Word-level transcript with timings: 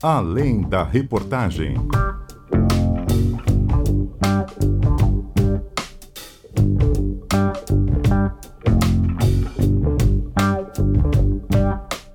Além 0.00 0.60
da 0.60 0.84
reportagem. 0.84 1.74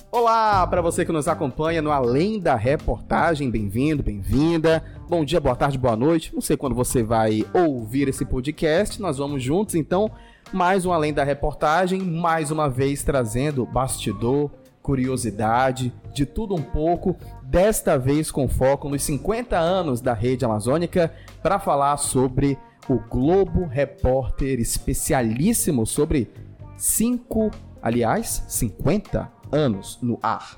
Olá 0.10 0.65
para 0.65 0.81
você 0.81 1.04
que 1.04 1.12
nos 1.12 1.28
acompanha 1.28 1.81
no 1.81 1.92
Além 1.92 2.40
da 2.40 2.56
Reportagem, 2.56 3.51
bem-vindo, 3.51 4.02
bem-vinda. 4.02 4.81
Bom 5.10 5.26
dia, 5.26 5.42
boa 5.42 5.54
tarde, 5.58 5.78
boa 5.78 5.97
noite. 5.97 6.34
Não 6.34 6.40
sei 6.40 6.56
quando 6.56 6.74
você 6.74 7.04
vai 7.04 7.46
ouvir 7.54 8.08
esse 8.08 8.24
podcast, 8.24 9.02
nós 9.02 9.18
vamos 9.18 9.44
juntos 9.44 9.76
então. 9.76 10.10
Mais 10.54 10.86
um 10.86 10.94
Além 10.94 11.13
da 11.13 11.26
Reportagem, 11.26 12.02
mais 12.02 12.50
uma 12.50 12.70
vez 12.70 13.04
trazendo 13.04 13.65
bastidor, 13.65 14.50
curiosidade, 14.81 15.94
de 16.13 16.26
tudo 16.26 16.54
um 16.54 16.62
pouco, 16.62 17.15
desta 17.53 17.99
vez 17.99 18.31
com 18.31 18.48
foco 18.48 18.89
nos 18.89 19.03
50 19.03 19.55
anos 19.55 20.02
da 20.02 20.12
rede 20.12 20.43
amazônica, 20.43 21.13
para 21.43 21.59
falar 21.59 21.98
sobre 21.98 22.57
o 22.89 22.98
Globo 22.98 23.67
Repórter 23.67 24.59
especialíssimo 24.59 25.85
sobre 25.85 26.31
cinco, 26.76 27.52
aliás, 27.79 28.43
50 28.48 29.31
anos 29.52 29.99
no 30.02 30.17
ar. 30.23 30.57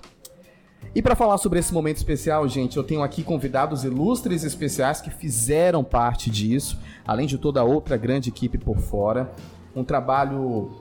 E 0.96 1.02
para 1.02 1.18
falar 1.18 1.38
sobre 1.38 1.60
esse 1.60 1.74
momento 1.74 1.98
especial, 1.98 2.48
gente, 2.48 2.78
eu 2.78 2.84
tenho 2.84 3.04
aqui 3.04 3.24
convidados 3.24 3.84
ilustres 3.84 4.46
especiais 4.46 5.02
que 5.02 5.10
fizeram 5.10 5.84
parte 5.84 6.30
disso, 6.30 6.80
além 7.06 7.28
de 7.28 7.38
toda 7.38 7.60
a 7.60 7.66
outra 7.66 7.98
grande 7.98 8.30
equipe 8.30 8.58
por 8.58 8.78
fora. 8.78 9.34
Um 9.76 9.84
trabalho 9.84 10.72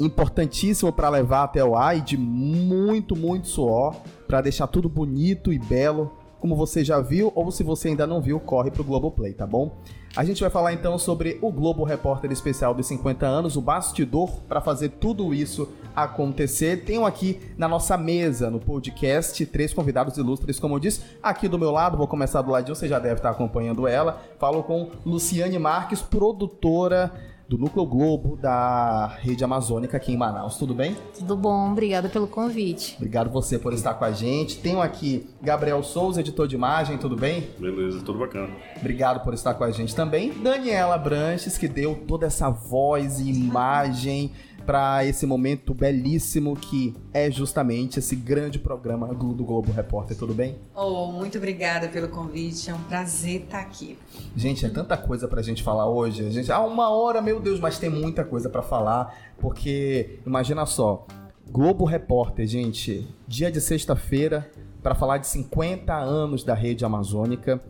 importantíssimo 0.00 0.90
para 0.90 1.10
levar 1.10 1.44
até 1.44 1.62
o 1.62 1.76
ar 1.76 1.98
e 1.98 2.00
de 2.00 2.16
muito, 2.16 3.14
muito 3.14 3.46
suor 3.46 3.94
para 4.26 4.40
deixar 4.40 4.66
tudo 4.66 4.88
bonito 4.88 5.52
e 5.52 5.58
belo, 5.58 6.12
como 6.40 6.54
você 6.54 6.84
já 6.84 7.00
viu, 7.00 7.32
ou 7.34 7.50
se 7.50 7.62
você 7.62 7.88
ainda 7.88 8.06
não 8.06 8.20
viu, 8.20 8.38
corre 8.38 8.70
pro 8.70 8.84
Globoplay, 8.84 9.32
tá 9.32 9.46
bom? 9.46 9.78
A 10.14 10.24
gente 10.24 10.42
vai 10.42 10.50
falar 10.50 10.72
então 10.72 10.98
sobre 10.98 11.38
o 11.40 11.50
Globo 11.50 11.84
Repórter 11.84 12.30
Especial 12.30 12.74
dos 12.74 12.86
50 12.86 13.26
anos, 13.26 13.56
o 13.56 13.62
bastidor 13.62 14.30
para 14.42 14.60
fazer 14.60 14.90
tudo 14.90 15.32
isso 15.34 15.68
acontecer. 15.96 16.84
Tenho 16.84 17.06
aqui 17.06 17.40
na 17.56 17.66
nossa 17.66 17.96
mesa, 17.96 18.50
no 18.50 18.60
podcast, 18.60 19.44
três 19.46 19.72
convidados 19.72 20.18
ilustres, 20.18 20.60
como 20.60 20.74
eu 20.74 20.78
disse. 20.78 21.00
Aqui 21.22 21.48
do 21.48 21.58
meu 21.58 21.70
lado, 21.70 21.96
vou 21.96 22.06
começar 22.06 22.42
do 22.42 22.50
ladinho, 22.50 22.76
você 22.76 22.86
já 22.86 22.98
deve 22.98 23.16
estar 23.16 23.30
acompanhando 23.30 23.88
ela. 23.88 24.22
Falo 24.38 24.62
com 24.62 24.90
Luciane 25.04 25.58
Marques, 25.58 26.02
produtora 26.02 27.10
do 27.48 27.58
Núcleo 27.58 27.84
Globo 27.84 28.36
da 28.36 29.06
Rede 29.20 29.44
Amazônica 29.44 29.96
aqui 29.96 30.12
em 30.12 30.16
Manaus. 30.16 30.56
Tudo 30.56 30.74
bem? 30.74 30.96
Tudo 31.18 31.36
bom, 31.36 31.72
obrigada 31.72 32.08
pelo 32.08 32.26
convite. 32.26 32.94
Obrigado 32.96 33.30
você 33.30 33.58
por 33.58 33.72
estar 33.72 33.94
com 33.94 34.04
a 34.04 34.12
gente. 34.12 34.58
Tenho 34.58 34.80
aqui 34.80 35.28
Gabriel 35.42 35.82
Souza, 35.82 36.20
editor 36.20 36.48
de 36.48 36.54
imagem, 36.54 36.98
tudo 36.98 37.16
bem? 37.16 37.48
Beleza, 37.58 38.00
tudo 38.02 38.18
bacana. 38.18 38.50
Obrigado 38.76 39.22
por 39.22 39.34
estar 39.34 39.54
com 39.54 39.64
a 39.64 39.70
gente 39.70 39.94
também. 39.94 40.32
Daniela 40.32 40.96
Branches, 40.96 41.58
que 41.58 41.68
deu 41.68 41.94
toda 42.06 42.26
essa 42.26 42.48
voz 42.50 43.20
e 43.20 43.30
imagem 43.30 44.32
para 44.64 45.04
esse 45.04 45.26
momento 45.26 45.74
belíssimo 45.74 46.56
que 46.56 46.94
é 47.12 47.30
justamente 47.30 47.98
esse 47.98 48.16
grande 48.16 48.58
programa 48.58 49.08
do 49.14 49.44
Globo 49.44 49.70
Repórter. 49.72 50.16
Tudo 50.16 50.34
bem? 50.34 50.56
Oh, 50.74 51.06
muito 51.12 51.38
obrigada 51.38 51.88
pelo 51.88 52.08
convite. 52.08 52.70
É 52.70 52.74
um 52.74 52.82
prazer 52.82 53.42
estar 53.42 53.60
aqui. 53.60 53.98
Gente, 54.36 54.64
é 54.64 54.68
tanta 54.68 54.96
coisa 54.96 55.28
pra 55.28 55.42
gente 55.42 55.62
falar 55.62 55.88
hoje. 55.88 56.26
A 56.26 56.30
gente, 56.30 56.50
ah, 56.50 56.60
uma 56.60 56.90
hora, 56.90 57.20
meu 57.20 57.40
Deus, 57.40 57.60
mas 57.60 57.78
tem 57.78 57.90
muita 57.90 58.24
coisa 58.24 58.48
para 58.48 58.62
falar, 58.62 59.14
porque 59.38 60.18
imagina 60.26 60.64
só, 60.66 61.06
Globo 61.50 61.84
Repórter, 61.84 62.46
gente, 62.46 63.06
dia 63.28 63.50
de 63.50 63.60
sexta-feira 63.60 64.50
para 64.82 64.94
falar 64.94 65.18
de 65.18 65.26
50 65.26 65.94
anos 65.94 66.44
da 66.44 66.54
rede 66.54 66.84
amazônica. 66.84 67.60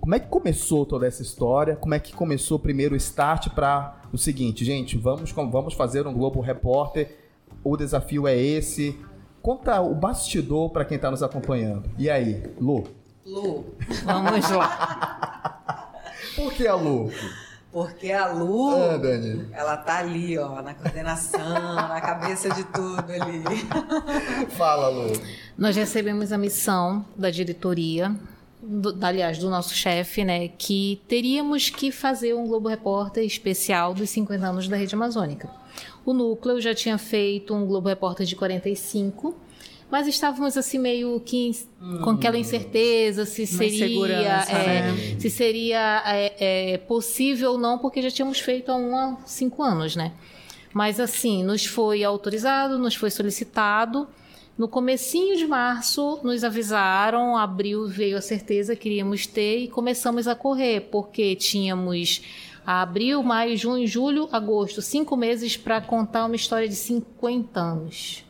Como 0.00 0.14
é 0.14 0.18
que 0.18 0.28
começou 0.28 0.86
toda 0.86 1.06
essa 1.06 1.22
história? 1.22 1.76
Como 1.76 1.94
é 1.94 1.98
que 1.98 2.12
começou 2.12 2.58
primeiro 2.58 2.94
o 2.94 2.96
start 2.96 3.50
para 3.50 4.00
o 4.12 4.16
seguinte, 4.16 4.64
gente, 4.64 4.96
vamos, 4.96 5.30
vamos 5.32 5.74
fazer 5.74 6.06
um 6.06 6.14
Globo 6.14 6.40
Repórter. 6.40 7.16
O 7.62 7.76
desafio 7.76 8.26
é 8.26 8.36
esse. 8.36 8.98
Conta 9.42 9.80
o 9.80 9.94
bastidor 9.94 10.70
para 10.70 10.84
quem 10.84 10.96
está 10.96 11.10
nos 11.10 11.22
acompanhando. 11.22 11.90
E 11.98 12.08
aí, 12.08 12.42
Lu? 12.60 12.84
Lu, 13.26 13.66
vamos 14.04 14.50
lá. 14.50 15.92
Por 16.34 16.52
que 16.52 16.66
a 16.66 16.74
Lu? 16.74 17.10
Porque 17.70 18.10
a 18.10 18.32
Lu, 18.32 18.74
ah, 18.74 18.96
Dani. 18.96 19.46
ela 19.52 19.76
tá 19.76 19.98
ali, 19.98 20.38
ó, 20.38 20.62
na 20.62 20.72
coordenação, 20.74 21.38
na 21.76 22.00
cabeça 22.00 22.48
de 22.50 22.64
tudo 22.64 23.04
ali. 23.12 24.48
Fala, 24.56 24.88
Lu. 24.88 25.12
Nós 25.56 25.76
recebemos 25.76 26.32
a 26.32 26.38
missão 26.38 27.04
da 27.16 27.30
diretoria 27.30 28.16
do, 28.62 28.96
aliás, 29.04 29.38
do 29.38 29.48
nosso 29.48 29.74
chefe, 29.74 30.24
né, 30.24 30.48
que 30.48 31.00
teríamos 31.06 31.70
que 31.70 31.92
fazer 31.92 32.34
um 32.34 32.46
Globo 32.46 32.68
Repórter 32.68 33.24
especial 33.24 33.94
dos 33.94 34.10
50 34.10 34.46
anos 34.46 34.68
da 34.68 34.76
Rede 34.76 34.94
Amazônica. 34.94 35.48
O 36.04 36.12
núcleo 36.12 36.60
já 36.60 36.74
tinha 36.74 36.98
feito 36.98 37.54
um 37.54 37.66
Globo 37.66 37.88
Repórter 37.88 38.26
de 38.26 38.34
45, 38.34 39.34
mas 39.90 40.06
estávamos 40.06 40.56
assim 40.56 40.78
meio 40.78 41.18
que 41.20 41.50
hum, 41.80 42.00
com 42.02 42.10
aquela 42.10 42.36
incerteza 42.36 43.24
se 43.24 43.46
seria 43.46 44.44
é, 44.48 44.92
né? 44.92 45.16
se 45.18 45.30
seria 45.30 46.02
é, 46.06 46.72
é, 46.72 46.78
possível 46.78 47.52
ou 47.52 47.58
não, 47.58 47.78
porque 47.78 48.02
já 48.02 48.10
tínhamos 48.10 48.38
feito 48.38 48.70
há 48.70 48.76
um 48.76 48.96
a 48.96 49.16
cinco 49.24 49.62
anos, 49.62 49.96
né? 49.96 50.12
Mas 50.74 51.00
assim, 51.00 51.42
nos 51.42 51.64
foi 51.64 52.04
autorizado, 52.04 52.78
nos 52.78 52.94
foi 52.94 53.10
solicitado 53.10 54.06
no 54.58 54.66
comecinho 54.68 55.36
de 55.36 55.46
março, 55.46 56.18
nos 56.24 56.42
avisaram, 56.42 57.36
abril 57.36 57.86
veio 57.86 58.18
a 58.18 58.20
certeza 58.20 58.74
que 58.74 58.88
iríamos 58.88 59.24
ter 59.24 59.60
e 59.60 59.68
começamos 59.68 60.26
a 60.26 60.34
correr, 60.34 60.88
porque 60.90 61.36
tínhamos 61.36 62.22
abril, 62.66 63.22
maio, 63.22 63.56
junho, 63.56 63.86
julho, 63.86 64.28
agosto, 64.32 64.82
cinco 64.82 65.16
meses 65.16 65.56
para 65.56 65.80
contar 65.80 66.26
uma 66.26 66.34
história 66.34 66.68
de 66.68 66.74
50 66.74 67.60
anos. 67.60 68.24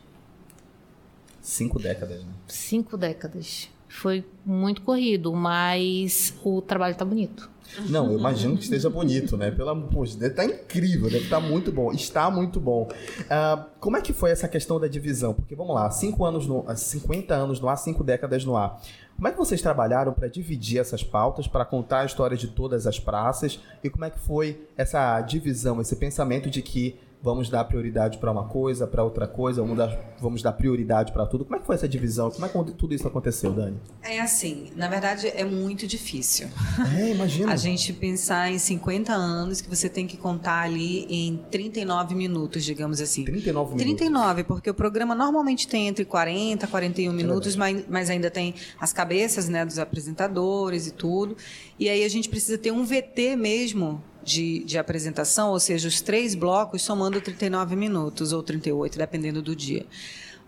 Cinco 1.41 1.79
décadas, 1.79 2.23
né? 2.23 2.31
Cinco 2.47 2.95
décadas. 2.95 3.67
Foi 3.89 4.23
muito 4.45 4.81
corrido, 4.83 5.33
mas 5.33 6.33
o 6.43 6.61
trabalho 6.61 6.93
está 6.93 7.03
bonito. 7.03 7.49
Não, 7.87 8.11
eu 8.11 8.17
imagino 8.17 8.57
que 8.57 8.63
esteja 8.63 8.89
bonito, 8.89 9.37
né? 9.37 9.51
Pelo 9.51 9.69
amor 9.69 10.07
de 10.07 10.29
tá 10.29 10.43
incrível, 10.43 11.09
deve 11.09 11.25
estar 11.25 11.41
tá 11.41 11.47
muito 11.47 11.71
bom. 11.71 11.91
Está 11.91 12.29
muito 12.31 12.59
bom. 12.59 12.87
Uh, 12.87 13.65
como 13.79 13.97
é 13.97 14.01
que 14.01 14.13
foi 14.13 14.31
essa 14.31 14.47
questão 14.47 14.79
da 14.79 14.87
divisão? 14.87 15.33
Porque 15.33 15.55
vamos 15.55 15.75
lá, 15.75 15.89
cinco 15.91 16.25
anos 16.25 16.47
no, 16.47 16.65
50 16.73 17.33
anos 17.33 17.59
no 17.59 17.67
ar, 17.69 17.77
cinco 17.77 18.03
décadas 18.03 18.45
no 18.45 18.55
ar. 18.55 18.81
Como 19.15 19.27
é 19.27 19.31
que 19.31 19.37
vocês 19.37 19.61
trabalharam 19.61 20.13
para 20.13 20.27
dividir 20.27 20.79
essas 20.79 21.03
pautas, 21.03 21.47
para 21.47 21.65
contar 21.65 22.01
a 22.01 22.05
história 22.05 22.37
de 22.37 22.47
todas 22.47 22.87
as 22.87 22.99
praças? 22.99 23.59
E 23.83 23.89
como 23.89 24.05
é 24.05 24.09
que 24.09 24.19
foi 24.19 24.65
essa 24.77 25.19
divisão, 25.21 25.81
esse 25.81 25.95
pensamento 25.95 26.49
de 26.49 26.61
que 26.61 26.97
vamos 27.21 27.49
dar 27.49 27.63
prioridade 27.65 28.17
para 28.17 28.31
uma 28.31 28.45
coisa, 28.45 28.87
para 28.87 29.03
outra 29.03 29.27
coisa, 29.27 29.61
vamos 29.61 29.77
dar, 29.77 30.15
vamos 30.19 30.41
dar 30.41 30.53
prioridade 30.53 31.11
para 31.11 31.25
tudo. 31.25 31.43
Como 31.43 31.55
é 31.55 31.59
que 31.59 31.65
foi 31.65 31.75
essa 31.75 31.87
divisão? 31.87 32.31
Como 32.31 32.45
é 32.45 32.49
que 32.49 32.71
tudo 32.71 32.93
isso 32.93 33.07
aconteceu, 33.07 33.51
Dani? 33.51 33.77
É 34.01 34.19
assim, 34.21 34.71
na 34.75 34.87
verdade 34.87 35.27
é 35.27 35.43
muito 35.43 35.85
difícil. 35.85 36.47
É, 36.97 37.11
imagina. 37.11 37.51
A 37.53 37.55
gente 37.55 37.91
pensar 37.91 38.51
em 38.51 38.57
50 38.57 39.11
anos 39.11 39.59
que 39.59 39.69
você 39.69 39.89
tem 39.89 40.07
que 40.07 40.15
contar 40.15 40.61
ali 40.61 41.05
em 41.09 41.37
39 41.51 42.15
minutos, 42.15 42.63
digamos 42.63 43.01
assim. 43.01 43.25
39 43.25 43.75
minutos. 43.75 43.83
39, 43.83 44.43
porque 44.45 44.69
o 44.69 44.73
programa 44.73 45.13
normalmente 45.13 45.67
tem 45.67 45.87
entre 45.87 46.05
40 46.05 46.65
e 46.65 46.67
41 46.69 47.13
minutos, 47.13 47.55
mas, 47.55 47.83
mas 47.89 48.09
ainda 48.09 48.31
tem 48.31 48.55
as 48.79 48.93
cabeças, 48.93 49.49
né, 49.49 49.65
dos 49.65 49.77
apresentadores 49.77 50.87
e 50.87 50.91
tudo. 50.91 51.35
E 51.77 51.89
aí 51.89 52.03
a 52.03 52.09
gente 52.09 52.29
precisa 52.29 52.57
ter 52.57 52.71
um 52.71 52.85
VT 52.85 53.35
mesmo 53.35 54.01
de, 54.23 54.63
de 54.63 54.77
apresentação, 54.77 55.51
ou 55.51 55.59
seja, 55.59 55.87
os 55.87 56.01
três 56.01 56.35
blocos 56.35 56.81
somando 56.81 57.19
39 57.21 57.75
minutos 57.75 58.31
ou 58.33 58.43
38, 58.43 58.97
dependendo 58.97 59.41
do 59.41 59.55
dia. 59.55 59.85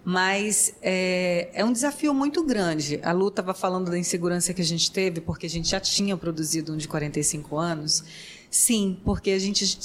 Mas 0.03 0.73
é, 0.81 1.49
é, 1.53 1.63
um 1.63 1.71
desafio 1.71 2.13
muito 2.13 2.43
grande. 2.43 2.99
A 3.03 3.11
Lu 3.11 3.27
estava 3.27 3.53
falando 3.53 3.91
da 3.91 3.97
insegurança 3.97 4.53
que 4.53 4.61
a 4.61 4.65
gente 4.65 4.91
teve, 4.91 5.21
porque 5.21 5.45
a 5.45 5.49
gente 5.49 5.69
já 5.69 5.79
tinha 5.79 6.17
produzido 6.17 6.73
um 6.73 6.77
de 6.77 6.87
45 6.87 7.55
anos. 7.57 8.03
Sim, 8.49 8.99
porque 9.05 9.31
a 9.31 9.39
gente 9.39 9.77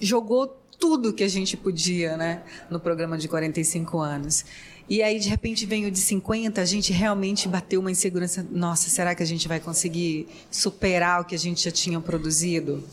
jogou 0.00 0.56
tudo 0.78 1.12
que 1.12 1.24
a 1.24 1.28
gente 1.28 1.56
podia 1.56 2.16
né, 2.16 2.42
no 2.70 2.78
programa 2.78 3.18
de 3.18 3.26
45 3.26 3.98
anos. 3.98 4.44
E 4.88 5.02
aí, 5.02 5.18
de 5.18 5.28
repente, 5.28 5.66
vem 5.66 5.84
o 5.86 5.90
de 5.90 5.98
50, 5.98 6.60
a 6.60 6.64
gente 6.64 6.92
realmente 6.92 7.48
bateu 7.48 7.80
uma 7.80 7.90
insegurança. 7.90 8.46
Nossa, 8.48 8.88
será 8.88 9.16
que 9.16 9.22
a 9.22 9.26
gente 9.26 9.48
vai 9.48 9.58
conseguir 9.58 10.28
superar 10.48 11.22
o 11.22 11.24
que 11.24 11.34
a 11.34 11.38
gente 11.38 11.64
já 11.64 11.72
tinha 11.72 12.00
produzido? 12.00 12.84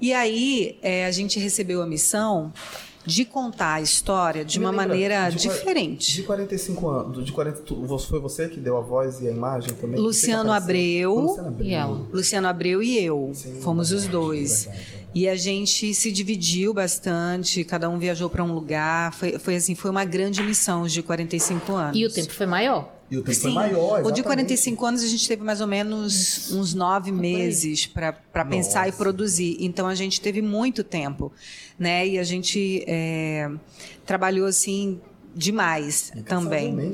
E 0.00 0.12
aí 0.12 0.78
é, 0.82 1.06
a 1.06 1.10
gente 1.10 1.38
recebeu 1.38 1.82
a 1.82 1.86
missão 1.86 2.52
de 3.06 3.24
contar 3.24 3.74
a 3.74 3.80
história 3.80 4.44
de 4.44 4.58
uma 4.58 4.70
lembra, 4.70 4.88
maneira 4.88 5.30
de, 5.30 5.38
diferente. 5.38 6.12
De 6.12 6.22
45 6.24 6.88
anos, 6.88 7.24
de 7.24 7.32
40, 7.32 7.62
foi 8.08 8.18
você 8.18 8.48
que 8.48 8.58
deu 8.58 8.76
a 8.76 8.80
voz 8.80 9.20
e 9.20 9.28
a 9.28 9.30
imagem 9.30 9.72
também? 9.74 9.98
Luciano 10.00 10.52
Abreu, 10.52 11.14
Luciano 11.14 11.48
Abreu, 11.48 11.66
e 11.66 11.74
eu. 11.74 12.06
Luciano 12.12 12.48
Abreu 12.48 12.82
e 12.82 12.98
eu. 12.98 13.30
Sim, 13.32 13.60
fomos 13.60 13.90
verdade, 13.90 14.06
os 14.06 14.12
dois. 14.12 14.64
Verdade. 14.64 15.06
E 15.14 15.28
a 15.28 15.36
gente 15.36 15.94
se 15.94 16.12
dividiu 16.12 16.74
bastante, 16.74 17.64
cada 17.64 17.88
um 17.88 17.98
viajou 17.98 18.28
para 18.28 18.44
um 18.44 18.52
lugar. 18.52 19.14
Foi, 19.14 19.38
foi 19.38 19.56
assim, 19.56 19.74
foi 19.74 19.90
uma 19.90 20.04
grande 20.04 20.42
missão 20.42 20.86
de 20.86 21.02
45 21.02 21.72
anos. 21.74 21.96
E 21.96 22.04
o 22.04 22.12
tempo 22.12 22.32
foi 22.32 22.44
maior? 22.44 22.95
E 23.10 23.16
o 23.18 23.22
tempo 23.22 23.38
foi 23.38 23.52
maior, 23.52 24.00
O 24.00 24.10
de 24.10 24.20
exatamente. 24.20 24.22
45 24.22 24.86
anos 24.86 25.02
a 25.04 25.06
gente 25.06 25.28
teve 25.28 25.42
mais 25.44 25.60
ou 25.60 25.66
menos 25.66 26.50
uns 26.52 26.74
nove 26.74 27.12
meses 27.12 27.86
para 27.86 28.12
pensar 28.48 28.88
e 28.88 28.92
produzir. 28.92 29.56
Então 29.60 29.86
a 29.86 29.94
gente 29.94 30.20
teve 30.20 30.42
muito 30.42 30.82
tempo, 30.82 31.32
né? 31.78 32.06
E 32.06 32.18
a 32.18 32.24
gente 32.24 32.82
é, 32.86 33.48
trabalhou 34.04 34.46
assim 34.46 35.00
demais 35.34 36.12
também. 36.26 36.92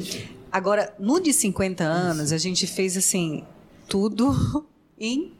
Agora, 0.50 0.92
no 0.98 1.18
de 1.18 1.32
50 1.32 1.82
anos, 1.82 2.30
a 2.30 2.36
gente 2.38 2.66
fez 2.66 2.96
assim 2.96 3.42
tudo 3.88 4.66
em 5.00 5.32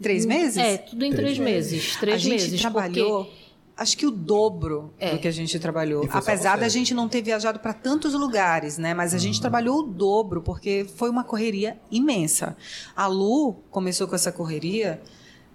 três 0.00 0.24
meses. 0.24 0.56
É, 0.56 0.76
tudo 0.78 1.04
em 1.04 1.10
Três 1.12 1.36
três, 1.36 1.38
meses. 1.38 1.96
Três 1.96 2.14
a 2.14 2.18
gente 2.18 2.30
meses. 2.42 2.60
trabalhou, 2.60 3.24
porque- 3.24 3.41
acho 3.76 3.96
que 3.96 4.06
o 4.06 4.10
dobro 4.10 4.92
É. 4.98 5.12
do 5.12 5.18
que 5.18 5.28
a 5.28 5.32
gente 5.32 5.58
trabalhou. 5.58 6.06
Apesar 6.10 6.58
da 6.58 6.68
gente 6.68 6.94
não 6.94 7.08
ter 7.08 7.22
viajado 7.22 7.58
para 7.58 7.72
tantos 7.72 8.14
lugares, 8.14 8.78
né? 8.78 8.94
Mas 8.94 9.14
a 9.14 9.18
gente 9.18 9.40
trabalhou 9.40 9.80
o 9.80 9.82
dobro, 9.82 10.42
porque 10.42 10.86
foi 10.96 11.10
uma 11.10 11.24
correria 11.24 11.78
imensa. 11.90 12.56
A 12.94 13.06
Lu 13.06 13.54
começou 13.70 14.06
com 14.06 14.14
essa 14.14 14.30
correria 14.32 15.00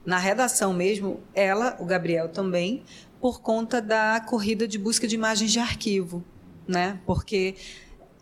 na 0.05 0.17
redação 0.17 0.73
mesmo, 0.73 1.19
ela, 1.33 1.75
o 1.79 1.85
Gabriel 1.85 2.29
também, 2.29 2.83
por 3.19 3.41
conta 3.41 3.81
da 3.81 4.21
corrida 4.21 4.67
de 4.67 4.77
busca 4.77 5.07
de 5.07 5.15
imagens 5.15 5.51
de 5.51 5.59
arquivo, 5.59 6.23
né? 6.67 6.99
Porque 7.05 7.55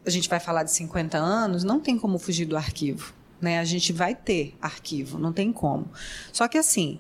a 0.06 0.10
gente 0.10 0.28
vai 0.28 0.40
falar 0.40 0.64
de 0.64 0.72
50 0.72 1.18
anos, 1.18 1.64
não 1.64 1.80
tem 1.80 1.98
como 1.98 2.18
fugir 2.18 2.46
do 2.46 2.58
arquivo. 2.58 3.14
Né? 3.42 3.60
A 3.60 3.66
gente 3.66 3.92
vai 3.92 4.16
ter 4.16 4.56
arquivo, 4.62 5.20
não 5.20 5.34
tem 5.34 5.52
como. 5.52 5.88
Só 6.32 6.48
que 6.48 6.58
assim, 6.58 7.00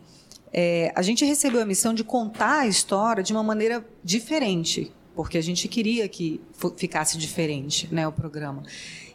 é, 0.57 0.93
a 0.95 1.01
gente 1.01 1.25
recebeu 1.25 1.61
a 1.61 1.65
missão 1.65 1.93
de 1.93 2.01
contar 2.01 2.59
a 2.59 2.67
história 2.67 3.21
de 3.21 3.33
uma 3.33 3.43
maneira 3.43 3.85
diferente, 4.01 4.89
porque 5.13 5.37
a 5.37 5.43
gente 5.43 5.67
queria 5.67 6.07
que 6.07 6.39
ficasse 6.77 7.17
diferente 7.17 7.93
né, 7.93 8.07
o 8.07 8.11
programa. 8.11 8.63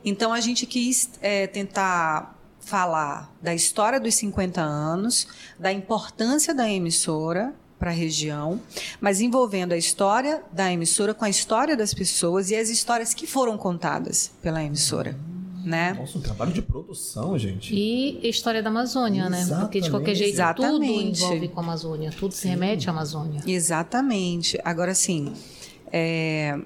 Então 0.05 0.35
a 0.35 0.41
gente 0.41 0.67
quis 0.67 1.09
é, 1.23 1.47
tentar 1.47 2.39
falar 2.61 3.35
da 3.41 3.55
história 3.55 3.99
dos 3.99 4.15
50 4.17 4.61
anos, 4.61 5.27
da 5.59 5.73
importância 5.73 6.55
da 6.55 6.71
emissora 6.71 7.55
para 7.79 7.89
a 7.89 7.95
região, 7.95 8.61
mas 9.01 9.23
envolvendo 9.23 9.73
a 9.73 9.79
história 9.79 10.43
da 10.53 10.71
emissora 10.71 11.15
com 11.15 11.25
a 11.25 11.31
história 11.31 11.75
das 11.75 11.95
pessoas 11.95 12.51
e 12.51 12.55
as 12.55 12.69
histórias 12.69 13.15
que 13.15 13.27
foram 13.27 13.57
contadas 13.57 14.31
pela 14.43 14.63
emissora. 14.63 15.19
Né? 15.65 15.95
Nossa, 15.95 16.19
um 16.19 16.21
trabalho 16.21 16.53
de 16.53 16.63
produção, 16.63 17.39
gente. 17.39 17.75
E 17.75 18.29
história 18.29 18.63
da 18.63 18.71
Amazônia, 18.71 19.29
né? 19.29 19.47
Porque 19.61 19.81
de 19.81 19.91
qualquer 19.91 20.15
jeito 20.15 20.37
tudo 20.55 20.83
Exatamente. 20.83 21.23
envolve 21.23 21.49
com 21.49 21.61
a 21.61 21.63
Amazônia, 21.63 22.11
tudo 22.11 22.33
se 22.33 22.49
remete 22.49 22.89
à 22.89 22.93
Amazônia. 22.93 23.43
Exatamente. 23.47 24.59
Agora, 24.65 24.93
assim, 24.93 25.33
é, 25.93 26.59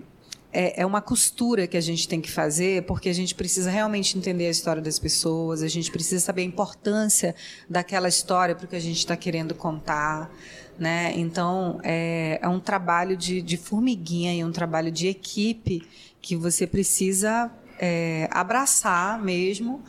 é, 0.55 0.82
é 0.82 0.87
uma 0.87 1.02
costura 1.02 1.67
que 1.67 1.76
a 1.76 1.81
gente 1.81 2.06
tem 2.06 2.20
que 2.20 2.31
fazer, 2.31 2.85
porque 2.85 3.08
a 3.08 3.12
gente 3.12 3.35
precisa 3.35 3.69
realmente 3.70 4.17
entender 4.17 4.46
a 4.46 4.50
história 4.50 4.81
das 4.81 5.00
pessoas, 5.00 5.62
a 5.62 5.69
gente 5.69 5.90
precisa 5.90 6.25
saber 6.25 6.43
a 6.43 6.44
importância 6.44 7.35
daquela 7.69 8.08
história 8.08 8.55
para 8.55 8.64
o 8.64 8.69
que 8.69 8.76
a 8.76 8.81
gente 8.81 8.99
está 8.99 9.17
querendo 9.17 9.55
contar. 9.55 10.31
Né? 10.79 11.12
Então, 11.17 11.81
é, 11.82 12.38
é 12.40 12.49
um 12.49 12.61
trabalho 12.61 13.17
de, 13.17 13.43
de 13.43 13.56
formiguinha 13.56 14.35
e 14.35 14.44
um 14.44 14.52
trabalho 14.52 14.90
de 14.90 15.08
equipe 15.08 15.82
que 16.23 16.37
você 16.37 16.67
precisa 16.67 17.50
é, 17.84 18.28
abraçar 18.31 19.20
mesmo 19.22 19.82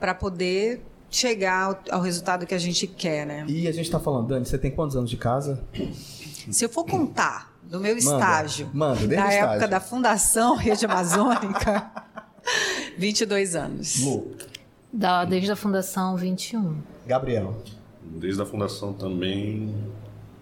para 0.00 0.14
poder 0.14 0.82
chegar 1.08 1.62
ao, 1.62 1.78
ao 1.96 2.00
resultado 2.00 2.44
que 2.46 2.54
a 2.54 2.58
gente 2.58 2.86
quer, 2.86 3.24
né? 3.24 3.44
E 3.48 3.68
a 3.68 3.72
gente 3.72 3.88
tá 3.90 4.00
falando, 4.00 4.26
Dani, 4.28 4.44
você 4.44 4.58
tem 4.58 4.70
quantos 4.70 4.96
anos 4.96 5.08
de 5.08 5.16
casa? 5.16 5.62
Se 6.50 6.64
eu 6.64 6.68
for 6.68 6.84
contar 6.84 7.52
do 7.62 7.78
meu 7.80 7.94
Manda, 7.94 7.98
estágio, 7.98 8.70
manda, 8.74 8.96
desde 9.06 9.16
da 9.16 9.32
época 9.32 9.52
estágio. 9.54 9.68
da 9.70 9.80
Fundação 9.80 10.56
Rede 10.56 10.84
Amazônica, 10.84 11.90
22 12.98 13.54
anos. 13.56 14.00
Lu, 14.02 14.32
Da, 14.92 15.24
desde 15.24 15.50
a 15.52 15.56
fundação 15.56 16.16
21. 16.16 16.76
Gabriel. 17.06 17.56
Desde 18.02 18.40
a 18.42 18.46
fundação 18.46 18.92
também, 18.92 19.74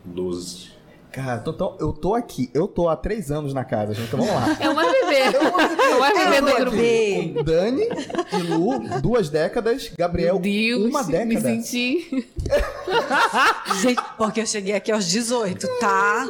12. 0.04 0.73
Cara, 1.14 1.38
tô- 1.38 1.52
tô- 1.52 1.76
eu 1.78 1.93
tô 1.93 2.14
aqui, 2.14 2.50
eu 2.52 2.66
tô 2.66 2.88
há 2.88 2.96
três 2.96 3.31
anos 3.31 3.55
na 3.55 3.64
casa, 3.64 3.94
gente, 3.94 4.08
então 4.08 4.19
vamos 4.20 4.34
lá. 4.34 4.56
É 4.61 4.69
o 4.69 4.75
mais 4.75 4.90
bebê. 5.00 5.14
É 5.16 5.94
o 5.94 6.00
mais 6.00 6.19
bebê 6.19 6.40
do 6.40 6.44
bebê. 6.46 6.61
grupo. 6.61 6.76
Bem. 6.76 7.34
Com 7.34 7.44
Dani 7.44 7.82
e 8.32 8.37
Lu, 8.43 9.00
duas 9.00 9.28
décadas, 9.28 9.93
Gabriel, 9.96 10.34
Meu 10.34 10.43
Deus, 10.43 10.84
uma 10.90 11.02
me 11.05 11.12
década. 11.12 11.40
senti. 11.62 12.26
Gente, 13.81 14.00
porque 14.16 14.40
eu 14.40 14.46
cheguei 14.46 14.75
aqui 14.75 14.90
aos 14.93 15.05
18, 15.06 15.66
tá? 15.81 16.26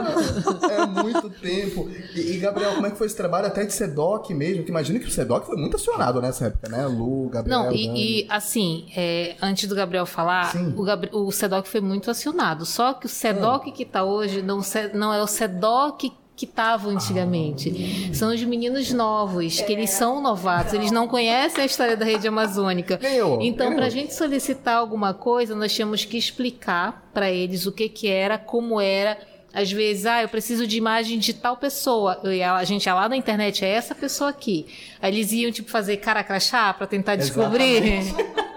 É 0.71 0.87
muito 0.87 1.31
tempo. 1.31 1.89
E, 2.15 2.33
e, 2.35 2.39
Gabriel, 2.39 2.75
como 2.75 2.87
é 2.87 2.91
que 2.91 2.97
foi 2.99 3.07
esse 3.07 3.17
trabalho 3.17 3.47
até 3.47 3.65
de 3.65 3.73
SEDOC 3.73 4.33
mesmo? 4.35 4.65
Que 4.65 4.71
imagino 4.71 4.99
que 5.01 5.07
o 5.07 5.11
SEDOC 5.11 5.47
foi 5.47 5.57
muito 5.57 5.77
acionado 5.77 6.21
nessa 6.21 6.47
época, 6.47 6.69
né? 6.69 6.87
Lu, 6.87 7.29
Gabriel. 7.29 7.59
Não, 7.59 7.65
Dani. 7.67 7.77
e, 7.79 8.23
e, 8.23 8.27
assim, 8.31 8.87
é, 8.97 9.35
antes 9.43 9.69
do 9.69 9.75
Gabriel 9.75 10.07
falar, 10.07 10.53
Sim. 10.53 10.75
o, 10.77 10.83
Gabri- 10.85 11.11
o 11.13 11.31
SEDOC 11.31 11.69
foi 11.69 11.81
muito 11.81 12.11
acionado. 12.11 12.65
Só 12.65 12.95
que 12.95 13.07
o 13.07 13.09
SEDOC 13.09 13.73
que 13.73 13.83
está 13.83 14.05
hoje 14.05 14.43
não, 14.43 14.63
não 14.95 15.13
é 15.13 15.23
o 15.23 15.27
SEDOC 15.27 16.13
que 16.37 16.45
estava 16.47 16.89
antigamente. 16.89 18.11
São 18.15 18.35
os 18.35 18.43
meninos 18.43 18.91
novos, 18.93 19.61
que 19.61 19.73
eles 19.73 19.91
são 19.91 20.21
novatos, 20.21 20.73
eles 20.75 20.91
não 20.91 21.07
conhecem 21.07 21.63
a 21.63 21.67
história 21.67 21.97
da 21.97 22.05
rede 22.05 22.27
amazônica. 22.27 22.99
Então, 23.41 23.75
para 23.77 23.87
a 23.87 23.91
gente 23.91 24.13
solicitar 24.13 24.77
alguma 24.79 25.15
coisa, 25.15 25.55
nós 25.55 25.73
tínhamos 25.73 26.05
que 26.05 26.17
explicar 26.19 27.09
para 27.15 27.31
eles 27.31 27.67
o 27.67 27.73
que, 27.73 27.89
que 27.89 28.09
era, 28.09 28.37
como 28.37 28.81
era. 28.81 29.17
Às 29.53 29.71
vezes, 29.71 30.05
ah, 30.07 30.21
eu 30.21 30.29
preciso 30.29 30.67
de 30.67 30.77
imagem 30.77 31.17
de 31.21 31.33
tal 31.33 31.57
pessoa. 31.57 32.21
Ia- 32.25 32.55
a 32.55 32.65
gente 32.65 32.87
ia 32.87 32.95
lá 32.95 33.09
na 33.09 33.17
internet, 33.17 33.65
é 33.65 33.69
essa 33.69 33.95
pessoa 33.95 34.31
aqui. 34.31 34.67
Aí 35.01 35.15
eles 35.15 35.31
iam, 35.31 35.53
tipo, 35.53 35.71
fazer 35.71 35.99
cara 35.99 36.25
crachá 36.25 36.75
para 36.75 36.89
tentar 36.89 37.15
descobrir. 37.15 37.83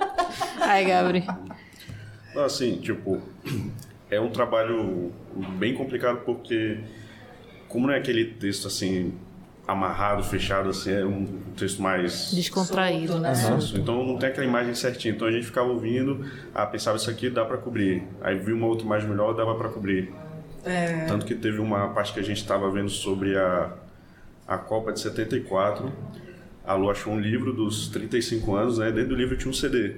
Ai, 0.60 0.84
Gabri. 0.86 1.24
Não, 2.34 2.44
Assim, 2.46 2.78
tipo, 2.78 3.22
é 4.10 4.20
um 4.20 4.30
trabalho 4.30 5.12
bem 5.58 5.74
complicado 5.74 6.22
porque, 6.26 6.80
como 7.68 7.88
não 7.88 7.94
é 7.94 7.98
aquele 7.98 8.26
texto 8.26 8.68
assim, 8.68 9.14
amarrado, 9.68 10.24
fechado, 10.24 10.70
assim, 10.70 10.92
é 10.94 11.06
um 11.06 11.26
texto 11.58 11.82
mais. 11.82 12.32
Descontraído, 12.34 13.20
né? 13.20 13.34
Isso, 13.34 13.78
Então 13.78 14.06
não 14.06 14.18
tem 14.18 14.30
aquela 14.30 14.46
imagem 14.48 14.74
certinha. 14.74 15.14
Então 15.14 15.28
a 15.28 15.32
gente 15.32 15.46
ficava 15.46 15.68
ouvindo, 15.68 16.26
ah, 16.56 16.66
pensava 16.66 16.98
isso 16.98 17.10
aqui 17.10 17.30
dá 17.30 17.44
pra 17.44 17.58
cobrir. 17.58 18.04
Aí 18.22 18.38
viu 18.38 18.56
uma 18.56 18.68
outra 18.68 18.86
imagem 18.86 19.10
melhor, 19.10 19.34
dava 19.34 19.54
pra 19.56 19.70
cobrir. 19.70 20.14
Tanto 21.08 21.26
que 21.26 21.36
teve 21.36 21.60
uma 21.60 21.90
parte 21.90 22.14
que 22.14 22.20
a 22.20 22.24
gente 22.24 22.38
estava 22.38 22.70
vendo 22.72 22.90
sobre 22.90 23.38
a, 23.38 23.72
a 24.48 24.58
Copa 24.58 24.94
de 24.94 25.00
74. 25.02 25.92
A 26.66 26.74
Lu 26.74 26.90
achou 26.90 27.14
um 27.14 27.20
livro 27.20 27.54
dos 27.54 27.88
35 27.90 28.56
anos, 28.56 28.78
né? 28.78 28.92
Dentro 28.92 29.10
do 29.10 29.16
livro 29.16 29.38
tinha 29.38 29.50
um 29.50 29.54
CD. 29.54 29.96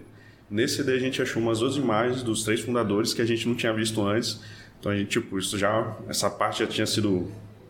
Nesse 0.50 0.77
CD 0.77 0.94
a 0.94 1.00
gente 1.00 1.22
achou 1.22 1.41
umas 1.41 1.60
duas 1.60 1.75
imagens 1.75 2.24
dos 2.24 2.44
três 2.44 2.60
fundadores 2.62 3.13
que 3.13 3.22
a 3.22 3.25
gente 3.25 3.48
não 3.48 3.56
tinha 3.56 3.74
visto 3.74 4.01
antes. 4.06 4.39
Então 4.79 4.91
a 4.91 4.96
gente, 4.96 5.10
tipo, 5.10 5.38
isso 5.38 5.58
já, 5.58 5.96
essa 6.08 6.29
parte 6.29 6.60
já 6.60 6.68
tinha 6.68 6.88
sido 6.88 7.29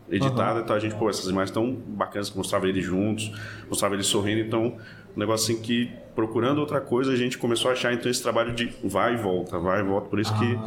editada, 0.10 0.62
então 0.62 0.76
a 0.76 0.80
gente, 0.80 0.96
pô, 0.96 1.10
essas 1.10 1.26
imagens 1.28 1.52
tão 1.52 1.72
bacanas 1.74 2.30
que 2.30 2.38
mostrava 2.38 2.68
eles 2.68 2.84
juntos, 2.84 3.32
mostrava 3.70 3.94
eles 3.96 4.08
sorrindo, 4.08 4.42
então 4.42 4.78
um 5.16 5.20
negócio 5.20 5.52
assim 5.54 5.62
que 5.62 5.92
procurando 6.16 6.60
outra 6.60 6.82
coisa 6.82 7.12
a 7.12 7.16
gente 7.16 7.38
começou 7.38 7.70
a 7.70 7.74
achar 7.74 7.94
então 7.94 8.10
esse 8.10 8.22
trabalho 8.22 8.54
de 8.56 8.74
vai 8.84 9.14
e 9.14 9.18
volta, 9.18 9.60
vai 9.60 9.82
e 9.82 9.84
volta, 9.84 10.08
por 10.10 10.20
isso 10.20 10.34
que 10.40 10.58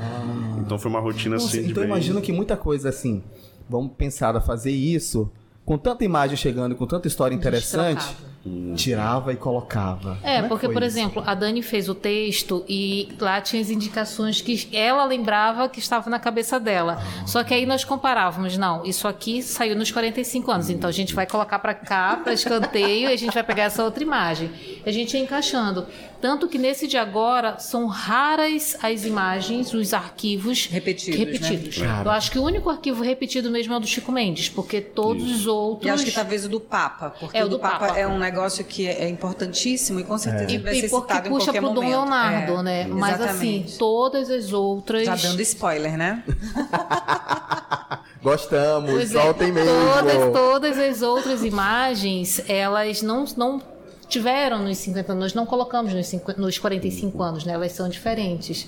então 0.61 0.78
foi 0.78 0.90
uma 0.90 1.00
rotina 1.00 1.35
Nossa, 1.37 1.47
assim 1.49 1.62
de 1.64 1.71
então 1.73 1.83
bem- 1.83 1.90
imagino 1.90 2.21
que 2.21 2.31
muita 2.33 2.57
coisa 2.57 2.88
assim, 2.88 3.23
vamos 3.69 3.92
pensar 3.97 4.37
a 4.37 4.40
fazer 4.40 4.71
isso, 4.71 5.31
com 5.64 5.76
tanta 5.76 6.04
imagem 6.04 6.37
chegando, 6.37 6.75
com 6.76 6.87
tanta 6.87 7.09
história 7.09 7.35
interessante, 7.35 8.04
Destrocava. 8.44 8.76
tirava 8.76 9.32
e 9.32 9.37
colocava. 9.37 10.18
É, 10.22 10.37
Como 10.38 10.49
porque, 10.49 10.68
por 10.68 10.82
isso? 10.82 10.99
exemplo, 10.99 11.22
a 11.25 11.34
Dani 11.34 11.62
fez 11.62 11.88
o 11.88 11.94
texto 11.94 12.64
e 12.68 13.08
lá 13.20 13.40
tinha 13.40 13.62
as 13.62 13.70
indicações 13.70 14.40
que 14.40 14.68
ela 14.72 15.04
lembrava 15.04 15.68
que 15.68 15.78
estava 15.78 16.11
na 16.11 16.18
cabeça 16.18 16.58
dela. 16.58 17.00
Só 17.25 17.44
que 17.44 17.54
aí 17.54 17.64
nós 17.64 17.84
comparávamos, 17.84 18.56
não, 18.58 18.84
isso 18.84 19.06
aqui 19.06 19.42
saiu 19.42 19.76
nos 19.76 19.92
45 19.92 20.50
anos, 20.50 20.70
então 20.70 20.88
a 20.88 20.92
gente 20.92 21.14
vai 21.14 21.26
colocar 21.26 21.58
para 21.61 21.75
cá, 21.75 22.16
para 22.22 22.32
escanteio, 22.32 23.08
e 23.11 23.12
a 23.12 23.16
gente 23.16 23.32
vai 23.32 23.44
pegar 23.44 23.64
essa 23.64 23.84
outra 23.84 24.02
imagem. 24.02 24.50
A 24.84 24.90
gente 24.90 25.16
ia 25.16 25.22
encaixando. 25.22 25.87
Tanto 26.23 26.47
que 26.49 26.57
nesse 26.57 26.87
de 26.87 26.97
agora 26.97 27.59
são 27.59 27.87
raras 27.87 28.76
as 28.81 29.05
imagens, 29.05 29.75
os 29.75 29.93
arquivos 29.93 30.67
Repetidos, 30.67 31.19
repetidos. 31.19 31.79
né? 31.79 32.02
Eu 32.05 32.11
acho 32.12 32.31
que 32.31 32.38
o 32.38 32.43
único 32.45 32.71
arquivo 32.71 33.02
repetido 33.02 33.50
mesmo 33.50 33.75
é 33.75 33.76
o 33.76 33.81
do 33.81 33.87
Chico 33.88 34.12
Mendes, 34.12 34.49
porque 34.49 34.81
todos 34.81 35.29
os 35.31 35.47
outros. 35.49 35.87
E 35.87 35.91
acho 35.91 36.05
que 36.05 36.12
talvez 36.12 36.45
o 36.45 36.49
do 36.49 36.61
Papa, 36.61 37.11
porque 37.19 37.37
É, 37.37 37.45
o 37.45 37.49
do, 37.49 37.59
Papa, 37.59 37.88
Papa. 37.88 37.99
é 37.99 38.07
um 38.07 38.19
negócio 38.21 38.64
que 38.64 38.87
é 38.87 39.09
importantíssimo 39.09 39.99
e 39.99 40.05
com 40.05 40.17
certeza 40.17 40.52
E, 40.52 40.59
vai 40.59 40.73
e 40.76 40.81
ser 40.83 40.88
porque 40.91 41.09
citado 41.09 41.26
em 41.26 41.31
puxa 41.33 41.47
qualquer 41.47 41.61
pro 41.61 41.69
Dom 41.71 41.75
momento. 41.83 41.91
Leonardo, 41.91 42.52
É, 42.52 42.62
né? 42.62 42.87
Mas 42.87 43.14
exatamente. 43.21 43.64
assim, 43.67 43.79
todas 43.79 44.31
as 44.31 44.52
outras. 44.52 45.05
Já 45.05 45.17
dando 45.17 45.41
spoiler, 45.43 45.97
né? 45.99 46.23
Gostamos, 48.23 48.91
Pois 48.93 49.12
é, 49.14 49.21
soltem 49.21 49.50
mesmo. 49.50 49.71
todas, 49.73 50.33
todas 50.33 50.79
as 50.79 51.02
outras 51.02 51.43
imagens, 51.43 52.41
elas 52.49 53.02
não, 53.02 53.25
não 53.37 53.61
tiveram 54.12 54.59
nos 54.62 54.76
50 54.78 55.12
anos, 55.12 55.23
nós 55.25 55.35
não 55.35 55.47
colocamos 55.47 55.92
nos, 55.95 56.07
50, 56.07 56.40
nos 56.40 56.59
45 56.59 57.23
anos, 57.23 57.45
né? 57.45 57.54
Elas 57.54 57.73
são 57.73 57.88
diferentes. 57.88 58.66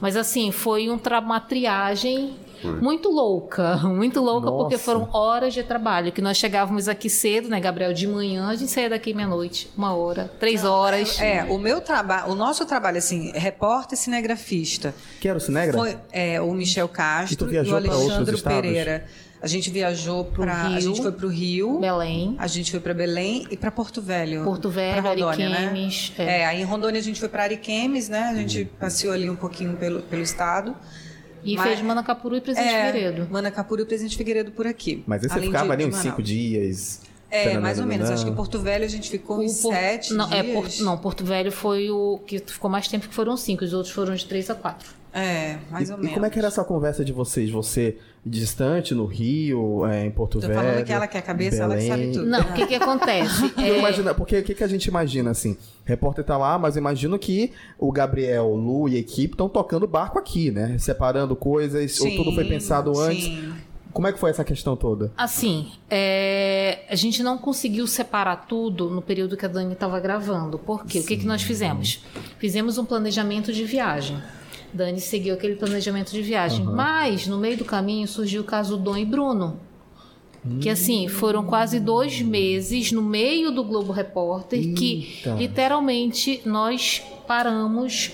Mas 0.00 0.16
assim, 0.16 0.50
foi 0.50 0.88
um 0.88 0.96
tra- 0.98 1.20
uma 1.20 1.38
triagem 1.38 2.34
muito 2.80 3.10
louca, 3.10 3.76
muito 3.86 4.20
louca, 4.20 4.46
Nossa. 4.46 4.56
porque 4.62 4.78
foram 4.78 5.08
horas 5.12 5.52
de 5.52 5.62
trabalho. 5.62 6.10
Que 6.10 6.22
nós 6.22 6.38
chegávamos 6.38 6.88
aqui 6.88 7.10
cedo, 7.10 7.48
né, 7.48 7.60
Gabriel? 7.60 7.92
De 7.92 8.06
manhã, 8.06 8.48
a 8.48 8.54
gente 8.56 8.70
saía 8.70 8.88
daqui 8.88 9.12
meia-noite, 9.12 9.70
uma 9.76 9.94
hora, 9.94 10.30
três 10.40 10.64
horas. 10.64 11.20
É, 11.20 11.44
o 11.44 11.58
meu 11.58 11.80
trabalho, 11.82 12.32
o 12.32 12.34
nosso 12.34 12.64
trabalho, 12.64 12.96
assim, 12.98 13.30
repórter 13.34 13.98
cinegrafista. 13.98 14.94
Que 15.20 15.28
era 15.28 15.36
o 15.36 15.40
Cinegra? 15.40 15.76
Foi 15.78 15.96
é, 16.10 16.40
o 16.40 16.50
Michel 16.54 16.86
E 16.86 16.96
Castro 16.96 17.46
e, 17.46 17.50
viajou 17.50 17.74
o 17.74 17.76
Alexandre 17.76 18.34
estados? 18.34 18.70
A 19.46 19.48
gente 19.48 19.70
viajou 19.70 20.24
para 20.24 20.62
a 20.64 20.80
gente 20.80 21.00
foi 21.00 21.12
para 21.12 21.24
o 21.24 21.28
Rio, 21.28 21.78
Belém, 21.78 22.34
a 22.36 22.48
gente 22.48 22.68
foi 22.68 22.80
para 22.80 22.92
Belém 22.92 23.46
e 23.48 23.56
para 23.56 23.70
Porto 23.70 24.02
Velho. 24.02 24.42
Porto 24.42 24.68
Velho, 24.68 25.00
pra 25.00 25.10
Rondônia, 25.10 25.48
Ariquemes. 25.50 26.12
Né? 26.18 26.24
é. 26.26 26.40
É, 26.40 26.46
aí 26.46 26.60
em 26.60 26.64
Rondônia 26.64 26.98
a 27.00 27.02
gente 27.02 27.20
foi 27.20 27.28
para 27.28 27.44
Ariquemes, 27.44 28.08
né? 28.08 28.22
A 28.22 28.34
gente 28.34 28.64
passeou 28.64 29.12
ali 29.14 29.30
um 29.30 29.36
pouquinho 29.36 29.76
pelo, 29.76 30.02
pelo 30.02 30.22
estado. 30.22 30.74
E 31.44 31.54
Mas- 31.54 31.64
fez 31.68 31.80
Manacapuru 31.80 32.34
e 32.34 32.40
Presidente 32.40 32.74
é, 32.74 32.86
Figueiredo. 32.86 33.28
Manacapuru 33.30 33.82
e 33.82 33.86
Presidente 33.86 34.16
Figueiredo 34.16 34.50
por 34.50 34.66
aqui. 34.66 35.04
Mas 35.06 35.22
aí 35.22 35.28
você 35.28 35.34
Além 35.36 35.46
ficava 35.50 35.66
de- 35.66 35.72
ali 35.74 35.84
de 35.84 35.96
uns 35.96 36.02
cinco 36.02 36.20
dias. 36.20 37.02
É, 37.30 37.56
mais 37.56 37.78
ou 37.78 37.86
menos. 37.86 38.10
Acho 38.10 38.24
que 38.24 38.32
Porto 38.32 38.58
Velho 38.58 38.84
a 38.84 38.88
gente 38.88 39.08
ficou 39.08 39.38
uns 39.40 39.60
Por- 39.60 39.72
sete 39.72 40.12
não, 40.12 40.32
é, 40.32 40.42
dias. 40.42 40.54
Porto, 40.54 40.82
não, 40.82 40.98
Porto 40.98 41.24
Velho 41.24 41.52
foi 41.52 41.88
o 41.88 42.18
que 42.26 42.40
ficou 42.40 42.68
mais 42.68 42.88
tempo, 42.88 43.06
que 43.06 43.14
foram 43.14 43.36
cinco. 43.36 43.64
Os 43.64 43.72
outros 43.72 43.94
foram 43.94 44.12
de 44.12 44.24
três 44.26 44.50
a 44.50 44.56
quatro. 44.56 44.88
É, 45.12 45.56
mais 45.70 45.88
e, 45.88 45.92
ou 45.92 45.98
e 45.98 46.00
menos. 46.02 46.14
como 46.14 46.26
é 46.26 46.30
que 46.30 46.38
era 46.38 46.48
essa 46.48 46.62
conversa 46.64 47.04
de 47.04 47.12
vocês? 47.12 47.48
Você 47.50 47.96
distante 48.24 48.94
no 48.94 49.06
Rio, 49.06 49.86
é, 49.86 50.04
em 50.04 50.10
Porto 50.10 50.40
Tô 50.40 50.46
Velho? 50.48 50.54
falando 50.60 50.84
que 50.84 50.92
ela 50.92 51.06
quer 51.06 51.18
a 51.18 51.22
cabeça, 51.22 51.62
ela 51.62 51.76
que 51.76 51.86
sabe 51.86 52.00
Belém? 52.00 52.12
tudo. 52.12 52.26
Não, 52.26 52.40
o 52.40 52.52
que 52.54 52.66
que 52.66 52.74
acontece? 52.74 53.52
Eu 53.56 53.74
É, 53.76 53.78
imagino- 53.78 54.14
porque 54.14 54.38
o 54.38 54.42
que, 54.42 54.54
que 54.54 54.64
a 54.64 54.68
gente 54.68 54.86
imagina, 54.86 55.30
assim? 55.30 55.56
Repórter 55.84 56.24
tá 56.24 56.36
lá, 56.36 56.58
mas 56.58 56.76
imagino 56.76 57.18
que 57.18 57.52
o 57.78 57.90
Gabriel, 57.92 58.46
o 58.46 58.56
Lu 58.56 58.88
e 58.88 58.96
a 58.96 58.98
equipe 58.98 59.34
estão 59.34 59.48
tocando 59.48 59.86
barco 59.86 60.18
aqui, 60.18 60.50
né? 60.50 60.76
Separando 60.78 61.34
coisas, 61.36 61.98
ou 62.00 62.10
tudo 62.16 62.32
foi 62.32 62.44
Sim, 62.44 62.50
pensado 62.50 62.98
antes. 62.98 63.24
sim. 63.24 63.54
Como 63.92 64.06
é 64.06 64.12
que 64.12 64.18
foi 64.18 64.28
essa 64.28 64.44
questão 64.44 64.76
toda? 64.76 65.10
Assim, 65.16 65.68
é, 65.88 66.80
a 66.90 66.94
gente 66.94 67.22
não 67.22 67.38
conseguiu 67.38 67.86
separar 67.86 68.44
tudo 68.46 68.90
no 68.90 69.00
período 69.00 69.38
que 69.38 69.46
a 69.46 69.48
Dani 69.48 69.72
estava 69.72 69.98
gravando. 69.98 70.58
Por 70.58 70.84
quê? 70.84 70.98
O 70.98 71.04
que, 71.06 71.16
que 71.16 71.24
nós 71.26 71.40
fizemos? 71.40 72.04
Fizemos 72.38 72.76
um 72.76 72.84
planejamento 72.84 73.54
de 73.54 73.64
viagem. 73.64 74.20
Dani 74.72 75.00
seguiu 75.00 75.34
aquele 75.34 75.56
planejamento 75.56 76.10
de 76.12 76.22
viagem. 76.22 76.64
Mas, 76.64 77.26
no 77.26 77.38
meio 77.38 77.56
do 77.56 77.64
caminho, 77.64 78.06
surgiu 78.06 78.42
o 78.42 78.44
caso 78.44 78.76
Dom 78.76 78.96
e 78.96 79.04
Bruno. 79.04 79.58
Que 80.60 80.70
assim, 80.70 81.08
foram 81.08 81.44
quase 81.44 81.80
dois 81.80 82.22
meses 82.22 82.92
no 82.92 83.02
meio 83.02 83.50
do 83.50 83.64
Globo 83.64 83.92
Repórter 83.92 84.74
que 84.74 85.16
Eita. 85.16 85.34
literalmente 85.34 86.40
nós 86.44 87.02
paramos 87.26 88.12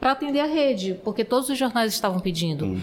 para 0.00 0.12
atender 0.12 0.40
a 0.40 0.46
rede, 0.46 0.98
porque 1.04 1.24
todos 1.24 1.48
os 1.48 1.56
jornais 1.56 1.92
estavam 1.92 2.18
pedindo. 2.18 2.76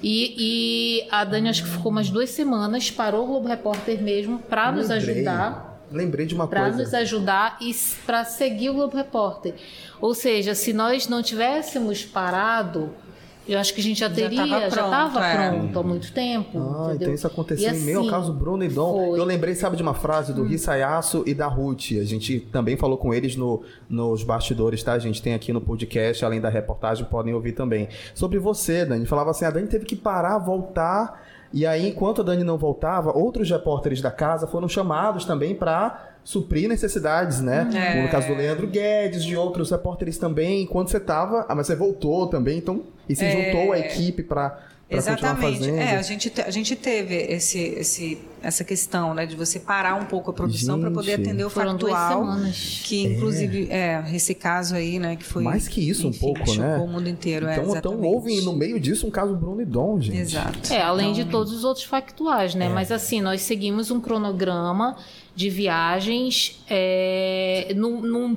E, 0.00 0.34
e 0.38 1.08
a 1.10 1.24
Dani 1.24 1.48
acho 1.48 1.64
que 1.64 1.70
ficou 1.70 1.90
umas 1.90 2.08
duas 2.08 2.30
semanas, 2.30 2.90
parou 2.90 3.24
o 3.24 3.26
Globo 3.26 3.48
Repórter 3.48 4.00
mesmo 4.00 4.38
para 4.38 4.70
nos 4.70 4.88
ajudar, 4.88 5.75
Lembrei 5.90 6.26
de 6.26 6.34
uma 6.34 6.46
para 6.46 6.62
coisa. 6.62 6.78
nos 6.78 6.94
ajudar 6.94 7.58
e 7.60 7.74
para 8.04 8.24
seguir 8.24 8.70
o 8.70 8.74
Globo 8.74 8.96
Repórter. 8.96 9.54
Ou 10.00 10.14
seja, 10.14 10.54
se 10.54 10.72
nós 10.72 11.08
não 11.08 11.22
tivéssemos 11.22 12.04
parado, 12.04 12.90
eu 13.48 13.60
acho 13.60 13.72
que 13.72 13.80
a 13.80 13.84
gente 13.84 14.00
já 14.00 14.10
teria, 14.10 14.44
já 14.44 14.68
pronto, 14.68 14.84
estava 14.84 15.24
é. 15.24 15.50
pronto 15.50 15.78
há 15.78 15.82
muito 15.82 16.12
tempo. 16.12 16.58
Ah, 16.58 16.86
entendeu? 16.86 16.94
então 16.94 17.14
isso 17.14 17.26
aconteceu 17.28 17.72
E 17.72 17.76
em 17.76 17.80
meio 17.80 17.98
ao 17.98 18.02
assim, 18.02 18.10
caso 18.10 18.32
Bruno 18.32 18.64
e 18.64 18.68
Dom. 18.68 18.92
foi. 18.92 19.08
Hum. 19.10 19.16
Eu 19.16 19.24
lembrei, 19.24 19.54
sabe, 19.54 19.76
de 19.76 19.82
uma 19.82 19.94
frase 19.94 20.32
do 20.32 20.44
Gui 20.44 20.58
Sayasso 20.58 21.22
e 21.24 21.32
da 21.32 21.46
Ruth. 21.46 21.92
A 22.00 22.04
gente 22.04 22.40
também 22.40 22.76
falou 22.76 22.98
com 22.98 23.14
eles 23.14 23.36
no, 23.36 23.62
nos 23.88 24.24
bastidores, 24.24 24.82
tá? 24.82 24.94
A 24.94 24.98
gente 24.98 25.22
tem 25.22 25.32
aqui 25.32 25.52
no 25.52 25.60
podcast, 25.60 26.24
além 26.24 26.40
da 26.40 26.48
reportagem, 26.48 27.04
podem 27.04 27.34
ouvir 27.34 27.52
também. 27.52 27.88
Sobre 28.14 28.40
você, 28.40 28.84
Dani. 28.84 29.06
Falava 29.06 29.30
assim, 29.30 29.44
a 29.44 29.50
Dani 29.50 29.68
teve 29.68 29.84
que 29.84 29.94
parar, 29.94 30.38
voltar. 30.38 31.22
E 31.52 31.66
aí, 31.66 31.88
enquanto 31.88 32.20
a 32.20 32.24
Dani 32.24 32.44
não 32.44 32.58
voltava, 32.58 33.16
outros 33.16 33.50
repórteres 33.50 34.00
da 34.00 34.10
casa 34.10 34.46
foram 34.46 34.68
chamados 34.68 35.24
também 35.24 35.54
para 35.54 36.16
suprir 36.24 36.68
necessidades, 36.68 37.40
né? 37.40 37.70
É. 37.72 38.02
No 38.02 38.08
caso 38.08 38.26
do 38.26 38.34
Leandro 38.34 38.66
Guedes, 38.66 39.24
de 39.24 39.36
outros 39.36 39.70
repórteres 39.70 40.18
também. 40.18 40.62
Enquanto 40.62 40.90
você 40.90 40.98
tava, 40.98 41.46
ah, 41.48 41.54
mas 41.54 41.68
você 41.68 41.76
voltou 41.76 42.26
também, 42.26 42.58
então 42.58 42.82
e 43.08 43.14
se 43.14 43.30
juntou 43.30 43.72
a 43.72 43.78
equipe 43.78 44.24
para 44.24 44.58
Exatamente. 44.88 45.68
É, 45.68 45.96
a 45.96 46.02
gente, 46.02 46.30
te- 46.30 46.42
a 46.42 46.50
gente 46.50 46.76
teve 46.76 47.16
esse, 47.16 47.58
esse, 47.58 48.18
essa 48.40 48.62
questão, 48.62 49.12
né, 49.14 49.26
de 49.26 49.34
você 49.34 49.58
parar 49.58 49.96
um 49.96 50.04
pouco 50.04 50.30
a 50.30 50.32
produção 50.32 50.80
para 50.80 50.90
poder 50.92 51.14
atender 51.14 51.44
o 51.44 51.50
Foram 51.50 51.76
duas 51.76 51.92
factual. 51.92 52.20
semanas. 52.24 52.80
Que 52.84 53.02
inclusive, 53.04 53.66
é. 53.68 54.04
esse 54.14 54.32
caso 54.34 54.76
aí, 54.76 54.98
né, 55.00 55.16
que 55.16 55.24
foi. 55.24 55.42
Mais 55.42 55.66
que 55.66 55.80
isso, 55.80 56.06
um 56.06 56.10
enfim, 56.10 56.20
pouco, 56.20 56.46
chocou 56.46 56.62
né? 56.62 56.76
o 56.78 56.86
mundo 56.86 57.08
inteiro, 57.08 57.48
é, 57.48 57.58
Então, 57.58 57.76
então 57.76 58.00
houve 58.00 58.40
no 58.42 58.52
meio 58.52 58.78
disso 58.78 59.06
um 59.06 59.10
caso 59.10 59.34
Bruno 59.34 59.60
e 59.60 59.64
Dom, 59.64 60.00
gente. 60.00 60.18
Exato. 60.18 60.72
É, 60.72 60.80
além 60.82 61.12
de 61.12 61.22
Então, 61.22 61.32
todos 61.32 61.52
os 61.52 61.64
outros 61.64 61.84
factuais, 61.84 62.54
né? 62.54 62.68
Mas 62.68 62.92
assim, 62.92 63.20
nós 63.20 63.40
seguimos 63.42 63.90
um 63.90 64.00
cronograma 64.00 64.96
de 65.34 65.50
viagens. 65.50 66.62
É, 66.70 67.72
num, 67.74 68.00
num 68.00 68.36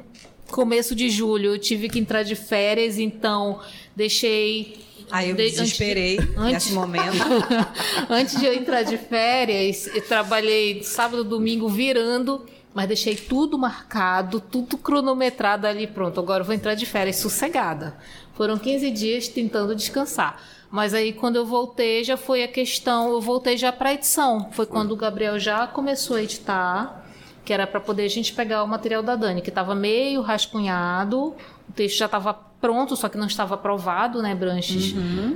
começo 0.50 0.96
de 0.96 1.12
julho 1.12 1.54
eu 1.54 1.60
tive 1.60 1.88
que 1.90 2.00
entrar 2.00 2.24
de 2.24 2.34
férias, 2.36 2.98
então 2.98 3.60
deixei. 3.96 4.89
Aí 5.12 5.30
eu 5.30 5.36
de- 5.36 5.50
desesperei 5.50 6.20
antes- 6.38 6.54
nesse 6.54 6.74
momento. 6.74 7.18
Antes 8.10 8.40
de 8.40 8.46
eu 8.46 8.54
entrar 8.54 8.84
de 8.84 8.98
férias, 8.98 9.88
eu 9.94 10.02
trabalhei 10.06 10.84
sábado, 10.84 11.24
domingo 11.24 11.68
virando, 11.68 12.46
mas 12.74 12.88
deixei 12.88 13.16
tudo 13.16 13.58
marcado, 13.58 14.40
tudo 14.40 14.78
cronometrado 14.78 15.66
ali, 15.68 15.88
pronto. 15.88 16.20
Agora 16.20 16.42
eu 16.42 16.46
vou 16.46 16.54
entrar 16.54 16.76
de 16.76 16.86
férias 16.86 17.16
sossegada. 17.18 17.98
Foram 18.36 18.58
15 18.58 18.92
dias 18.92 19.28
tentando 19.28 19.76
descansar. 19.76 20.42
Mas 20.72 20.94
aí 20.94 21.12
quando 21.12 21.36
eu 21.36 21.46
voltei, 21.46 22.04
já 22.04 22.16
foi 22.16 22.44
a 22.44 22.48
questão, 22.48 23.10
eu 23.12 23.20
voltei 23.20 23.58
já 23.58 23.72
para 23.72 23.94
edição. 23.94 24.50
Foi 24.52 24.66
quando 24.68 24.92
o 24.92 24.96
Gabriel 24.96 25.40
já 25.40 25.66
começou 25.66 26.16
a 26.18 26.22
editar, 26.24 27.06
que 27.44 27.52
era 27.52 27.66
para 27.66 27.80
poder 27.80 28.04
a 28.04 28.08
gente 28.08 28.32
pegar 28.34 28.64
o 28.64 28.68
material 28.68 29.02
da 29.02 29.16
Dani, 29.16 29.42
que 29.42 29.50
estava 29.50 29.74
meio 29.74 30.22
rascunhado, 30.22 31.34
o 31.70 31.74
texto 31.74 31.98
já 31.98 32.06
estava 32.06 32.34
pronto, 32.34 32.96
só 32.96 33.08
que 33.08 33.18
não 33.18 33.28
estava 33.28 33.56
aprovado, 33.56 34.22
né, 34.22 34.36
Branches? 34.36 34.94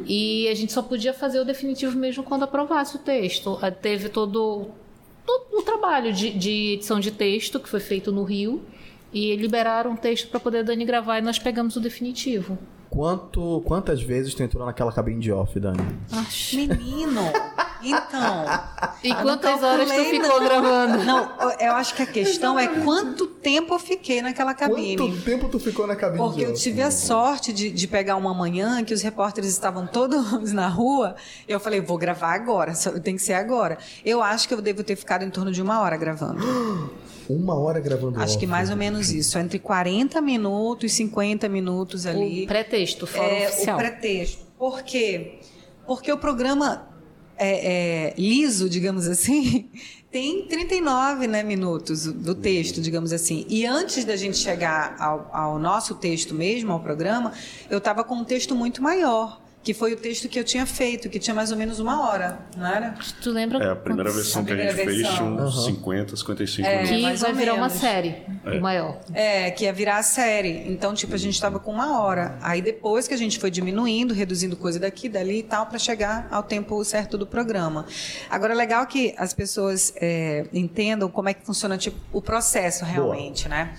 E 0.08 0.48
a 0.50 0.54
gente 0.56 0.74
só 0.74 0.82
podia 0.82 1.14
fazer 1.14 1.40
o 1.40 1.46
definitivo 1.46 1.98
mesmo 1.98 2.24
quando 2.24 2.44
aprovasse 2.44 2.96
o 2.96 3.00
texto. 3.00 3.58
Ah, 3.62 3.72
Teve 3.72 4.10
todo, 4.10 4.68
todo 5.26 5.60
o 5.60 5.62
trabalho 5.62 6.12
de, 6.12 6.32
de 6.32 6.74
edição 6.74 7.00
de 7.00 7.12
texto 7.12 7.60
que 7.60 7.70
foi 7.70 7.80
feito 7.80 8.12
no 8.12 8.24
Rio. 8.24 8.62
E 9.14 9.36
liberaram 9.36 9.94
o 9.94 9.98
texto 9.98 10.28
para 10.28 10.40
poder 10.40 10.60
a 10.60 10.64
Dani 10.64 10.84
gravar 10.86 11.20
e 11.20 11.22
nós 11.22 11.38
pegamos 11.38 11.76
o 11.76 11.80
definitivo. 11.80 12.58
Quanto, 12.94 13.64
quantas 13.66 14.04
vezes 14.04 14.36
tu 14.36 14.44
entrou 14.44 14.64
naquela 14.64 14.92
cabine 14.92 15.20
de 15.20 15.32
off, 15.32 15.60
Dani? 15.60 15.80
Menino, 16.54 17.24
então. 17.82 18.46
E 19.04 19.12
quantas 19.16 19.64
horas 19.64 19.92
tu 19.92 20.06
ficou 20.06 20.40
não. 20.40 20.48
gravando? 20.48 21.04
Não, 21.04 21.52
eu 21.60 21.72
acho 21.74 21.96
que 21.96 22.04
a 22.04 22.06
questão 22.06 22.60
é 22.60 22.68
quanto 22.84 23.26
tempo 23.26 23.74
eu 23.74 23.80
fiquei 23.80 24.22
naquela 24.22 24.54
cabine. 24.54 24.96
Quanto 24.96 25.22
tempo 25.24 25.50
tu 25.50 25.60
ficou 25.60 25.88
na 25.88 25.96
cabine 25.96 26.20
Porque 26.24 26.46
de 26.46 26.52
eu 26.52 26.54
tive 26.54 26.84
a 26.84 26.92
sorte 26.92 27.52
de, 27.52 27.72
de 27.72 27.88
pegar 27.88 28.16
uma 28.16 28.32
manhã 28.32 28.84
que 28.84 28.94
os 28.94 29.02
repórteres 29.02 29.50
estavam 29.50 29.88
todos 29.88 30.54
na 30.54 30.68
rua. 30.68 31.16
Eu 31.48 31.60
falei, 31.60 31.82
vou 31.82 31.98
gravar 31.98 32.36
agora, 32.36 32.74
tem 33.04 33.16
que 33.16 33.24
ser 33.24 33.34
agora. 33.34 33.80
Eu 34.06 34.22
acho 34.22 34.48
que 34.48 34.54
eu 34.54 34.62
devo 34.62 34.84
ter 34.84 34.96
ficado 34.96 35.26
em 35.26 35.32
torno 35.32 35.52
de 35.52 35.64
uma 35.64 35.82
hora 35.82 35.98
gravando. 35.98 36.44
Uma 37.30 37.56
hora 37.56 37.80
gravando 37.80 38.20
Acho 38.20 38.38
que 38.38 38.46
off. 38.46 38.52
mais 38.52 38.70
ou 38.70 38.76
menos 38.76 39.12
isso. 39.12 39.38
Entre 39.38 39.60
40 39.60 40.22
minutos 40.22 40.92
e 40.92 40.96
50 40.96 41.48
minutos 41.50 42.06
ali. 42.06 42.44
O 42.44 42.48
pretexto, 42.48 43.08
fora 43.08 43.28
é, 43.28 43.48
oficial. 43.48 43.76
O 43.76 43.80
pretexto. 43.80 44.44
Por 44.58 44.84
quê? 44.84 45.40
Porque 45.86 46.12
o 46.12 46.18
programa 46.18 46.88
é, 47.38 48.08
é, 48.08 48.14
liso, 48.18 48.70
digamos 48.70 49.08
assim, 49.08 49.70
tem 50.12 50.46
39 50.48 51.28
né, 51.28 51.44
minutos 51.44 52.06
do 52.06 52.36
texto, 52.36 52.82
digamos 52.82 53.12
assim. 53.12 53.46
E 53.50 53.66
antes 53.66 54.06
da 54.06 54.16
gente 54.16 54.38
chegar 54.38 54.96
ao, 55.00 55.30
ao 55.34 55.60
nosso 55.60 55.96
texto 55.96 56.34
mesmo, 56.34 56.72
ao 56.72 56.80
programa, 56.80 57.34
eu 57.70 57.80
estava 57.80 58.04
com 58.04 58.16
um 58.16 58.24
texto 58.24 58.56
muito 58.56 58.82
maior. 58.82 59.42
Que 59.64 59.74
foi 59.74 59.94
o 59.94 59.98
texto 59.98 60.28
que 60.28 60.38
eu 60.38 60.44
tinha 60.44 60.66
feito, 60.66 61.08
que 61.10 61.18
tinha 61.18 61.34
mais 61.34 61.50
ou 61.50 61.58
menos 61.58 61.80
uma 61.80 62.06
hora, 62.10 62.40
não 62.58 62.68
era? 62.68 62.96
Tu 63.22 63.32
lembra? 63.32 63.64
É, 63.64 63.70
a 63.72 63.76
primeira 63.78 64.10
quantos- 64.10 64.24
versão 64.26 64.44
que 64.44 64.52
a 64.52 64.56
primeira 64.56 64.76
gente 64.78 64.86
fez 64.86 64.98
tinha 65.08 65.30
versão. 65.30 65.48
uns 65.48 65.66
50, 65.66 66.16
55 66.18 66.68
É, 66.68 66.84
minutos. 66.84 67.12
Que 67.14 67.26
vai 67.26 67.34
virar 67.34 67.54
uma 67.54 67.70
série, 67.70 68.16
É. 68.46 68.58
o 68.58 68.62
maior. 68.62 69.00
É, 69.14 69.52
que 69.52 69.64
ia 69.64 69.72
virar 69.72 69.98
a 70.00 70.04
série. 70.04 70.70
Então, 70.70 70.94
tipo, 70.94 71.16
a 71.16 71.18
gente 71.18 71.34
estava 71.36 71.60
com 71.62 71.72
uma 71.72 72.02
hora. 72.02 72.38
Aí 72.42 72.62
depois 72.62 73.08
que 73.08 73.14
a 73.14 73.18
gente 73.18 73.40
foi 73.40 73.50
diminuindo, 73.50 74.14
reduzindo 74.14 74.58
coisa 74.58 74.80
daqui, 74.80 75.08
dali 75.08 75.40
e 75.40 75.44
tal, 75.44 75.66
para 75.68 75.80
chegar 75.80 76.28
ao 76.30 76.44
tempo 76.44 76.84
certo 76.84 77.18
do 77.18 77.26
programa. 77.26 77.86
Agora, 78.30 78.52
é 78.52 78.56
legal 78.58 78.86
que 78.86 79.16
as 79.18 79.34
pessoas 79.34 79.94
é, 79.96 80.46
entendam 80.52 81.08
como 81.10 81.30
é 81.30 81.34
que 81.34 81.46
funciona 81.46 81.78
tipo, 81.78 81.98
o 82.12 82.22
processo 82.22 82.84
realmente, 82.84 83.48
né? 83.48 83.74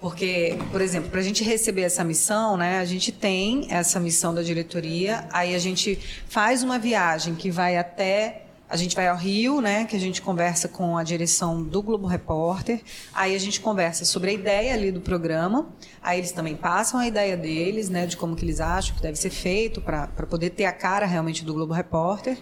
Porque, 0.00 0.58
por 0.70 0.80
exemplo, 0.80 1.10
para 1.10 1.20
a 1.20 1.22
gente 1.22 1.42
receber 1.42 1.82
essa 1.82 2.04
missão, 2.04 2.56
né, 2.56 2.78
a 2.78 2.84
gente 2.84 3.10
tem 3.10 3.66
essa 3.70 3.98
missão 3.98 4.34
da 4.34 4.42
diretoria, 4.42 5.26
aí 5.32 5.54
a 5.54 5.58
gente 5.58 5.98
faz 6.28 6.62
uma 6.62 6.78
viagem 6.78 7.34
que 7.34 7.50
vai 7.50 7.76
até 7.76 8.42
a 8.68 8.76
gente 8.76 8.96
vai 8.96 9.06
ao 9.06 9.16
Rio, 9.16 9.60
né, 9.60 9.84
que 9.84 9.94
a 9.94 9.98
gente 9.98 10.20
conversa 10.20 10.66
com 10.66 10.98
a 10.98 11.04
direção 11.04 11.62
do 11.62 11.80
Globo 11.80 12.06
Repórter. 12.06 12.80
Aí 13.14 13.34
a 13.34 13.38
gente 13.38 13.60
conversa 13.60 14.04
sobre 14.04 14.30
a 14.30 14.32
ideia 14.32 14.74
ali 14.74 14.90
do 14.90 15.00
programa. 15.00 15.68
Aí 16.02 16.18
eles 16.18 16.32
também 16.32 16.56
passam 16.56 16.98
a 16.98 17.06
ideia 17.06 17.36
deles, 17.36 17.88
né, 17.88 18.06
de 18.06 18.16
como 18.16 18.34
que 18.34 18.44
eles 18.44 18.60
acham 18.60 18.96
que 18.96 19.02
deve 19.02 19.16
ser 19.16 19.30
feito 19.30 19.80
para 19.80 20.08
poder 20.28 20.50
ter 20.50 20.64
a 20.64 20.72
cara 20.72 21.06
realmente 21.06 21.44
do 21.44 21.54
Globo 21.54 21.72
Repórter. 21.72 22.36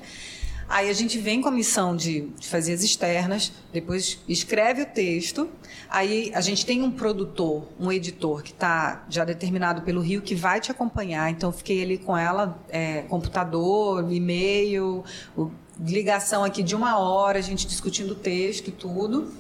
Aí 0.68 0.88
a 0.88 0.92
gente 0.92 1.18
vem 1.18 1.40
com 1.40 1.49
a 1.49 1.52
missão 1.52 1.94
de, 1.94 2.30
fazer 2.42 2.73
as 2.73 2.83
externas, 2.83 3.52
depois 3.73 4.18
escreve 4.28 4.83
o 4.83 4.87
texto. 4.87 5.49
Aí 5.88 6.30
a 6.35 6.40
gente 6.40 6.64
tem 6.64 6.83
um 6.83 6.90
produtor, 6.90 7.68
um 7.78 7.92
editor 7.92 8.42
que 8.42 8.50
está 8.50 9.04
já 9.09 9.25
determinado 9.25 9.83
pelo 9.83 10.00
Rio 10.00 10.23
que 10.23 10.35
vai 10.35 10.61
te 10.61 10.71
acompanhar. 10.71 11.30
Então 11.30 11.52
fiquei 11.52 11.83
ali 11.83 11.99
com 11.99 12.16
ela, 12.16 12.59
é, 12.68 13.02
computador, 13.02 14.11
e-mail, 14.11 15.04
ligação 15.78 16.44
aqui 16.44 16.62
de 16.62 16.75
uma 16.75 16.99
hora, 16.99 17.38
a 17.38 17.42
gente 17.42 17.66
discutindo 17.66 18.12
o 18.12 18.16
texto 18.16 18.68
e 18.68 18.73
tudo. 18.73 19.33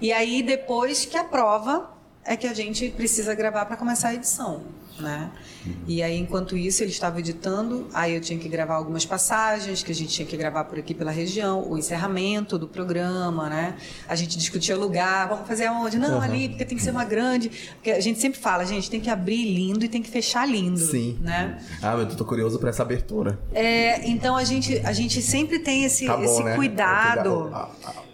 E 0.00 0.12
aí 0.12 0.42
depois 0.42 1.04
que 1.04 1.16
aprova 1.16 1.90
é 2.24 2.36
que 2.36 2.46
a 2.46 2.54
gente 2.54 2.90
precisa 2.90 3.34
gravar 3.34 3.66
para 3.66 3.76
começar 3.76 4.08
a 4.08 4.14
edição 4.14 4.62
né? 5.00 5.30
Uhum. 5.66 5.72
E 5.86 6.02
aí, 6.02 6.18
enquanto 6.18 6.56
isso, 6.56 6.82
ele 6.82 6.90
estava 6.90 7.18
editando, 7.18 7.88
aí 7.92 8.14
eu 8.14 8.20
tinha 8.20 8.38
que 8.38 8.48
gravar 8.48 8.74
algumas 8.74 9.04
passagens 9.04 9.82
que 9.82 9.92
a 9.92 9.94
gente 9.94 10.10
tinha 10.10 10.26
que 10.26 10.36
gravar 10.36 10.64
por 10.64 10.78
aqui 10.78 10.94
pela 10.94 11.10
região, 11.10 11.68
o 11.68 11.76
encerramento 11.76 12.58
do 12.58 12.68
programa, 12.68 13.48
né? 13.48 13.76
A 14.08 14.14
gente 14.14 14.36
discutia 14.36 14.76
o 14.76 14.80
lugar, 14.80 15.28
vamos 15.28 15.46
fazer 15.46 15.66
aonde? 15.66 15.98
Não, 15.98 16.16
uhum. 16.16 16.22
ali, 16.22 16.48
porque 16.48 16.64
tem 16.64 16.76
que 16.76 16.84
ser 16.84 16.90
uma 16.90 17.04
grande. 17.04 17.50
Porque 17.74 17.90
a 17.90 18.00
gente 18.00 18.20
sempre 18.20 18.38
fala, 18.38 18.64
gente, 18.64 18.90
tem 18.90 19.00
que 19.00 19.10
abrir 19.10 19.44
lindo 19.44 19.84
e 19.84 19.88
tem 19.88 20.02
que 20.02 20.10
fechar 20.10 20.46
lindo. 20.46 20.78
Sim. 20.78 21.18
Né? 21.20 21.58
Ah, 21.82 21.94
eu 21.94 22.06
tô 22.08 22.24
curioso 22.24 22.58
para 22.58 22.70
essa 22.70 22.82
abertura. 22.82 23.38
É, 23.52 24.08
então 24.08 24.36
a 24.36 24.44
gente, 24.44 24.78
a 24.84 24.92
gente 24.92 25.22
sempre 25.22 25.58
tem 25.58 25.84
esse, 25.84 26.06
tá 26.06 26.16
bom, 26.16 26.24
esse 26.24 26.42
né? 26.42 26.54
cuidado 26.54 27.50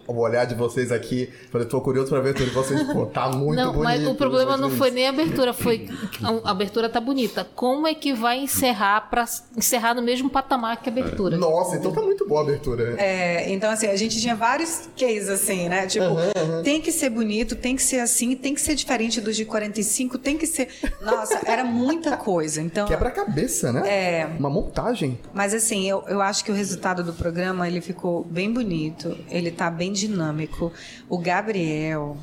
o 0.07 0.19
olhar 0.19 0.45
de 0.45 0.55
vocês 0.55 0.91
aqui. 0.91 1.29
Falei, 1.51 1.67
tô 1.67 1.81
curioso 1.81 2.09
pra 2.09 2.19
ver 2.19 2.33
tudo 2.33 2.47
de 2.47 2.53
vocês. 2.53 2.81
Pô, 2.83 3.05
tá 3.05 3.29
muito 3.29 3.57
não, 3.57 3.73
bonito. 3.73 3.83
Mas 3.83 4.07
o 4.07 4.15
problema 4.15 4.57
não 4.57 4.69
foi 4.71 4.91
nem 4.91 5.07
a 5.07 5.09
abertura, 5.09 5.53
foi. 5.53 5.87
A 6.43 6.51
abertura 6.51 6.89
tá 6.89 6.99
bonita. 6.99 7.47
Como 7.55 7.87
é 7.87 7.93
que 7.93 8.13
vai 8.13 8.39
encerrar 8.39 9.09
pra 9.09 9.25
encerrar 9.55 9.93
no 9.93 10.01
mesmo 10.01 10.29
patamar 10.29 10.77
que 10.77 10.89
a 10.89 10.91
abertura? 10.91 11.37
Nossa, 11.37 11.75
então 11.75 11.91
tá 11.91 12.01
muito 12.01 12.27
boa 12.27 12.41
a 12.41 12.43
abertura. 12.43 12.95
É, 12.97 13.51
então 13.51 13.69
assim, 13.69 13.87
a 13.87 13.95
gente 13.95 14.19
tinha 14.19 14.35
vários 14.35 14.89
cases 14.97 15.29
assim, 15.29 15.67
né? 15.69 15.87
Tipo, 15.87 16.05
uhum, 16.05 16.57
uhum. 16.57 16.63
tem 16.63 16.81
que 16.81 16.91
ser 16.91 17.09
bonito, 17.09 17.55
tem 17.55 17.75
que 17.75 17.83
ser 17.83 17.99
assim, 17.99 18.35
tem 18.35 18.53
que 18.53 18.61
ser 18.61 18.75
diferente 18.75 19.19
dos 19.19 19.35
de 19.35 19.45
45, 19.45 20.17
tem 20.17 20.37
que 20.37 20.47
ser. 20.47 20.69
Nossa, 21.01 21.41
era 21.45 21.63
muita 21.63 22.15
coisa. 22.17 22.61
Então. 22.61 22.87
Quebra-cabeça, 22.87 23.71
né? 23.71 23.87
É. 23.87 24.25
Uma 24.39 24.49
montagem. 24.49 25.19
Mas 25.33 25.53
assim, 25.53 25.89
eu, 25.89 26.03
eu 26.07 26.21
acho 26.21 26.43
que 26.43 26.51
o 26.51 26.55
resultado 26.55 27.03
do 27.03 27.13
programa 27.13 27.67
ele 27.67 27.81
ficou 27.81 28.23
bem 28.23 28.51
bonito. 28.51 29.17
Ele 29.29 29.51
tá 29.51 29.69
bem 29.69 29.91
dinâmico. 29.97 30.71
O 31.09 31.17
Gabriel 31.17 32.17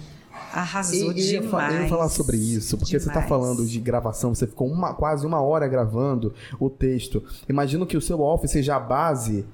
arrasou 0.52 1.12
e, 1.12 1.14
demais. 1.14 1.74
Eu 1.74 1.82
ia 1.82 1.88
falar 1.88 2.08
sobre 2.08 2.36
isso, 2.36 2.76
porque 2.78 2.98
demais. 2.98 3.04
você 3.04 3.08
está 3.08 3.22
falando 3.22 3.66
de 3.66 3.80
gravação, 3.80 4.34
você 4.34 4.46
ficou 4.46 4.68
uma, 4.68 4.94
quase 4.94 5.26
uma 5.26 5.40
hora 5.40 5.66
gravando 5.66 6.34
o 6.58 6.70
texto. 6.70 7.22
Imagino 7.48 7.86
que 7.86 7.96
o 7.96 8.00
seu 8.00 8.20
office 8.20 8.50
seja 8.50 8.76
a 8.76 8.80
base 8.80 9.44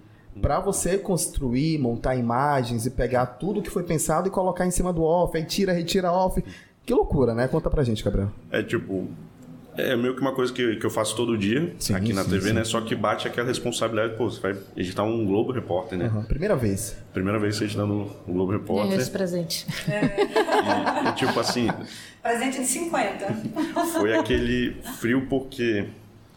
para 0.41 0.61
você 0.61 0.97
construir, 0.97 1.79
montar 1.79 2.17
imagens 2.17 2.87
e 2.87 2.91
pegar 2.91 3.27
tudo 3.27 3.62
que 3.62 3.71
foi 3.71 3.83
pensado 3.83 4.29
e 4.29 4.31
colocar 4.31 4.67
em 4.67 4.71
cima 4.71 4.93
do 4.93 5.03
off, 5.03 5.37
aí 5.37 5.45
tira, 5.45 5.73
retira 5.73 6.12
off. 6.12 6.43
Que 6.85 6.95
loucura, 6.95 7.35
né? 7.35 7.47
Conta 7.47 7.69
pra 7.69 7.85
gente, 7.85 8.03
Gabriel. 8.03 8.31
É 8.50 8.62
tipo, 8.62 9.09
é 9.77 9.97
meio 9.97 10.15
que 10.15 10.21
uma 10.21 10.33
coisa 10.33 10.53
que, 10.53 10.77
que 10.77 10.85
eu 10.85 10.91
faço 10.91 11.15
todo 11.15 11.37
dia 11.37 11.75
sim, 11.79 11.95
aqui 11.95 12.12
na 12.12 12.25
sim, 12.25 12.31
TV, 12.31 12.49
sim. 12.49 12.53
né? 12.55 12.65
Só 12.65 12.81
que 12.81 12.95
bate 12.95 13.27
aquela 13.27 13.47
responsabilidade, 13.47 14.17
pô, 14.17 14.31
você 14.31 14.41
vai 14.41 14.57
editar 14.77 15.03
um 15.05 15.25
Globo 15.25 15.53
Repórter, 15.53 15.99
né? 15.99 16.11
Uhum. 16.12 16.25
Primeira 16.25 16.57
vez. 16.57 16.97
Primeira 17.12 17.39
vez 17.39 17.57
você 17.57 17.65
editando 17.65 18.11
um 18.27 18.33
Globo 18.33 18.53
Repórter. 18.53 18.99
esse 18.99 19.11
presente. 19.11 19.67
É. 19.89 21.09
E, 21.09 21.12
tipo 21.12 21.39
assim. 21.39 21.69
Presente 22.23 22.61
de 22.61 22.67
50. 22.67 23.27
Foi 23.99 24.17
aquele 24.17 24.77
frio 24.99 25.27
porque, 25.29 25.87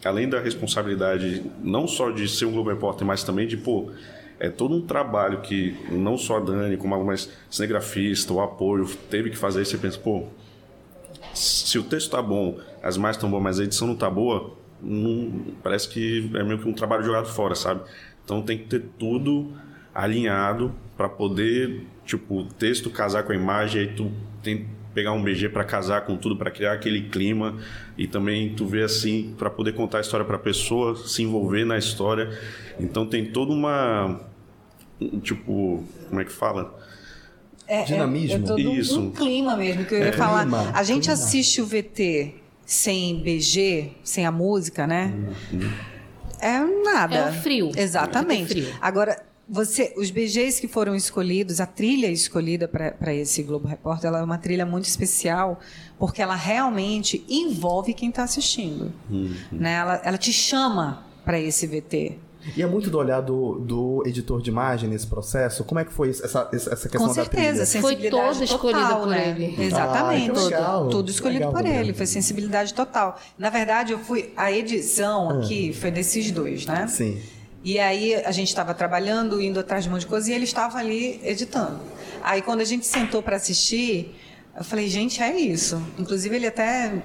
além 0.05 0.29
da 0.29 0.39
responsabilidade, 0.39 1.43
não 1.61 1.87
só 1.87 2.11
de 2.11 2.27
ser 2.27 2.45
um 2.45 2.51
Globo 2.51 2.69
Repórter, 2.69 3.05
mas 3.05 3.23
também 3.23 3.47
de, 3.47 3.57
pô, 3.57 3.91
é 4.39 4.49
todo 4.49 4.75
um 4.75 4.81
trabalho 4.85 5.41
que 5.41 5.75
não 5.89 6.17
só 6.17 6.37
a 6.37 6.39
Dani, 6.39 6.77
como 6.77 6.93
algumas 6.93 7.29
cinegrafista, 7.49 8.33
o 8.33 8.41
apoio, 8.41 8.85
teve 9.09 9.29
que 9.29 9.37
fazer. 9.37 9.61
E 9.61 9.65
você 9.65 9.77
pensa, 9.77 9.97
pô, 9.97 10.23
se 11.33 11.77
o 11.79 11.83
texto 11.83 12.11
tá 12.11 12.21
bom, 12.21 12.57
as 12.83 12.97
imagens 12.97 13.15
estão 13.15 13.31
boas, 13.31 13.41
mas 13.41 13.59
a 13.59 13.63
edição 13.63 13.87
não 13.87 13.95
tá 13.95 14.09
boa, 14.09 14.55
não, 14.81 15.45
parece 15.63 15.87
que 15.87 16.29
é 16.35 16.43
meio 16.43 16.59
que 16.59 16.67
um 16.67 16.73
trabalho 16.73 17.03
jogado 17.03 17.27
fora, 17.29 17.55
sabe? 17.55 17.81
Então 18.23 18.41
tem 18.41 18.57
que 18.57 18.65
ter 18.65 18.83
tudo 18.99 19.53
alinhado 19.95 20.73
para 20.97 21.07
poder, 21.07 21.85
tipo, 22.05 22.41
o 22.41 22.45
texto 22.45 22.89
casar 22.89 23.23
com 23.23 23.31
a 23.31 23.35
imagem, 23.35 23.81
aí 23.81 23.87
tu 23.87 24.11
tem 24.41 24.57
que 24.57 24.65
pegar 24.93 25.13
um 25.13 25.23
BG 25.23 25.49
para 25.49 25.63
casar 25.63 26.01
com 26.01 26.17
tudo, 26.17 26.37
para 26.37 26.51
criar 26.51 26.73
aquele 26.73 27.03
clima 27.09 27.57
e 27.97 28.05
também 28.05 28.53
tu 28.53 28.67
vê 28.67 28.83
assim, 28.83 29.33
para 29.37 29.49
poder 29.49 29.73
contar 29.73 29.99
a 29.99 30.01
história 30.01 30.25
para 30.25 30.35
a 30.35 30.39
pessoa, 30.39 30.95
se 30.95 31.23
envolver 31.23 31.65
na 31.65 31.77
história. 31.77 32.37
Então 32.79 33.05
tem 33.05 33.31
toda 33.31 33.53
uma 33.53 34.19
tipo, 35.21 35.83
como 36.09 36.21
é 36.21 36.25
que 36.25 36.31
fala? 36.31 36.77
É, 37.67 37.83
Dinamismo. 37.83 38.57
É, 38.57 38.61
é 38.61 38.63
Isso. 38.75 38.99
Um, 38.99 39.11
clima 39.11 39.55
mesmo, 39.55 39.85
que 39.85 39.95
eu 39.95 39.99
ia 39.99 40.05
é, 40.05 40.11
falar. 40.11 40.41
Clima, 40.41 40.71
a 40.73 40.83
gente 40.83 41.03
clima. 41.03 41.13
assiste 41.13 41.61
o 41.61 41.65
VT 41.65 42.42
sem 42.65 43.21
BG, 43.21 43.91
sem 44.03 44.25
a 44.25 44.31
música, 44.31 44.87
né? 44.87 45.13
Uhum. 45.51 45.71
É 46.39 46.59
nada. 46.83 47.15
É 47.15 47.29
o 47.29 47.33
frio. 47.33 47.71
Exatamente. 47.75 48.51
É 48.51 48.63
frio. 48.63 48.75
Agora, 48.81 49.21
você, 49.47 49.93
os 49.97 50.09
BGs 50.09 50.59
que 50.59 50.67
foram 50.67 50.95
escolhidos, 50.95 51.59
a 51.59 51.65
trilha 51.65 52.07
escolhida 52.07 52.67
para 52.67 53.13
esse 53.13 53.43
Globo 53.43 53.67
Repórter, 53.67 54.07
ela 54.07 54.19
é 54.19 54.23
uma 54.23 54.37
trilha 54.37 54.65
muito 54.65 54.85
especial, 54.85 55.59
porque 55.99 56.21
ela 56.21 56.35
realmente 56.35 57.23
envolve 57.29 57.93
quem 57.93 58.09
está 58.09 58.23
assistindo. 58.23 58.91
Uhum. 59.09 59.35
Né? 59.51 59.73
Ela, 59.73 60.01
ela 60.03 60.17
te 60.17 60.31
chama 60.31 61.05
para 61.23 61.39
esse 61.39 61.67
VT. 61.67 62.17
E 62.55 62.61
é 62.61 62.65
muito 62.65 62.89
do 62.89 62.97
olhar 62.97 63.21
do, 63.21 63.59
do 63.59 64.03
editor 64.05 64.41
de 64.41 64.49
imagem 64.49 64.89
nesse 64.89 65.07
processo? 65.07 65.63
Como 65.63 65.79
é 65.79 65.85
que 65.85 65.93
foi 65.93 66.09
essa, 66.09 66.49
essa 66.51 66.89
questão 66.89 67.07
Com 67.07 67.13
certeza, 67.13 67.59
da? 67.59 67.81
Foi 67.81 67.95
todo 67.95 68.43
escolhido 68.43 68.81
total, 68.81 68.99
por 68.99 69.09
né? 69.09 69.29
ele. 69.29 69.63
Exatamente. 69.63 70.53
Ah, 70.53 70.77
tudo, 70.77 70.89
tudo 70.89 71.09
escolhido 71.09 71.47
legal, 71.47 71.53
por 71.53 71.65
ele. 71.65 71.93
Foi 71.93 72.05
sensibilidade 72.05 72.73
total. 72.73 73.19
Na 73.37 73.49
verdade, 73.49 73.93
eu 73.93 73.99
fui. 73.99 74.33
A 74.35 74.51
edição 74.51 75.29
ah. 75.29 75.39
aqui 75.39 75.73
foi 75.73 75.91
desses 75.91 76.31
dois, 76.31 76.65
né? 76.65 76.87
Sim. 76.87 77.21
E 77.63 77.79
aí 77.79 78.15
a 78.15 78.31
gente 78.31 78.49
estava 78.49 78.73
trabalhando, 78.73 79.41
indo 79.41 79.59
atrás 79.59 79.83
de 79.83 79.89
um 79.89 79.93
monte 79.93 80.01
de 80.01 80.07
coisa, 80.07 80.29
e 80.29 80.33
ele 80.33 80.43
estava 80.43 80.77
ali 80.79 81.21
editando. 81.23 81.79
Aí 82.21 82.41
quando 82.41 82.59
a 82.59 82.65
gente 82.65 82.85
sentou 82.85 83.23
para 83.23 83.37
assistir, 83.37 84.15
eu 84.55 84.65
falei, 84.65 84.89
gente, 84.89 85.23
é 85.23 85.37
isso. 85.37 85.81
Inclusive 85.97 86.35
ele 86.35 86.47
até 86.47 87.01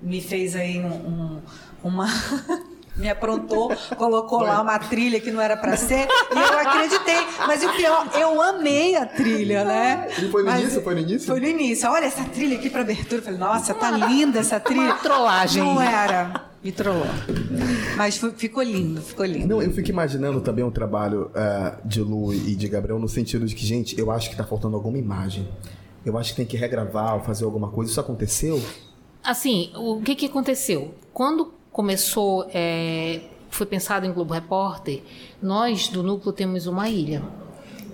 me 0.00 0.20
fez 0.20 0.54
aí 0.54 0.78
um, 0.78 0.92
um 0.92 1.42
uma 1.84 2.06
me 2.96 3.08
aprontou, 3.08 3.72
colocou 3.96 4.42
lá 4.42 4.60
uma 4.60 4.78
trilha 4.78 5.20
que 5.20 5.30
não 5.30 5.40
era 5.40 5.56
para 5.56 5.76
ser, 5.76 6.06
e 6.06 6.38
eu 6.38 6.58
acreditei. 6.58 7.26
Mas 7.46 7.62
o 7.64 7.72
pior, 7.74 8.08
eu 8.14 8.40
amei 8.40 8.96
a 8.96 9.06
trilha, 9.06 9.64
né? 9.64 10.08
E 10.10 10.28
foi 10.28 10.42
no 10.42 10.50
Mas, 10.50 10.62
início? 10.62 10.82
Foi 10.82 10.94
no 10.94 11.00
início? 11.00 11.26
Foi 11.26 11.40
no 11.40 11.46
início. 11.46 11.90
Olha 11.90 12.04
essa 12.04 12.24
trilha 12.24 12.56
aqui 12.56 12.70
para 12.70 12.82
abertura. 12.82 13.20
Eu 13.20 13.24
falei, 13.24 13.38
nossa, 13.38 13.74
tá 13.74 13.90
linda 13.90 14.38
essa 14.38 14.60
trilha. 14.60 14.82
Uma 14.82 14.94
trollagem. 14.94 15.62
Não 15.62 15.80
era. 15.80 16.44
Me 16.62 16.72
trollou. 16.72 17.06
Mas 17.96 18.18
ficou 18.36 18.62
lindo, 18.62 19.02
ficou 19.02 19.26
lindo. 19.26 19.46
Não, 19.46 19.62
eu 19.62 19.70
fico 19.70 19.90
imaginando 19.90 20.40
também 20.40 20.64
o 20.64 20.68
um 20.68 20.70
trabalho 20.70 21.30
uh, 21.30 21.86
de 21.86 22.00
Lu 22.00 22.32
e 22.32 22.54
de 22.54 22.68
Gabriel 22.68 22.98
no 22.98 23.08
sentido 23.08 23.44
de 23.44 23.54
que, 23.54 23.66
gente, 23.66 23.98
eu 23.98 24.10
acho 24.10 24.30
que 24.30 24.36
tá 24.36 24.44
faltando 24.44 24.74
alguma 24.76 24.96
imagem. 24.96 25.46
Eu 26.06 26.16
acho 26.16 26.30
que 26.30 26.36
tem 26.36 26.46
que 26.46 26.56
regravar 26.56 27.16
ou 27.16 27.20
fazer 27.20 27.44
alguma 27.44 27.68
coisa. 27.68 27.90
Isso 27.90 28.00
aconteceu? 28.00 28.62
Assim, 29.22 29.72
o 29.74 30.00
que, 30.00 30.14
que 30.14 30.26
aconteceu? 30.26 30.94
Quando 31.12 31.52
começou, 31.74 32.48
é, 32.54 33.22
foi 33.50 33.66
pensado 33.66 34.06
em 34.06 34.12
Globo 34.12 34.32
Repórter, 34.32 35.02
nós 35.42 35.88
do 35.88 36.04
núcleo 36.04 36.32
temos 36.32 36.68
uma 36.68 36.88
ilha. 36.88 37.20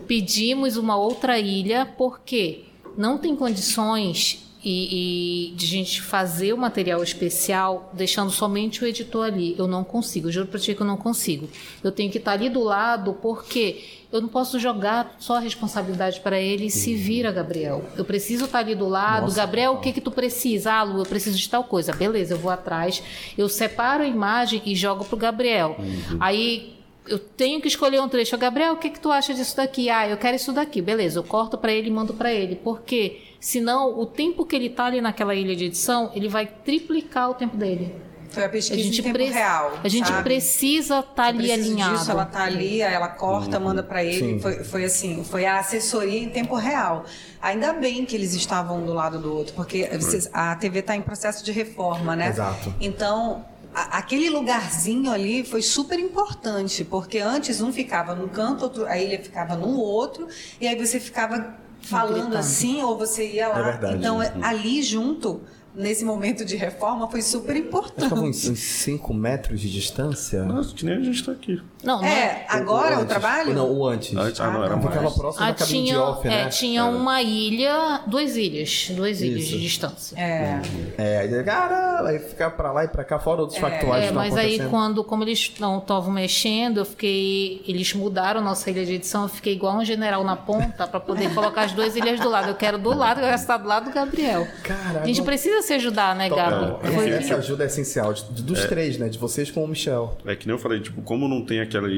Pedimos 0.06 0.76
uma 0.76 0.96
outra 0.96 1.38
ilha 1.38 1.86
porque 1.96 2.64
não 2.94 3.16
tem 3.16 3.34
condições 3.34 4.49
e, 4.62 5.50
e, 5.52 5.54
de 5.54 5.66
gente 5.66 6.02
fazer 6.02 6.52
o 6.52 6.58
material 6.58 7.02
especial 7.02 7.90
deixando 7.92 8.30
somente 8.30 8.84
o 8.84 8.86
editor 8.86 9.26
ali. 9.26 9.54
Eu 9.58 9.66
não 9.66 9.82
consigo, 9.82 10.28
eu 10.28 10.32
juro 10.32 10.46
para 10.48 10.60
ti 10.60 10.74
que 10.74 10.82
eu 10.82 10.86
não 10.86 10.96
consigo. 10.96 11.48
Eu 11.82 11.90
tenho 11.90 12.10
que 12.10 12.18
estar 12.18 12.32
ali 12.32 12.48
do 12.48 12.62
lado 12.62 13.14
porque 13.22 13.82
eu 14.12 14.20
não 14.20 14.28
posso 14.28 14.58
jogar 14.58 15.16
só 15.18 15.36
a 15.36 15.40
responsabilidade 15.40 16.20
para 16.20 16.38
ele 16.38 16.66
e 16.66 16.70
se 16.70 16.94
vira, 16.94 17.30
Gabriel. 17.30 17.84
Eu 17.96 18.04
preciso 18.04 18.44
estar 18.44 18.58
ali 18.58 18.74
do 18.74 18.88
lado. 18.88 19.22
Nossa, 19.22 19.36
Gabriel, 19.36 19.72
o 19.74 19.78
que 19.78 19.92
que 19.92 20.00
tu 20.00 20.10
precisa? 20.10 20.72
Ah, 20.72 20.82
Lu, 20.82 20.98
eu 20.98 21.06
preciso 21.06 21.38
de 21.38 21.48
tal 21.48 21.64
coisa. 21.64 21.92
Beleza, 21.92 22.34
eu 22.34 22.38
vou 22.38 22.50
atrás. 22.50 23.02
Eu 23.38 23.48
separo 23.48 24.02
a 24.02 24.06
imagem 24.06 24.60
e 24.66 24.74
jogo 24.74 25.04
pro 25.04 25.16
Gabriel. 25.16 25.76
Uhum. 25.78 26.16
Aí 26.18 26.79
eu 27.10 27.18
tenho 27.18 27.60
que 27.60 27.68
escolher 27.68 28.00
um 28.00 28.08
trecho. 28.08 28.36
Gabriel, 28.38 28.74
o 28.74 28.76
que, 28.76 28.88
que 28.90 29.00
tu 29.00 29.10
acha 29.10 29.34
disso 29.34 29.56
daqui? 29.56 29.90
Ah, 29.90 30.08
eu 30.08 30.16
quero 30.16 30.36
isso 30.36 30.52
daqui. 30.52 30.80
Beleza, 30.80 31.18
eu 31.18 31.24
corto 31.24 31.58
para 31.58 31.72
ele 31.72 31.88
e 31.88 31.90
mando 31.90 32.14
para 32.14 32.32
ele. 32.32 32.56
Por 32.56 32.80
quê? 32.82 33.20
Senão, 33.40 33.98
o 33.98 34.06
tempo 34.06 34.46
que 34.46 34.54
ele 34.56 34.66
está 34.66 34.86
ali 34.86 35.00
naquela 35.00 35.34
ilha 35.34 35.54
de 35.56 35.64
edição, 35.66 36.10
ele 36.14 36.28
vai 36.28 36.46
triplicar 36.46 37.30
o 37.30 37.34
tempo 37.34 37.56
dele. 37.56 37.94
Foi 38.30 38.44
a 38.44 38.48
pesquisa 38.48 38.80
a 38.80 38.84
gente 38.84 39.00
em 39.00 39.02
tempo 39.02 39.14
pre- 39.16 39.24
real. 39.24 39.72
A 39.82 39.88
gente 39.88 40.06
sabe? 40.06 40.22
precisa 40.22 41.00
estar 41.00 41.24
ali 41.24 41.38
Precisa 41.48 41.64
alinhado. 41.68 41.98
Disso, 41.98 42.10
ela 42.12 42.24
tá 42.24 42.44
ali, 42.44 42.80
ela 42.80 43.08
corta, 43.08 43.58
Uhum. 43.58 43.64
manda 43.64 43.82
para 43.82 44.04
ele. 44.04 44.38
Foi, 44.38 44.62
foi 44.62 44.84
assim, 44.84 45.24
foi 45.24 45.44
a 45.46 45.58
assessoria 45.58 46.20
em 46.20 46.28
tempo 46.28 46.54
real. 46.54 47.04
Ainda 47.42 47.72
bem 47.72 48.04
que 48.04 48.14
eles 48.14 48.32
estavam 48.32 48.86
do 48.86 48.92
lado 48.94 49.18
do 49.18 49.34
outro, 49.34 49.52
porque 49.54 49.88
vocês- 49.98 50.30
a 50.32 50.54
TV 50.54 50.78
está 50.78 50.94
em 50.94 51.02
processo 51.02 51.44
de 51.44 51.50
reforma, 51.50 52.14
né? 52.14 52.28
Exato. 52.28 52.72
Então, 52.80 53.44
aquele 53.74 54.28
lugarzinho 54.30 55.10
ali 55.10 55.44
foi 55.44 55.62
super 55.62 55.98
importante, 55.98 56.84
porque 56.84 57.18
antes 57.18 57.60
um 57.60 57.72
ficava 57.72 58.14
num 58.14 58.28
canto, 58.28 58.62
outro, 58.62 58.86
a 58.86 58.98
ilha 58.98 59.22
ficava 59.22 59.54
no 59.56 59.78
outro, 59.78 60.28
e 60.60 60.66
aí 60.66 60.76
você 60.76 60.98
ficava 60.98 61.54
falando 61.82 62.36
assim, 62.36 62.82
ou 62.82 62.98
você 62.98 63.26
ia 63.32 63.48
lá. 63.48 63.58
É 63.58 63.62
verdade. 63.62 63.96
Então, 63.96 64.22
é- 64.22 64.32
ali 64.42 64.82
junto, 64.82 65.40
nesse 65.74 66.04
momento 66.04 66.44
de 66.44 66.56
reforma, 66.56 67.08
foi 67.08 67.22
super 67.22 67.52
que 67.54 67.58
estavam 67.60 68.26
importante. 68.26 68.50
uns 68.50 68.58
5 68.58 69.14
metros 69.14 69.60
de 69.60 69.70
distância. 69.70 70.42
Nossa, 70.44 70.74
que 70.74 70.84
nem 70.84 70.96
a 70.96 71.00
gente 71.00 71.24
tá 71.24 71.32
aqui. 71.32 71.60
Não, 71.82 71.98
não 71.98 72.04
É, 72.06 72.44
agora 72.48 72.96
o 72.96 73.00
antes. 73.00 73.08
trabalho? 73.08 73.54
Não, 73.54 73.70
o 73.72 73.86
antes. 73.86 74.14
Antes, 74.16 74.40
ah, 74.40 74.50
não, 74.50 74.64
era 74.64 74.76
Ficava 74.78 75.02
mais. 75.02 75.14
próximo 75.14 75.44
Ah, 75.44 75.48
da 75.50 75.54
cabine 75.54 75.78
tinha, 75.84 75.94
de 75.94 75.98
off, 76.00 76.26
é, 76.26 76.30
né? 76.30 76.48
tinha 76.48 76.84
uma 76.84 77.22
ilha, 77.22 78.02
duas 78.06 78.36
ilhas, 78.36 78.88
duas 78.90 79.20
ilhas 79.20 79.42
Isso. 79.44 79.50
de 79.52 79.60
distância. 79.60 80.16
É. 80.20 80.60
É, 80.98 81.18
aí, 81.20 81.44
caramba, 81.44 82.08
aí 82.08 82.18
ficava 82.18 82.54
pra 82.54 82.72
lá 82.72 82.84
e 82.84 82.88
pra 82.88 83.04
cá, 83.04 83.18
fora 83.18 83.40
outros 83.40 83.58
factuais 83.58 84.08
É, 84.08 84.12
mas 84.12 84.36
aí 84.36 84.58
quando, 84.68 85.02
como 85.04 85.24
eles 85.24 85.52
não 85.58 85.78
estavam 85.78 86.10
mexendo, 86.12 86.78
eu 86.78 86.84
fiquei, 86.84 87.62
eles 87.66 87.92
mudaram 87.94 88.40
nossa 88.40 88.70
ilha 88.70 88.84
de 88.84 88.94
edição, 88.94 89.22
eu 89.22 89.28
fiquei 89.28 89.54
igual 89.54 89.76
um 89.78 89.84
general 89.84 90.22
na 90.24 90.36
ponta 90.36 90.86
pra 90.86 91.00
poder 91.00 91.32
colocar 91.34 91.62
as 91.62 91.72
duas 91.72 91.96
ilhas 91.96 92.20
do 92.20 92.28
lado. 92.28 92.48
Eu 92.48 92.54
quero 92.54 92.76
do 92.78 92.90
lado, 92.90 93.20
eu 93.20 93.24
quero 93.24 93.36
estar 93.36 93.56
do 93.56 93.66
lado 93.68 93.84
do 93.86 93.94
Gabriel. 93.94 94.46
Caraca. 94.62 95.00
A 95.02 95.06
gente 95.06 95.22
precisa 95.22 95.59
se 95.62 95.72
ajudar, 95.74 96.14
né, 96.16 96.28
Gabi? 96.28 96.86
É, 96.86 96.90
Foi 96.92 97.08
essa 97.10 97.28
que- 97.28 97.34
ajuda 97.34 97.64
é 97.64 97.66
essencial, 97.66 98.12
de- 98.12 98.42
dos 98.42 98.64
três, 98.66 98.98
né? 98.98 99.08
De 99.08 99.18
vocês 99.18 99.50
com 99.50 99.64
o 99.64 99.68
Michel. 99.68 100.16
É 100.24 100.34
que 100.36 100.46
nem 100.46 100.54
eu 100.54 100.58
falei, 100.58 100.80
tipo, 100.80 101.00
como 101.02 101.26
não 101.28 101.44
tem 101.44 101.60
aquela 101.60 101.88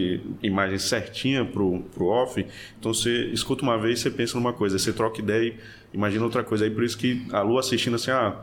imagem 0.42 0.79
certinha 0.79 1.44
pro, 1.44 1.81
pro 1.94 2.07
off, 2.07 2.44
então 2.79 2.92
você 2.94 3.27
escuta 3.27 3.62
uma 3.62 3.79
vez, 3.79 4.01
você 4.01 4.11
pensa 4.11 4.37
numa 4.38 4.53
coisa, 4.53 4.79
você 4.79 4.92
troca 4.92 5.20
ideia 5.20 5.48
e 5.51 5.57
imagina 5.96 6.25
outra 6.25 6.42
coisa. 6.44 6.64
Aí 6.64 6.70
por 6.70 6.83
isso 6.85 6.96
que 6.98 7.27
a 7.33 7.42
Lu 7.42 7.59
assistindo 7.59 7.96
assim, 7.96 8.11
ah, 8.11 8.37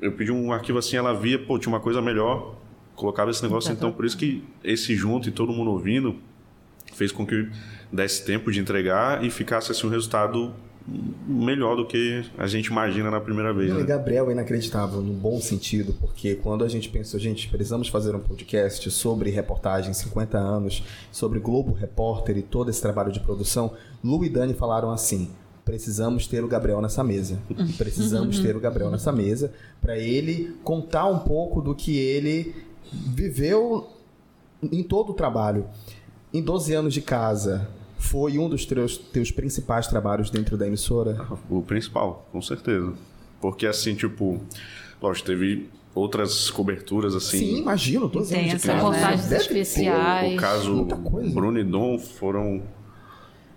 eu 0.00 0.12
pedi 0.12 0.30
um 0.30 0.52
arquivo 0.52 0.78
assim, 0.78 0.96
ela 0.96 1.12
via, 1.12 1.38
pô, 1.38 1.58
tinha 1.58 1.72
uma 1.72 1.80
coisa 1.80 2.00
melhor, 2.00 2.54
colocava 2.94 3.30
esse 3.30 3.42
negócio, 3.42 3.72
então 3.72 3.92
por 3.92 4.04
isso 4.04 4.16
que 4.16 4.42
esse 4.64 4.94
junto 4.94 5.28
e 5.28 5.32
todo 5.32 5.52
mundo 5.52 5.70
ouvindo 5.70 6.16
fez 6.94 7.12
com 7.12 7.26
que 7.26 7.48
desse 7.92 8.24
tempo 8.24 8.50
de 8.50 8.58
entregar 8.60 9.24
e 9.24 9.30
ficasse 9.30 9.70
assim 9.72 9.86
um 9.86 9.90
resultado 9.90 10.52
melhor 11.26 11.76
do 11.76 11.86
que 11.86 12.24
a 12.38 12.46
gente 12.46 12.66
imagina 12.66 13.10
na 13.10 13.20
primeira 13.20 13.52
vez. 13.52 13.68
Não, 13.68 13.76
e 13.76 13.82
Né? 13.82 13.88
Gabriel 13.88 14.28
é 14.30 14.32
inacreditável, 14.32 15.00
no 15.00 15.12
bom 15.12 15.40
sentido, 15.40 15.92
porque 16.00 16.34
quando 16.34 16.64
a 16.64 16.68
gente 16.68 16.88
pensou, 16.88 17.20
gente, 17.20 17.48
precisamos 17.48 17.88
fazer 17.88 18.14
um 18.14 18.20
podcast 18.20 18.90
sobre 18.90 19.30
reportagem 19.30 19.92
50 19.92 20.38
anos, 20.38 20.82
sobre 21.12 21.38
Globo 21.38 21.72
Repórter 21.72 22.38
e 22.38 22.42
todo 22.42 22.70
esse 22.70 22.80
trabalho 22.80 23.12
de 23.12 23.20
produção, 23.20 23.72
Lu 24.02 24.24
e 24.24 24.28
Dani 24.28 24.54
falaram 24.54 24.90
assim: 24.90 25.30
precisamos 25.64 26.26
ter 26.26 26.42
o 26.42 26.48
Gabriel 26.48 26.80
nessa 26.80 27.04
mesa. 27.04 27.38
Precisamos 27.76 28.38
ter 28.38 28.56
o 28.56 28.60
Gabriel 28.60 28.90
nessa 28.90 29.12
mesa 29.12 29.52
para 29.82 29.98
ele 29.98 30.56
contar 30.64 31.06
um 31.06 31.18
pouco 31.18 31.60
do 31.60 31.74
que 31.74 31.98
ele 31.98 32.54
viveu 32.90 33.88
em 34.62 34.82
todo 34.82 35.10
o 35.10 35.14
trabalho. 35.14 35.66
Em 36.32 36.42
12 36.42 36.74
anos 36.74 36.94
de 36.94 37.02
casa, 37.02 37.68
foi 37.98 38.38
um 38.38 38.48
dos 38.48 38.64
teus, 38.64 38.96
teus 38.96 39.30
principais 39.30 39.86
trabalhos 39.86 40.30
dentro 40.30 40.56
da 40.56 40.66
emissora? 40.66 41.16
O 41.50 41.62
principal, 41.62 42.26
com 42.32 42.40
certeza. 42.40 42.92
Porque 43.40 43.66
assim, 43.66 43.94
tipo, 43.94 44.40
lógico, 45.02 45.26
teve 45.26 45.68
outras 45.94 46.48
coberturas 46.50 47.14
assim. 47.14 47.38
Sim, 47.38 47.58
imagino, 47.58 48.08
12 48.08 48.34
anos 48.34 48.44
de 48.44 48.50
Intensa, 48.50 48.72
casa. 48.72 48.78
Reportagens 48.78 49.32
especiais. 49.32 50.34
O 50.34 50.36
caso 50.36 50.74
muita 50.74 50.96
coisa. 50.96 51.34
Bruno 51.34 51.58
e 51.58 51.64
Dom 51.64 51.98
foram. 51.98 52.62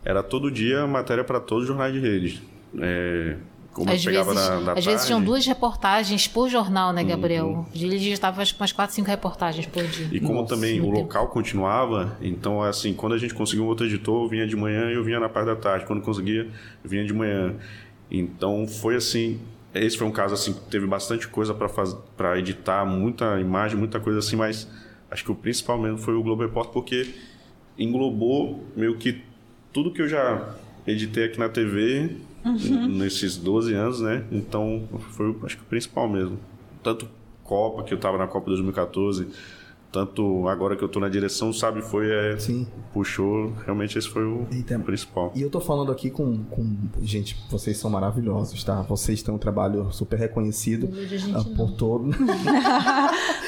Era 0.03 0.23
todo 0.23 0.49
dia 0.49 0.87
matéria 0.87 1.23
para 1.23 1.39
todos 1.39 1.63
os 1.63 1.67
jornais 1.67 1.93
de 1.93 1.99
rede. 1.99 2.43
É, 2.79 3.37
como 3.73 3.89
Às 3.89 4.03
vezes, 4.03 4.35
na, 4.35 4.59
na 4.59 4.73
às 4.73 4.85
vezes 4.85 5.05
tinham 5.05 5.21
duas 5.21 5.45
reportagens 5.45 6.27
por 6.27 6.49
jornal, 6.49 6.91
né, 6.91 7.03
Gabriel? 7.03 7.47
Uhum. 7.47 7.65
Ele 7.73 7.97
digitava 7.97 8.41
acho 8.41 8.53
que 8.53 8.61
umas 8.61 8.71
quatro, 8.71 8.93
cinco 8.93 9.07
reportagens 9.07 9.65
por 9.65 9.83
dia. 9.83 10.09
E 10.11 10.19
como 10.19 10.41
Nossa, 10.41 10.55
também 10.55 10.79
o 10.81 10.83
tempo. 10.83 10.97
local 10.99 11.27
continuava, 11.29 12.17
então 12.21 12.61
assim, 12.61 12.93
quando 12.93 13.13
a 13.13 13.17
gente 13.17 13.33
conseguiu 13.33 13.63
um 13.63 13.67
outro 13.67 13.85
editor, 13.85 14.23
eu 14.23 14.29
vinha 14.29 14.45
de 14.45 14.55
manhã 14.55 14.89
e 14.91 14.95
eu 14.95 15.03
vinha 15.03 15.19
na 15.19 15.29
parte 15.29 15.47
da 15.47 15.55
tarde. 15.55 15.85
Quando 15.85 16.01
conseguia, 16.01 16.49
eu 16.83 16.89
vinha 16.89 17.05
de 17.05 17.13
manhã. 17.13 17.55
Então 18.09 18.67
foi 18.67 18.95
assim, 18.95 19.39
esse 19.73 19.97
foi 19.97 20.05
um 20.05 20.11
caso 20.11 20.33
assim, 20.33 20.51
que 20.51 20.59
teve 20.61 20.85
bastante 20.85 21.27
coisa 21.27 21.53
para 21.53 21.69
fazer, 21.69 21.97
para 22.17 22.37
editar, 22.37 22.85
muita 22.85 23.39
imagem, 23.39 23.77
muita 23.77 24.01
coisa 24.01 24.19
assim, 24.19 24.35
mas 24.35 24.67
acho 25.09 25.23
que 25.23 25.31
o 25.31 25.35
principal 25.35 25.77
mesmo 25.77 25.97
foi 25.97 26.13
o 26.13 26.21
Globo 26.21 26.41
Repórter 26.41 26.73
porque 26.73 27.13
englobou 27.77 28.63
meio 28.75 28.97
que 28.97 29.23
tudo 29.71 29.91
que 29.91 30.01
eu 30.01 30.07
já 30.09 30.55
editei 30.85 31.25
aqui 31.25 31.39
na 31.39 31.49
TV 31.49 32.17
nesses 32.89 33.37
12 33.37 33.73
anos, 33.73 34.01
né? 34.01 34.23
Então 34.31 34.87
foi 35.11 35.35
acho 35.43 35.57
que 35.57 35.63
o 35.63 35.65
principal 35.65 36.09
mesmo. 36.09 36.39
Tanto 36.83 37.07
Copa, 37.43 37.83
que 37.83 37.93
eu 37.93 37.99
tava 37.99 38.17
na 38.17 38.27
Copa 38.27 38.47
2014, 38.47 39.27
tanto 39.91 40.47
agora 40.47 40.75
que 40.75 40.83
eu 40.83 40.87
tô 40.89 40.99
na 40.99 41.09
direção, 41.09 41.51
sabe, 41.51 41.81
foi 41.81 42.09
é, 42.11 42.37
Sim. 42.39 42.65
puxou, 42.93 43.51
realmente 43.65 43.97
esse 43.97 44.07
foi 44.07 44.23
o 44.23 44.47
Eita. 44.51 44.77
principal. 44.79 45.31
E 45.35 45.41
eu 45.41 45.49
tô 45.49 45.59
falando 45.59 45.91
aqui 45.91 46.09
com, 46.09 46.43
com. 46.45 46.75
Gente, 47.01 47.37
vocês 47.49 47.77
são 47.77 47.89
maravilhosos, 47.89 48.63
tá? 48.63 48.81
Vocês 48.83 49.21
têm 49.21 49.33
um 49.33 49.37
trabalho 49.37 49.91
super 49.91 50.17
reconhecido 50.17 50.89
ah, 51.35 51.43
por 51.55 51.67
não. 51.69 51.75
todo. 51.75 52.05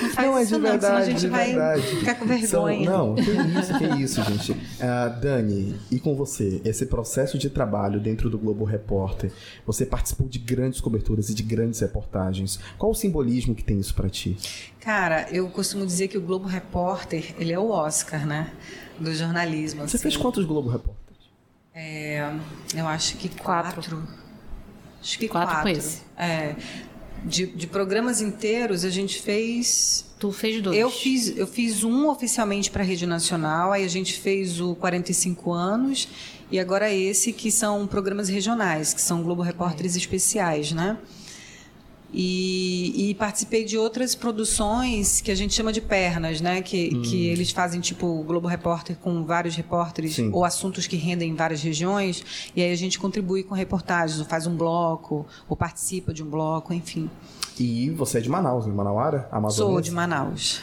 Não 0.03 0.09
faz 0.09 0.27
Não, 0.27 0.37
é 0.37 0.43
de 0.43 0.45
isso 0.45 0.59
não, 0.59 0.59
senão 0.59 0.67
a 0.67 0.71
verdade, 0.71 1.05
gente 1.11 1.19
de 1.21 1.27
vai 1.27 1.45
verdade. 1.47 1.81
ficar 1.81 2.15
com 2.15 2.25
São- 2.45 2.65
vergonha. 2.65 2.89
não, 2.89 3.15
que 3.15 3.21
isso, 3.31 3.77
que 3.77 3.85
isso, 4.03 4.23
gente. 4.23 4.57
Ah, 4.81 5.07
Dani, 5.07 5.75
e 5.91 5.99
com 5.99 6.15
você, 6.15 6.61
esse 6.65 6.85
processo 6.87 7.37
de 7.37 7.49
trabalho 7.49 7.99
dentro 7.99 8.29
do 8.29 8.37
Globo 8.37 8.65
Repórter, 8.65 9.31
você 9.65 9.85
participou 9.85 10.27
de 10.27 10.39
grandes 10.39 10.81
coberturas 10.81 11.29
e 11.29 11.33
de 11.33 11.43
grandes 11.43 11.79
reportagens. 11.79 12.59
Qual 12.77 12.91
o 12.91 12.95
simbolismo 12.95 13.55
que 13.55 13.63
tem 13.63 13.79
isso 13.79 13.93
pra 13.95 14.09
ti? 14.09 14.35
Cara, 14.83 15.27
eu 15.31 15.49
costumo 15.49 15.85
dizer 15.85 16.09
que 16.09 16.17
o 16.17 16.21
Globo 16.21 16.47
Repórter, 16.47 17.33
ele 17.39 17.53
é 17.53 17.59
o 17.59 17.69
Oscar, 17.69 18.25
né? 18.25 18.51
Do 18.99 19.13
jornalismo. 19.15 19.81
Você 19.81 19.95
assim. 19.95 20.03
fez 20.03 20.17
quantos 20.17 20.43
Globo 20.45 20.69
Repórteres? 20.69 21.23
É, 21.73 22.29
eu 22.75 22.87
acho 22.87 23.15
que 23.17 23.29
quatro. 23.29 24.03
Acho 25.01 25.19
que 25.19 25.27
Quatro 25.27 25.55
quatro. 25.55 25.71
com 25.71 25.77
esse. 25.77 26.01
É, 26.17 26.55
de, 27.23 27.45
de 27.47 27.67
programas 27.67 28.21
inteiros, 28.21 28.83
a 28.83 28.89
gente 28.89 29.21
fez 29.21 30.05
Tu 30.19 30.31
fez 30.31 30.61
dois. 30.61 30.77
Eu 30.77 30.89
fiz, 30.89 31.35
eu 31.35 31.45
fiz 31.45 31.83
um 31.83 32.09
oficialmente 32.09 32.71
para 32.71 32.81
a 32.81 32.85
Rede 32.85 33.05
Nacional, 33.05 33.73
aí 33.73 33.83
a 33.83 33.89
gente 33.89 34.19
fez 34.19 34.61
o 34.61 34.73
45 34.75 35.51
anos 35.51 36.07
e 36.49 36.59
agora 36.59 36.93
esse 36.93 37.33
que 37.33 37.51
são 37.51 37.85
programas 37.85 38.29
regionais, 38.29 38.93
que 38.93 39.01
são 39.01 39.21
Globo 39.21 39.41
Repórteres 39.41 39.97
especiais, 39.97 40.71
né? 40.71 40.97
E, 42.13 43.09
e 43.09 43.15
participei 43.15 43.65
de 43.65 43.75
outras 43.75 44.13
produções 44.13 45.19
que 45.19 45.31
a 45.31 45.35
gente 45.35 45.53
chama 45.53 45.73
de 45.73 45.81
pernas, 45.81 46.41
né? 46.41 46.61
Que, 46.61 46.89
que 47.01 47.27
eles 47.27 47.51
fazem 47.51 47.81
tipo 47.81 48.05
o 48.05 48.23
Globo 48.23 48.47
Repórter 48.47 48.95
com 48.97 49.23
vários 49.23 49.55
repórteres 49.55 50.15
Sim. 50.15 50.29
ou 50.31 50.45
assuntos 50.45 50.85
que 50.85 50.95
rendem 50.95 51.31
em 51.31 51.35
várias 51.35 51.63
regiões. 51.63 52.23
E 52.55 52.61
aí 52.61 52.71
a 52.71 52.75
gente 52.75 52.99
contribui 52.99 53.43
com 53.43 53.55
reportagens, 53.55 54.19
ou 54.19 54.25
faz 54.25 54.45
um 54.45 54.55
bloco, 54.55 55.25
ou 55.49 55.57
participa 55.57 56.13
de 56.13 56.21
um 56.21 56.29
bloco, 56.29 56.71
enfim. 56.71 57.09
E 57.59 57.89
você 57.89 58.19
é 58.19 58.21
de 58.21 58.29
Manaus, 58.29 58.67
né? 58.67 58.73
Manauara? 58.73 59.27
Amazonense? 59.31 59.73
Sou 59.73 59.81
de 59.81 59.91
Manaus. 59.91 60.61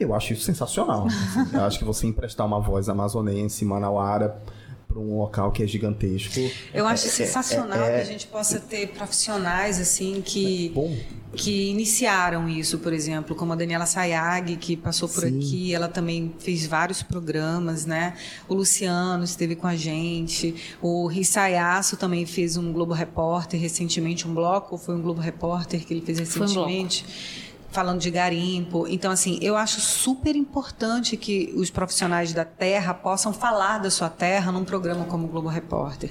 Eu 0.00 0.14
acho 0.14 0.32
isso 0.32 0.42
sensacional. 0.42 1.06
Eu 1.52 1.64
acho 1.64 1.78
que 1.78 1.84
você 1.84 2.06
emprestar 2.06 2.46
uma 2.46 2.60
voz 2.60 2.88
amazonense, 2.88 3.64
manauara, 3.64 4.40
para 4.88 4.98
um 4.98 5.18
local 5.18 5.52
que 5.52 5.62
é 5.62 5.66
gigantesco. 5.66 6.40
Eu 6.72 6.86
acho 6.86 7.06
é- 7.06 7.10
sensacional 7.10 7.78
é- 7.82 7.96
que 7.96 8.00
a 8.00 8.04
gente 8.04 8.26
possa 8.26 8.58
ter 8.58 8.88
profissionais 8.88 9.78
assim 9.78 10.22
que 10.24 10.70
Bom, 10.74 10.96
que 11.36 11.68
iniciaram 11.68 12.48
isso, 12.48 12.78
por 12.78 12.92
exemplo, 12.94 13.36
como 13.36 13.52
a 13.52 13.56
Daniela 13.56 13.84
Sayag, 13.84 14.56
que 14.56 14.76
passou 14.78 15.06
por 15.06 15.24
Sim. 15.24 15.38
aqui, 15.38 15.74
ela 15.74 15.88
também 15.88 16.34
fez 16.38 16.66
vários 16.66 17.02
programas, 17.02 17.84
né? 17.84 18.14
O 18.48 18.54
Luciano 18.54 19.22
esteve 19.24 19.54
com 19.54 19.66
a 19.66 19.76
gente, 19.76 20.54
o 20.80 21.06
Rissayaço 21.06 21.98
também 21.98 22.24
fez 22.24 22.56
um 22.56 22.72
Globo 22.72 22.94
Repórter 22.94 23.60
recentemente, 23.60 24.26
um 24.26 24.32
bloco, 24.34 24.78
foi 24.78 24.94
um 24.94 25.02
Globo 25.02 25.20
Repórter 25.20 25.84
que 25.84 25.92
ele 25.92 26.00
fez 26.00 26.18
Foi 26.20 26.46
um 26.46 26.52
bloco. 26.52 26.66
recentemente. 26.70 27.47
Falando 27.70 28.00
de 28.00 28.10
garimpo. 28.10 28.86
Então, 28.88 29.10
assim, 29.10 29.38
eu 29.42 29.56
acho 29.56 29.80
super 29.80 30.34
importante 30.34 31.16
que 31.16 31.52
os 31.54 31.70
profissionais 31.70 32.32
da 32.32 32.44
terra 32.44 32.94
possam 32.94 33.32
falar 33.32 33.78
da 33.78 33.90
sua 33.90 34.08
terra 34.08 34.50
num 34.50 34.64
programa 34.64 35.04
como 35.04 35.26
o 35.26 35.28
Globo 35.28 35.48
Repórter. 35.48 36.10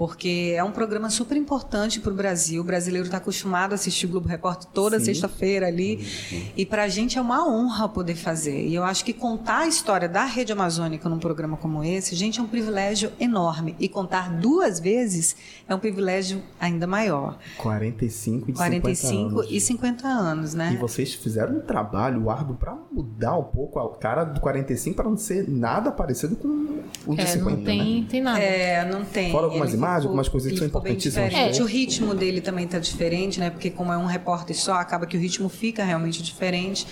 porque 0.00 0.54
é 0.56 0.64
um 0.64 0.72
programa 0.72 1.10
super 1.10 1.36
importante 1.36 2.00
para 2.00 2.10
o 2.10 2.14
Brasil. 2.14 2.62
O 2.62 2.64
brasileiro 2.64 3.04
está 3.04 3.18
acostumado 3.18 3.72
a 3.72 3.74
assistir 3.74 4.06
o 4.06 4.08
Globo 4.08 4.26
Repórter 4.28 4.66
toda 4.72 4.98
sexta-feira 4.98 5.66
ali. 5.66 5.96
Uhum. 6.32 6.42
E 6.56 6.64
para 6.64 6.84
a 6.84 6.88
gente 6.88 7.18
é 7.18 7.20
uma 7.20 7.46
honra 7.46 7.86
poder 7.86 8.14
fazer. 8.14 8.66
E 8.66 8.74
eu 8.74 8.82
acho 8.82 9.04
que 9.04 9.12
contar 9.12 9.58
a 9.58 9.68
história 9.68 10.08
da 10.08 10.24
Rede 10.24 10.52
Amazônica 10.52 11.06
num 11.06 11.18
programa 11.18 11.58
como 11.58 11.84
esse, 11.84 12.16
gente, 12.16 12.40
é 12.40 12.42
um 12.42 12.46
privilégio 12.46 13.12
enorme. 13.20 13.76
E 13.78 13.90
contar 13.90 14.30
duas 14.30 14.80
vezes 14.80 15.36
é 15.68 15.74
um 15.74 15.78
privilégio 15.78 16.42
ainda 16.58 16.86
maior. 16.86 17.38
45 17.58 18.50
e 18.50 18.54
45 18.54 19.06
50 19.06 19.36
anos. 19.36 19.46
e 19.50 19.60
50 19.60 20.08
anos, 20.08 20.54
né? 20.54 20.72
E 20.72 20.78
vocês 21.00 21.14
fizeram 21.14 21.56
um 21.56 21.60
trabalho 21.60 22.28
árduo 22.30 22.56
para 22.56 22.76
mudar 22.92 23.36
um 23.38 23.44
pouco 23.44 23.78
a 23.78 23.96
cara 23.96 24.24
do 24.24 24.40
45 24.40 24.96
para 24.96 25.08
não 25.08 25.16
ser 25.16 25.48
nada 25.48 25.90
parecido 25.90 26.36
com 26.36 26.82
o 27.06 27.14
de 27.14 27.22
é, 27.22 27.26
50, 27.26 27.56
não 27.56 27.64
tem, 27.64 28.00
né? 28.02 28.06
tem 28.08 28.20
nada. 28.20 28.38
É, 28.38 28.84
não 28.84 29.04
tem. 29.04 29.32
Fora 29.32 29.46
algumas 29.46 29.68
Ele 29.68 29.76
imagens, 29.78 29.96
ficou- 30.02 30.08
algumas 30.08 30.28
coisas 30.28 30.52
que 30.52 30.58
são 30.58 30.66
importantíssimas. 30.66 31.32
É. 31.32 31.62
O 31.62 31.66
ritmo 31.66 32.14
dele 32.14 32.40
também 32.40 32.64
está 32.64 32.78
diferente, 32.78 33.40
né? 33.40 33.50
Porque 33.50 33.70
como 33.70 33.92
é 33.92 33.96
um 33.96 34.06
repórter 34.06 34.56
só, 34.56 34.74
acaba 34.74 35.06
que 35.06 35.16
o 35.16 35.20
ritmo 35.20 35.48
fica 35.48 35.82
realmente 35.84 36.22
diferente. 36.22 36.86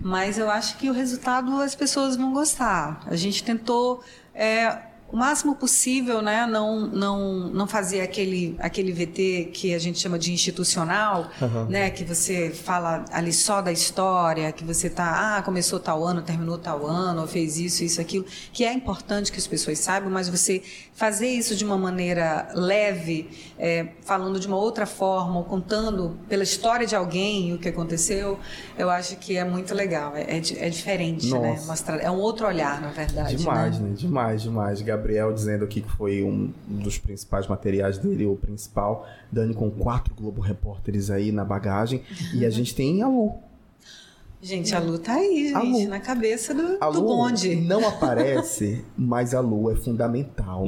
Mas 0.00 0.38
eu 0.38 0.50
acho 0.50 0.78
que 0.78 0.88
o 0.88 0.92
resultado 0.92 1.52
as 1.60 1.74
pessoas 1.74 2.16
vão 2.16 2.32
gostar. 2.32 3.02
A 3.06 3.16
gente 3.16 3.44
tentou 3.44 4.02
é, 4.34 4.78
o 5.14 5.16
máximo 5.16 5.54
possível, 5.54 6.20
né? 6.20 6.44
Não, 6.44 6.88
não, 6.88 7.48
não 7.48 7.68
fazer 7.68 8.00
aquele, 8.00 8.56
aquele 8.58 8.90
VT 8.90 9.50
que 9.52 9.72
a 9.72 9.78
gente 9.78 10.00
chama 10.00 10.18
de 10.18 10.32
institucional, 10.32 11.30
né? 11.68 11.88
Que 11.88 12.02
você 12.02 12.50
fala 12.50 13.04
ali 13.12 13.32
só 13.32 13.62
da 13.62 13.70
história, 13.70 14.50
que 14.50 14.64
você 14.64 14.90
tá, 14.90 15.36
ah, 15.36 15.42
começou 15.42 15.78
tal 15.78 16.04
ano, 16.04 16.20
terminou 16.20 16.58
tal 16.58 16.84
ano, 16.84 17.28
fez 17.28 17.56
isso, 17.58 17.84
isso, 17.84 18.00
aquilo, 18.00 18.26
que 18.52 18.64
é 18.64 18.72
importante 18.72 19.30
que 19.30 19.38
as 19.38 19.46
pessoas 19.46 19.78
saibam, 19.78 20.10
mas 20.10 20.28
você 20.28 20.60
fazer 20.94 21.28
isso 21.28 21.54
de 21.54 21.64
uma 21.64 21.78
maneira 21.78 22.48
leve, 22.52 23.30
é, 23.56 23.86
falando 24.02 24.40
de 24.40 24.48
uma 24.48 24.56
outra 24.56 24.84
forma, 24.84 25.38
ou 25.38 25.44
contando 25.44 26.18
pela 26.28 26.42
história 26.42 26.88
de 26.88 26.96
alguém 26.96 27.52
o 27.52 27.58
que 27.58 27.68
aconteceu, 27.68 28.36
eu 28.76 28.90
acho 28.90 29.16
que 29.16 29.36
é 29.36 29.44
muito 29.44 29.74
legal. 29.74 30.16
É, 30.16 30.22
é, 30.22 30.66
é 30.66 30.68
diferente, 30.68 31.30
né? 31.30 31.50
Nossa. 31.50 31.66
Mostrar, 31.66 32.00
é 32.00 32.10
um 32.10 32.18
outro 32.18 32.48
olhar, 32.48 32.80
na 32.80 32.88
verdade. 32.88 33.36
Demais, 33.36 33.78
né? 33.78 33.90
né? 33.90 33.94
Demais, 33.96 34.42
demais. 34.42 34.80
Gabriel 35.04 35.34
dizendo 35.34 35.64
aqui 35.64 35.82
que 35.82 35.90
foi 35.90 36.22
um 36.22 36.50
dos 36.66 36.96
principais 36.96 37.46
materiais 37.46 37.98
dele, 37.98 38.24
o 38.24 38.36
principal. 38.36 39.06
Dani 39.30 39.52
com 39.52 39.70
quatro 39.70 40.14
Globo 40.14 40.40
Repórteres 40.40 41.10
aí 41.10 41.30
na 41.30 41.44
bagagem. 41.44 42.02
E 42.32 42.46
a 42.46 42.50
gente 42.50 42.74
tem 42.74 43.02
a 43.02 43.06
Lu. 43.08 43.34
Gente, 44.40 44.74
a 44.74 44.78
Lu 44.78 44.98
tá 44.98 45.14
aí, 45.14 45.48
gente, 45.52 45.84
Lu. 45.84 45.88
na 45.88 46.00
cabeça 46.00 46.54
do, 46.54 46.78
A 46.80 46.90
do 46.90 47.00
Lu 47.00 47.06
bonde. 47.06 47.54
não 47.56 47.86
aparece, 47.86 48.82
mas 48.96 49.34
a 49.34 49.40
Lu 49.40 49.70
é 49.70 49.76
fundamental. 49.76 50.66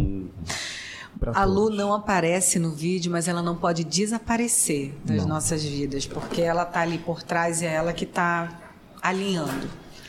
pra 1.18 1.32
A 1.34 1.44
Lu 1.44 1.54
todos. 1.64 1.78
não 1.78 1.92
aparece 1.94 2.58
no 2.58 2.70
vídeo, 2.72 3.10
mas 3.12 3.28
ela 3.28 3.42
não 3.42 3.56
pode 3.56 3.84
desaparecer 3.84 4.92
das 5.04 5.22
Não. 5.22 5.28
nossas 5.28 5.62
vidas, 5.64 6.06
porque 6.06 6.40
ela 6.42 6.64
tá 6.66 6.80
ali 6.80 6.98
por 6.98 7.22
trás 7.22 7.60
e 7.62 7.66
é 7.66 7.72
ela 7.74 7.92
que 7.92 8.04
tá 8.06 8.60
alinhando 9.02 9.66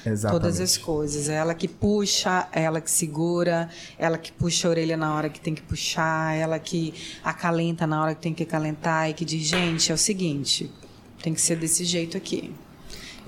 Exatamente. 0.09 0.41
todas 0.41 0.59
as 0.59 0.77
coisas. 0.77 1.29
É 1.29 1.35
ela 1.35 1.53
que 1.53 1.67
puxa, 1.67 2.47
é 2.51 2.63
ela 2.63 2.81
que 2.81 2.89
segura, 2.89 3.69
ela 3.97 4.17
que 4.17 4.31
puxa 4.31 4.67
a 4.67 4.71
orelha 4.71 4.97
na 4.97 5.13
hora 5.13 5.29
que 5.29 5.39
tem 5.39 5.53
que 5.53 5.61
puxar, 5.61 6.35
é 6.35 6.39
ela 6.39 6.59
que 6.59 6.93
acalenta 7.23 7.85
na 7.85 8.01
hora 8.01 8.15
que 8.15 8.21
tem 8.21 8.33
que 8.33 8.43
acalentar 8.43 9.09
e 9.09 9.13
que 9.13 9.25
diz, 9.25 9.43
gente, 9.43 9.91
é 9.91 9.95
o 9.95 9.97
seguinte, 9.97 10.71
tem 11.21 11.33
que 11.33 11.41
ser 11.41 11.57
desse 11.57 11.83
jeito 11.83 12.17
aqui. 12.17 12.53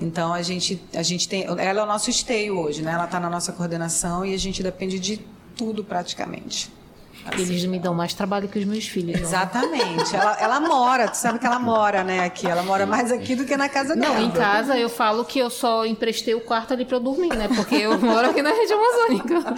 Então 0.00 0.32
a 0.32 0.42
gente, 0.42 0.82
a 0.94 1.02
gente 1.02 1.28
tem, 1.28 1.44
ela 1.44 1.80
é 1.80 1.82
o 1.82 1.86
nosso 1.86 2.08
esteio 2.08 2.58
hoje, 2.58 2.82
né? 2.82 2.92
Ela 2.92 3.04
está 3.04 3.20
na 3.20 3.28
nossa 3.28 3.52
coordenação 3.52 4.24
e 4.24 4.32
a 4.32 4.38
gente 4.38 4.62
depende 4.62 4.98
de 4.98 5.20
tudo 5.54 5.84
praticamente. 5.84 6.72
Assim. 7.24 7.42
Eles 7.42 7.64
me 7.66 7.78
dão 7.78 7.94
mais 7.94 8.14
trabalho 8.14 8.48
que 8.48 8.58
os 8.58 8.64
meus 8.64 8.86
filhos. 8.86 9.20
ó. 9.20 9.22
Exatamente. 9.22 10.14
Ela, 10.16 10.36
ela 10.40 10.60
mora, 10.60 11.08
tu 11.08 11.16
sabe 11.16 11.38
que 11.38 11.46
ela 11.46 11.58
mora, 11.58 12.02
né, 12.02 12.24
aqui. 12.24 12.46
Ela 12.46 12.62
mora 12.62 12.86
mais 12.86 13.12
aqui 13.12 13.34
do 13.34 13.44
que 13.44 13.56
na 13.56 13.68
casa 13.68 13.94
dela. 13.94 14.14
Não, 14.14 14.22
em 14.24 14.30
casa 14.30 14.78
eu 14.78 14.88
falo 14.88 15.24
que 15.24 15.38
eu 15.38 15.50
só 15.50 15.84
emprestei 15.84 16.34
o 16.34 16.40
quarto 16.40 16.72
ali 16.72 16.84
pra 16.84 16.96
eu 16.96 17.00
dormir, 17.00 17.36
né? 17.36 17.48
Porque 17.54 17.74
eu 17.76 17.98
moro 17.98 18.30
aqui 18.30 18.42
na 18.42 18.50
região 18.50 18.78
amazônica. 18.78 19.54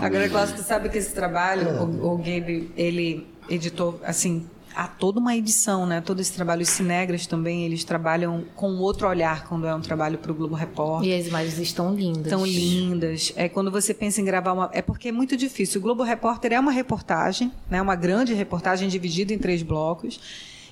Agora, 0.00 0.28
Glaucio, 0.28 0.56
tu 0.56 0.62
sabe 0.62 0.88
que 0.88 0.98
esse 0.98 1.14
trabalho, 1.14 1.68
o, 1.82 2.14
o 2.14 2.16
Gabe, 2.18 2.70
ele 2.76 3.26
editou, 3.48 4.00
assim, 4.04 4.46
há 4.76 4.86
toda 4.86 5.18
uma 5.18 5.34
edição, 5.34 5.86
né? 5.86 6.02
Todo 6.02 6.20
esse 6.20 6.32
trabalho, 6.32 6.62
os 6.62 6.68
Cinegras 6.68 7.26
também, 7.26 7.64
eles 7.64 7.82
trabalham 7.82 8.44
com 8.54 8.76
outro 8.76 9.08
olhar 9.08 9.48
quando 9.48 9.66
é 9.66 9.74
um 9.74 9.80
trabalho 9.80 10.18
para 10.18 10.30
o 10.30 10.34
Globo 10.34 10.54
Repórter. 10.54 11.08
E 11.08 11.18
as 11.18 11.26
imagens 11.26 11.58
estão 11.58 11.94
lindas. 11.94 12.28
Tão 12.28 12.44
lindas. 12.44 13.32
É 13.34 13.48
quando 13.48 13.70
você 13.70 13.94
pensa 13.94 14.20
em 14.20 14.24
gravar 14.24 14.52
uma. 14.52 14.70
É 14.72 14.82
porque 14.82 15.08
é 15.08 15.12
muito 15.12 15.36
difícil. 15.36 15.80
O 15.80 15.82
Globo 15.82 16.02
Repórter 16.02 16.52
é 16.52 16.60
uma 16.60 16.70
reportagem, 16.70 17.50
né? 17.70 17.80
Uma 17.80 17.96
grande 17.96 18.34
reportagem 18.34 18.88
dividida 18.88 19.32
em 19.32 19.38
três 19.38 19.62
blocos. 19.62 20.20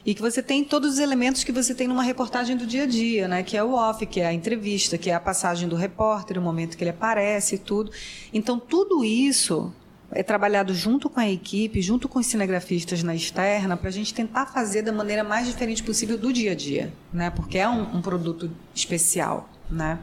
E 0.06 0.14
que 0.14 0.20
você 0.20 0.42
tem 0.42 0.62
todos 0.62 0.94
os 0.94 0.98
elementos 0.98 1.42
que 1.42 1.50
você 1.50 1.74
tem 1.74 1.88
numa 1.88 2.02
reportagem 2.02 2.58
do 2.58 2.66
dia 2.66 2.82
a 2.82 2.86
dia, 2.86 3.26
né? 3.26 3.42
Que 3.42 3.56
é 3.56 3.64
o 3.64 3.72
off, 3.72 4.04
que 4.04 4.20
é 4.20 4.26
a 4.26 4.34
entrevista, 4.34 4.98
que 4.98 5.08
é 5.08 5.14
a 5.14 5.20
passagem 5.20 5.66
do 5.66 5.76
repórter, 5.76 6.38
o 6.38 6.42
momento 6.42 6.76
que 6.76 6.84
ele 6.84 6.90
aparece 6.90 7.54
e 7.54 7.58
tudo. 7.58 7.90
Então, 8.30 8.58
tudo 8.58 9.02
isso 9.02 9.72
é 10.14 10.22
trabalhado 10.22 10.72
junto 10.74 11.10
com 11.10 11.20
a 11.20 11.28
equipe, 11.28 11.82
junto 11.82 12.08
com 12.08 12.18
os 12.18 12.26
cinegrafistas 12.26 13.02
na 13.02 13.14
externa, 13.14 13.76
para 13.76 13.88
a 13.88 13.92
gente 13.92 14.14
tentar 14.14 14.46
fazer 14.46 14.82
da 14.82 14.92
maneira 14.92 15.24
mais 15.24 15.46
diferente 15.46 15.82
possível 15.82 16.16
do 16.16 16.32
dia 16.32 16.52
a 16.52 16.54
dia, 16.54 16.92
né? 17.12 17.30
Porque 17.30 17.58
é 17.58 17.68
um, 17.68 17.96
um 17.96 18.00
produto 18.00 18.50
especial, 18.74 19.48
né? 19.70 19.98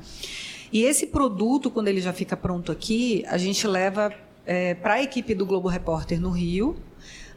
E 0.72 0.84
esse 0.84 1.08
produto, 1.08 1.72
quando 1.72 1.88
ele 1.88 2.02
já 2.02 2.14
fica 2.14 2.38
pronto 2.38 2.72
aqui, 2.72 3.26
a 3.28 3.38
gente 3.38 3.66
leva 3.68 4.14
para 4.82 4.96
a 4.96 5.04
equipe 5.04 5.34
do 5.34 5.46
Globo 5.46 5.68
Repórter 5.68 6.20
no 6.20 6.30
Rio, 6.30 6.76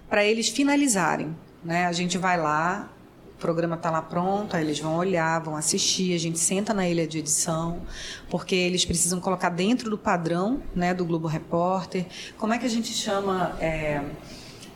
para 0.09 0.25
eles 0.25 0.49
finalizarem. 0.49 1.35
Né? 1.65 1.87
A 1.87 1.93
gente 1.93 2.19
vai 2.19 2.39
lá, 2.39 2.93
o 3.37 3.41
programa 3.41 3.77
está 3.77 3.91
lá 3.91 4.01
pronto, 4.01 4.57
aí 4.57 4.65
eles 4.65 4.79
vão 4.79 4.97
olhar, 4.97 5.41
vão 5.41 5.57
assistir, 5.57 6.15
a 6.15 6.19
gente 6.19 6.39
senta 6.39 6.73
na 6.73 6.89
ilha 6.89 7.07
de 7.07 7.19
edição, 7.19 7.83
porque 8.31 8.55
eles 8.55 8.85
precisam 8.85 9.21
colocar 9.21 9.51
dentro 9.51 9.91
do 9.91 9.99
padrão 9.99 10.63
né, 10.75 10.95
do 10.95 11.05
Globo 11.05 11.27
Repórter. 11.27 12.07
Como 12.39 12.53
é 12.53 12.59
que 12.59 12.67
a 12.67 12.71
gente 12.71 12.93
chama? 12.93 13.57
é, 13.61 14.03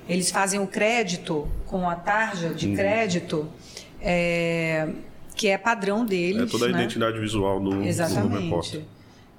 eles 0.09 0.31
fazem 0.31 0.59
o 0.59 0.66
crédito 0.66 1.47
com 1.66 1.88
a 1.88 1.94
tarja 1.94 2.51
de 2.55 2.75
crédito. 2.75 3.49
é, 4.01 4.88
que 5.38 5.47
é 5.47 5.57
padrão 5.57 6.05
deles. 6.05 6.42
É 6.42 6.47
toda 6.47 6.66
a 6.66 6.68
né? 6.68 6.79
identidade 6.81 7.18
visual 7.21 7.61
do, 7.61 7.71
do 7.71 7.83
Exatamente. 7.85 8.42
repórter. 8.42 8.83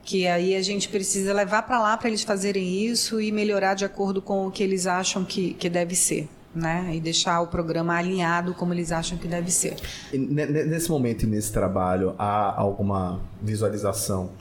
Que 0.03 0.25
aí 0.25 0.55
a 0.55 0.61
gente 0.61 0.87
precisa 0.87 1.33
levar 1.33 1.63
para 1.63 1.79
lá 1.79 1.97
para 1.97 2.07
eles 2.07 2.23
fazerem 2.23 2.85
isso 2.85 3.19
e 3.19 3.31
melhorar 3.31 3.73
de 3.73 3.83
acordo 3.83 4.21
com 4.21 4.47
o 4.47 4.51
que 4.51 4.63
eles 4.63 4.87
acham 4.87 5.25
que, 5.25 5.53
que 5.55 5.69
deve 5.69 5.95
ser. 5.95 6.27
Né? 6.53 6.91
E 6.95 6.99
deixar 6.99 7.41
o 7.41 7.47
programa 7.47 7.93
alinhado 7.95 8.55
como 8.55 8.73
eles 8.73 8.91
acham 8.91 9.17
que 9.19 9.27
deve 9.27 9.51
ser. 9.51 9.75
Ne- 10.11 10.47
ne- 10.47 10.63
Nesse 10.63 10.89
momento 10.89 11.23
e 11.23 11.27
nesse 11.27 11.51
trabalho, 11.53 12.15
há 12.17 12.59
alguma 12.59 13.19
visualização 13.41 14.31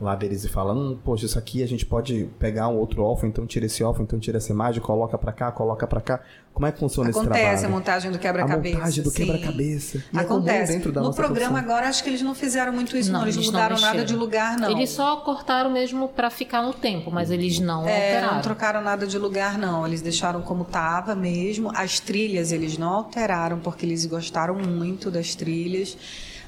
lá 0.00 0.14
deles 0.14 0.44
e 0.44 0.48
fala, 0.48 0.72
hum, 0.72 0.96
poxa, 1.04 1.26
isso 1.26 1.38
aqui 1.38 1.62
a 1.62 1.66
gente 1.66 1.84
pode 1.84 2.28
pegar 2.38 2.68
um 2.68 2.76
outro 2.76 3.02
off, 3.02 3.26
então 3.26 3.44
tira 3.46 3.66
esse 3.66 3.82
off, 3.82 4.00
então 4.00 4.18
tira 4.18 4.38
essa 4.38 4.52
imagem, 4.52 4.80
coloca 4.80 5.18
pra 5.18 5.32
cá, 5.32 5.50
coloca 5.50 5.86
pra 5.86 6.00
cá. 6.00 6.20
Como 6.54 6.66
é 6.66 6.72
que 6.72 6.78
funciona 6.78 7.10
esse 7.10 7.18
Acontece 7.18 7.40
trabalho? 7.44 7.66
a 7.66 7.68
montagem 7.70 8.10
do 8.10 8.16
A 8.16 8.18
quebra-cabeça. 8.18 8.76
montagem 8.78 9.04
do 9.04 9.10
quebra-cabeça. 9.12 10.04
É 10.14 10.18
Acontece. 10.18 10.72
dentro 10.72 10.90
da 10.92 11.00
no 11.00 11.06
nossa 11.08 11.20
programa 11.22 11.52
profissão. 11.52 11.72
agora, 11.74 11.88
acho 11.88 12.02
que 12.02 12.10
eles 12.10 12.22
não 12.22 12.34
fizeram 12.34 12.72
muito 12.72 12.96
isso, 12.96 13.12
não. 13.12 13.20
Não, 13.20 13.26
Eles 13.26 13.36
não 13.36 13.42
eles 13.42 13.52
não 13.52 13.60
mudaram 13.60 13.80
nada 13.80 13.92
mexeram. 13.98 14.06
de 14.06 14.16
lugar, 14.16 14.56
não. 14.58 14.70
Eles 14.70 14.90
só 14.90 15.16
cortaram 15.18 15.70
mesmo 15.70 16.08
pra 16.08 16.30
ficar 16.30 16.62
no 16.62 16.72
tempo, 16.72 17.10
mas 17.10 17.30
eles 17.30 17.58
não 17.60 17.86
É, 17.86 17.92
alteraram. 18.16 18.34
não 18.34 18.42
trocaram 18.42 18.82
nada 18.82 19.06
de 19.06 19.18
lugar, 19.18 19.56
não. 19.58 19.86
Eles 19.86 20.00
deixaram 20.02 20.42
como 20.42 20.62
estava 20.62 21.14
mesmo. 21.14 21.70
As 21.74 22.00
trilhas 22.00 22.50
eles 22.50 22.76
não 22.78 22.88
alteraram, 22.90 23.58
porque 23.60 23.86
eles 23.86 24.04
gostaram 24.06 24.54
muito 24.56 25.10
das 25.12 25.34
trilhas. 25.36 25.96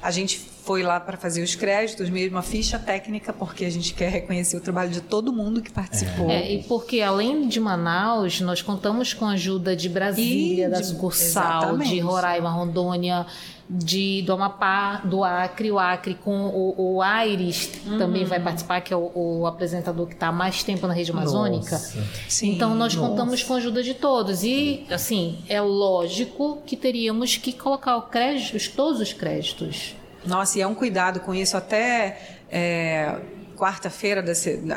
A 0.01 0.09
gente 0.11 0.39
foi 0.63 0.83
lá 0.83 0.99
para 0.99 1.17
fazer 1.17 1.41
os 1.43 1.55
créditos 1.55 2.09
mesmo, 2.09 2.37
a 2.37 2.41
ficha 2.41 2.77
técnica, 2.77 3.33
porque 3.33 3.65
a 3.65 3.69
gente 3.69 3.93
quer 3.93 4.09
reconhecer 4.11 4.57
o 4.57 4.61
trabalho 4.61 4.91
de 4.91 5.01
todo 5.01 5.33
mundo 5.33 5.61
que 5.61 5.71
participou. 5.71 6.29
É, 6.29 6.51
e 6.53 6.63
porque 6.63 7.01
além 7.01 7.47
de 7.47 7.59
Manaus, 7.59 8.39
nós 8.41 8.61
contamos 8.61 9.13
com 9.13 9.25
a 9.25 9.31
ajuda 9.31 9.75
de 9.75 9.89
Brasília, 9.89 10.67
E 10.67 10.69
da 10.69 10.79
de- 10.79 10.85
sucursal, 10.85 11.61
exatamente. 11.63 11.89
de 11.89 11.99
Roraima, 11.99 12.49
Rondônia, 12.51 13.25
de, 13.69 14.21
do 14.23 14.33
Amapá, 14.33 14.97
do 15.05 15.23
Acre, 15.23 15.71
o 15.71 15.79
Acre 15.79 16.13
com 16.15 16.47
o, 16.47 16.95
o 16.95 17.01
Aires 17.01 17.71
Uhum. 17.85 17.97
também 17.97 18.25
vai 18.25 18.39
participar, 18.39 18.81
que 18.81 18.93
é 18.93 18.97
o, 18.97 19.11
o 19.15 19.47
apresentador 19.47 20.05
que 20.07 20.13
está 20.13 20.27
há 20.27 20.31
mais 20.31 20.61
tempo 20.61 20.85
na 20.87 20.93
região 20.93 21.17
amazônica. 21.17 21.71
Nossa. 21.71 22.03
Sim. 22.27 22.53
Então 22.53 22.75
nós 22.75 22.93
contamos 22.95 23.41
com 23.43 23.53
a 23.53 23.57
ajuda 23.57 23.81
de 23.81 23.93
todos. 23.93 24.43
E, 24.43 24.85
assim, 24.91 25.39
é 25.47 25.61
lógico 25.61 26.61
que 26.65 26.75
teríamos 26.75 27.37
que 27.37 27.53
colocar 27.53 27.95
o 27.97 28.01
crédito, 28.03 28.57
todos 28.75 28.99
os 28.99 29.13
créditos. 29.13 29.95
Nossa, 30.25 30.57
e 30.57 30.61
é 30.61 30.67
um 30.67 30.75
cuidado 30.75 31.19
com 31.21 31.33
isso. 31.33 31.57
Até 31.57 32.17
é, 32.51 33.15
quarta-feira, 33.57 34.23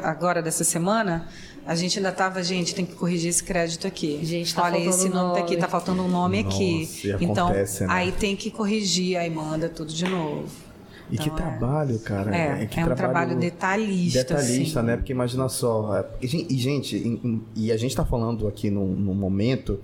agora 0.02 0.40
dessa 0.42 0.64
semana, 0.64 1.28
a 1.66 1.74
gente 1.74 1.98
ainda 1.98 2.11
estava, 2.11 2.42
gente, 2.42 2.74
tem 2.74 2.85
que 2.85 2.94
corrigir 2.94 3.30
esse 3.30 3.42
crédito 3.42 3.87
aqui. 3.87 4.20
Gente, 4.22 4.54
tá 4.54 4.62
Olha, 4.64 4.72
faltando 4.74 4.90
esse 4.96 5.09
nome 5.09 5.35
tá 5.35 5.40
aqui, 5.40 5.50
nome. 5.52 5.61
tá 5.62 5.68
faltando 5.68 6.02
um 6.02 6.09
nome 6.09 6.42
Nossa, 6.42 6.57
aqui. 6.57 6.88
e 7.04 7.24
Então, 7.24 7.46
acontece, 7.48 7.83
né? 7.85 7.88
aí 7.90 8.12
tem 8.12 8.37
que 8.37 8.50
corrigir, 8.50 9.16
aí 9.16 9.30
manda 9.30 9.68
tudo 9.68 9.92
de 9.92 10.04
novo. 10.09 10.44
E 11.11 11.18
que 11.18 11.28
Então, 11.28 11.37
é- 11.46 11.50
trabalho, 11.59 11.98
cara. 12.00 12.35
É, 12.35 12.66
que 12.66 12.80
é 12.80 12.85
um 12.87 12.94
trabalho 12.94 13.37
detalhista. 13.38 14.18
detalhista, 14.20 14.80
assim. 14.80 14.87
né? 14.88 14.96
Porque 14.96 15.12
imagina 15.12 15.48
só. 15.50 15.98
é, 15.98 16.04
E, 16.22 16.26
gen- 16.26 16.46
e, 16.48 16.57
gente, 16.57 17.20
e 17.54 17.70
a 17.70 17.76
gente 17.76 17.94
tá 17.94 18.04
falando 18.07 18.48
aqui 18.48 18.70
num, 18.70 18.87
num 18.87 19.14
momento 19.14 19.78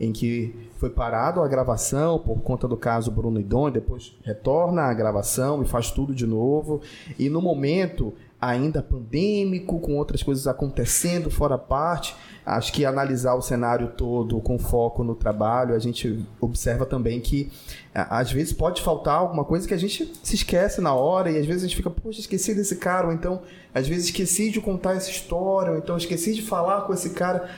em 0.00 0.10
que 0.12 0.52
foi 0.84 0.90
parado 0.90 1.40
a 1.40 1.48
gravação 1.48 2.18
por 2.18 2.42
conta 2.42 2.68
do 2.68 2.76
caso 2.76 3.10
Bruno 3.10 3.40
e 3.40 3.70
depois 3.72 4.14
retorna 4.22 4.82
a 4.82 4.92
gravação 4.92 5.62
e 5.62 5.66
faz 5.66 5.90
tudo 5.90 6.14
de 6.14 6.26
novo. 6.26 6.82
E 7.18 7.30
no 7.30 7.40
momento 7.40 8.12
ainda 8.38 8.82
pandêmico, 8.82 9.80
com 9.80 9.96
outras 9.96 10.22
coisas 10.22 10.46
acontecendo 10.46 11.30
fora 11.30 11.56
parte, 11.56 12.14
acho 12.44 12.70
que 12.70 12.84
analisar 12.84 13.32
o 13.34 13.40
cenário 13.40 13.92
todo 13.96 14.38
com 14.42 14.58
foco 14.58 15.02
no 15.02 15.14
trabalho, 15.14 15.74
a 15.74 15.78
gente 15.78 16.22
observa 16.38 16.84
também 16.84 17.18
que 17.18 17.50
às 17.94 18.30
vezes 18.30 18.52
pode 18.52 18.82
faltar 18.82 19.14
alguma 19.14 19.46
coisa 19.46 19.66
que 19.66 19.72
a 19.72 19.78
gente 19.78 20.12
se 20.22 20.34
esquece 20.34 20.82
na 20.82 20.92
hora 20.92 21.30
e 21.30 21.38
às 21.38 21.46
vezes 21.46 21.62
a 21.62 21.66
gente 21.66 21.76
fica, 21.76 21.88
poxa, 21.88 22.20
esqueci 22.20 22.54
desse 22.54 22.76
cara, 22.76 23.06
ou 23.06 23.12
então 23.14 23.40
às 23.72 23.88
vezes 23.88 24.04
esqueci 24.04 24.50
de 24.50 24.60
contar 24.60 24.96
essa 24.96 25.10
história, 25.10 25.72
ou 25.72 25.78
então 25.78 25.96
esqueci 25.96 26.34
de 26.34 26.42
falar 26.42 26.82
com 26.82 26.92
esse 26.92 27.08
cara. 27.10 27.48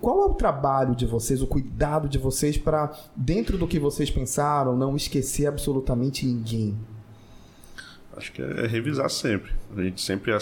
Qual 0.00 0.22
é 0.22 0.26
o 0.26 0.34
trabalho 0.34 0.94
de 0.94 1.04
vocês, 1.04 1.42
o 1.42 1.46
cuidado 1.46 2.08
de 2.08 2.18
vocês 2.18 2.56
para, 2.56 2.90
dentro 3.14 3.58
do 3.58 3.66
que 3.66 3.78
vocês 3.78 4.10
pensaram, 4.10 4.76
não 4.76 4.96
esquecer 4.96 5.46
absolutamente 5.46 6.24
ninguém? 6.24 6.76
Acho 8.16 8.32
que 8.32 8.42
é 8.42 8.66
revisar 8.66 9.10
sempre. 9.10 9.52
A 9.76 9.82
gente 9.82 10.00
sempre 10.00 10.32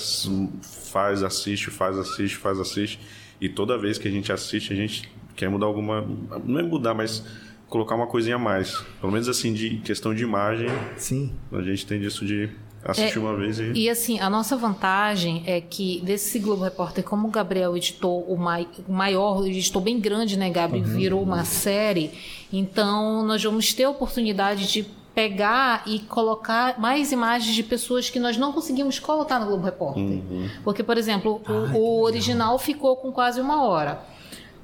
faz, 0.62 1.22
assiste, 1.22 1.70
faz, 1.70 1.98
assiste, 1.98 2.36
faz, 2.36 2.58
assiste. 2.58 3.00
E 3.40 3.48
toda 3.48 3.76
vez 3.76 3.98
que 3.98 4.08
a 4.08 4.10
gente 4.10 4.32
assiste, 4.32 4.72
a 4.72 4.76
gente 4.76 5.08
quer 5.36 5.48
mudar 5.48 5.66
alguma. 5.66 6.06
Não 6.44 6.60
é 6.60 6.62
mudar, 6.62 6.94
mas 6.94 7.24
colocar 7.68 7.94
uma 7.94 8.06
coisinha 8.06 8.36
a 8.36 8.38
mais. 8.38 8.82
Pelo 9.00 9.12
menos 9.12 9.28
assim, 9.28 9.52
de 9.52 9.78
questão 9.78 10.14
de 10.14 10.22
imagem, 10.22 10.68
Sim. 10.96 11.32
a 11.52 11.62
gente 11.62 11.86
tem 11.86 12.00
disso 12.00 12.24
de 12.24 12.50
assistir 12.92 13.18
É, 13.18 13.20
uma 13.20 13.36
vez 13.36 13.58
e. 13.58 13.72
E 13.72 13.90
assim, 13.90 14.18
a 14.20 14.30
nossa 14.30 14.56
vantagem 14.56 15.42
é 15.46 15.60
que 15.60 16.00
desse 16.04 16.38
Globo 16.38 16.64
Repórter, 16.64 17.04
como 17.04 17.28
o 17.28 17.30
Gabriel 17.30 17.76
editou 17.76 18.22
o, 18.22 18.36
mai, 18.36 18.66
o 18.88 18.92
maior, 18.92 19.46
editou 19.46 19.80
bem 19.82 20.00
grande, 20.00 20.38
né, 20.38 20.50
Gabi? 20.50 20.80
Virou 20.80 21.22
uma 21.22 21.44
série. 21.44 22.10
Então, 22.52 23.24
nós 23.24 23.42
vamos 23.42 23.72
ter 23.72 23.84
a 23.84 23.90
oportunidade 23.90 24.66
de 24.66 24.86
pegar 25.14 25.82
e 25.84 25.98
colocar 25.98 26.78
mais 26.78 27.10
imagens 27.10 27.54
de 27.54 27.62
pessoas 27.62 28.08
que 28.08 28.20
nós 28.20 28.36
não 28.36 28.52
conseguimos 28.52 29.00
colocar 29.00 29.40
no 29.40 29.46
Globo 29.46 29.64
Repórter. 29.64 30.22
Porque, 30.62 30.82
por 30.82 30.96
exemplo, 30.96 31.42
o, 31.74 31.76
o 31.76 32.02
original 32.02 32.58
ficou 32.58 32.96
com 32.96 33.10
quase 33.10 33.40
uma 33.40 33.64
hora. 33.66 34.00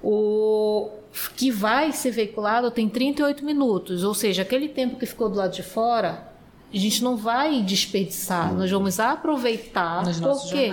O 0.00 0.90
que 1.36 1.50
vai 1.50 1.92
ser 1.92 2.10
veiculado 2.10 2.70
tem 2.70 2.88
38 2.88 3.44
minutos, 3.44 4.04
ou 4.04 4.14
seja, 4.14 4.42
aquele 4.42 4.68
tempo 4.68 4.96
que 4.96 5.06
ficou 5.06 5.28
do 5.28 5.36
lado 5.36 5.52
de 5.52 5.62
fora, 5.62 6.33
a 6.76 6.80
gente 6.80 7.02
não 7.02 7.16
vai 7.16 7.62
desperdiçar, 7.62 8.52
nós 8.54 8.70
vamos 8.70 8.98
aproveitar, 8.98 10.04
Nos 10.04 10.18
porque 10.18 10.72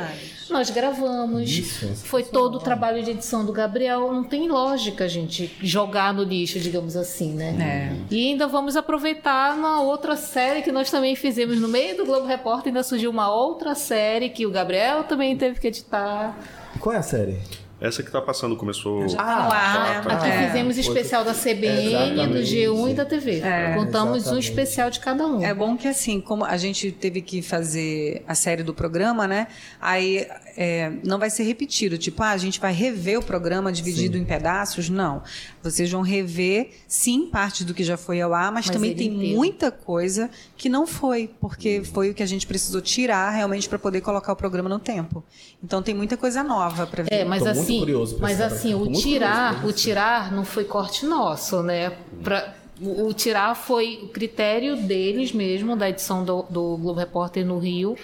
nós 0.50 0.70
gravamos, 0.70 1.50
Isso, 1.50 1.88
foi 2.04 2.24
todo 2.24 2.56
o 2.56 2.60
trabalho 2.60 3.02
de 3.04 3.12
edição 3.12 3.46
do 3.46 3.54
Gabriel, 3.54 4.12
não 4.12 4.24
tem 4.24 4.50
lógica 4.50 5.06
a 5.06 5.08
gente 5.08 5.56
jogar 5.62 6.14
no 6.14 6.24
lixo, 6.24 6.60
digamos 6.60 6.96
assim, 6.96 7.34
né? 7.34 7.96
É. 8.10 8.14
E 8.14 8.30
ainda 8.30 8.48
vamos 8.48 8.76
aproveitar 8.76 9.56
na 9.56 9.82
outra 9.82 10.16
série 10.16 10.62
que 10.62 10.72
nós 10.72 10.92
também 10.92 11.16
fizemos 11.16 11.60
no 11.60 11.68
meio 11.68 11.96
do 11.98 12.06
Globo 12.06 12.26
Repórter, 12.26 12.68
ainda 12.68 12.84
surgiu 12.84 13.10
uma 13.10 13.34
outra 13.34 13.76
série 13.76 14.30
que 14.30 14.46
o 14.46 14.52
Gabriel 14.52 15.04
também 15.04 15.38
teve 15.38 15.60
que 15.60 15.68
editar. 15.68 16.38
Qual 16.80 16.94
é 16.94 16.98
a 16.98 17.04
série? 17.04 17.40
Essa 17.82 18.04
que 18.04 18.12
tá 18.12 18.22
passando 18.22 18.56
começou. 18.56 19.10
Já 19.10 19.18
tá 19.18 19.24
no 19.26 19.52
ar, 19.52 19.84
né? 19.84 20.02
tá. 20.02 20.14
Aqui 20.18 20.28
É. 20.28 20.48
fizemos 20.48 20.78
especial 20.78 21.26
da 21.26 21.34
CBN, 21.34 22.14
do 22.14 22.22
Exatamente. 22.22 22.56
G1 22.56 22.92
e 22.92 22.94
da 22.94 23.06
TV. 23.06 23.40
É, 23.40 23.74
Contamos 23.74 24.14
um 24.14 24.18
exatamente. 24.18 24.50
especial 24.50 24.90
de 24.92 25.00
cada 25.00 25.26
um. 25.26 25.44
É 25.44 25.52
bom 25.52 25.76
que 25.76 25.88
assim, 25.88 26.22
como 26.22 26.46
a 26.46 26.58
gente 26.58 26.92
teve 26.92 27.22
que 27.22 27.42
fazer 27.42 28.24
a 28.28 28.36
série 28.36 28.62
do 28.62 28.72
programa, 28.72 29.28
né? 29.28 29.48
Aí 29.82 30.28
é, 30.56 30.92
não 31.04 31.18
vai 31.18 31.32
ser 31.32 31.42
repetido, 31.44 31.98
tipo, 31.98 32.22
ah, 32.22 32.30
a 32.30 32.38
gente 32.38 32.60
vai 32.60 32.72
rever 32.72 33.18
o 33.18 33.24
programa 33.24 33.72
dividido 33.72 34.16
em 34.16 34.24
pedaços. 34.26 34.88
Não. 34.88 35.24
Vocês 35.64 35.90
vão 35.92 36.02
rever, 36.04 36.70
sim, 36.88 37.26
parte 37.32 37.64
do 37.64 37.74
que 37.74 37.84
já 37.84 37.98
foi 37.98 38.22
ao 38.22 38.32
ar, 38.34 38.52
mas, 38.52 38.68
Mas 38.68 38.76
também 38.76 38.94
tem 38.94 39.08
inteiro. 39.08 39.36
muita 39.36 39.72
coisa 39.72 40.30
que 40.56 40.70
não 40.70 40.86
foi, 40.86 41.32
porque 41.40 41.82
foi 41.84 42.12
o 42.12 42.14
que 42.14 42.22
a 42.22 42.28
gente 42.28 42.46
precisou 42.46 42.80
tirar 42.80 43.32
realmente 43.32 43.68
para 43.68 43.80
poder 43.80 44.02
colocar 44.02 44.32
o 44.34 44.36
programa 44.36 44.70
no 44.70 44.78
tempo. 44.78 45.24
Então 45.64 45.82
tem 45.82 45.96
muita 45.96 46.16
coisa 46.16 46.44
nova 46.44 46.86
para 46.86 47.04
ver. 47.04 47.10
É, 47.12 47.26
mas 47.26 47.40
Tô 47.42 47.46
muito 47.54 47.71
assim, 47.72 47.80
curioso 47.80 48.18
mas 48.20 48.40
assim, 48.42 48.74
o 48.74 48.92
tirar, 48.92 49.54
curioso 49.56 49.68
o 49.68 49.74
tirar 49.74 50.32
não 50.32 50.46
foi 50.46 50.64
corte 50.66 51.06
nosso, 51.06 51.62
né? 51.64 51.94
Pra, 52.24 52.54
o, 52.82 53.08
o 53.08 53.14
tirar 53.14 53.56
foi 53.56 54.00
o 54.04 54.08
critério 54.10 54.76
deles 54.76 55.32
mesmo, 55.32 55.76
da 55.76 55.90
edição 55.90 56.24
do, 56.26 56.44
do 56.50 56.78
Globo 56.78 57.00
Repórter 57.00 57.46
no 57.46 57.58
Rio, 57.60 57.96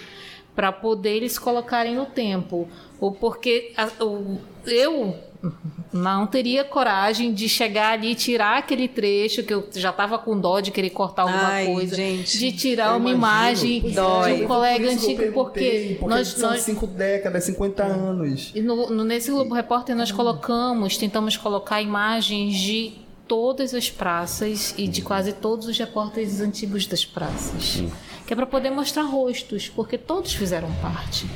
para 0.54 0.72
poder 0.72 1.16
eles 1.16 1.38
colocarem 1.38 1.94
no 1.94 2.06
tempo. 2.06 2.68
Ou 3.00 3.12
porque 3.12 3.72
a- 3.76 4.04
o- 4.04 4.38
eu 4.66 5.14
não 5.92 6.26
teria 6.26 6.64
coragem 6.64 7.32
de 7.32 7.48
chegar 7.48 7.92
ali 7.92 8.12
e 8.12 8.14
tirar 8.14 8.58
aquele 8.58 8.88
trecho 8.88 9.42
que 9.42 9.54
eu 9.54 9.68
já 9.74 9.90
estava 9.90 10.18
com 10.18 10.38
dó 10.38 10.60
de 10.60 10.70
querer 10.70 10.90
cortar 10.90 11.22
alguma 11.22 11.48
Ai, 11.48 11.66
coisa, 11.66 11.94
gente, 11.96 12.38
de 12.38 12.52
tirar 12.52 12.96
uma 12.96 13.10
imagino. 13.10 13.16
imagem 13.16 13.80
Pois 13.80 13.94
de 14.36 14.42
um 14.42 14.46
colega 14.46 14.90
antigo, 14.90 15.32
porque, 15.32 15.96
porque 16.00 16.14
nós, 16.14 16.28
são 16.28 16.50
nós 16.50 16.62
cinco 16.62 16.86
décadas, 16.86 17.44
50 17.44 17.84
anos. 17.84 18.50
e 18.54 18.60
no, 18.60 18.90
no- 18.90 19.04
nesse 19.04 19.30
Globo 19.30 19.54
Repórter 19.54 19.94
nós 19.96 20.10
colocamos, 20.12 20.96
tentamos 20.96 21.36
colocar 21.36 21.80
imagens 21.80 22.56
de 22.56 22.92
todas 23.28 23.74
as 23.74 23.90
praças 23.90 24.74
e 24.76 24.88
de 24.88 25.02
quase 25.02 25.32
todos 25.34 25.66
os 25.68 25.78
repórteres 25.78 26.40
antigos 26.40 26.86
das 26.86 27.04
praças. 27.04 27.82
Que 28.26 28.32
é 28.32 28.36
para 28.36 28.46
poder 28.46 28.70
mostrar 28.70 29.02
rostos, 29.02 29.68
porque 29.68 29.96
todos 29.96 30.32
fizeram 30.34 30.70
parte. 30.82 31.26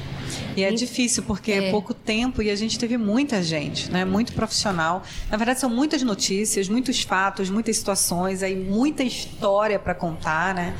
E 0.57 0.65
é 0.65 0.71
difícil 0.73 1.23
porque 1.23 1.53
é. 1.53 1.71
pouco 1.71 1.95
tempo 1.95 2.43
e 2.43 2.51
a 2.51 2.57
gente 2.57 2.79
teve 2.79 2.97
muita 2.97 3.43
gente, 3.43 3.91
né? 3.91 4.05
Muito 4.05 4.33
profissional. 4.33 5.03
Na 5.31 5.37
verdade, 5.37 5.61
são 5.61 5.71
muitas 5.71 6.03
notícias, 6.03 6.69
muitos 6.69 7.03
fatos, 7.03 7.51
muitas 7.51 7.77
situações, 7.77 8.43
aí 8.43 8.57
muita 8.57 9.03
história 9.03 9.79
para 9.79 9.95
contar, 9.95 10.55
né? 10.55 10.75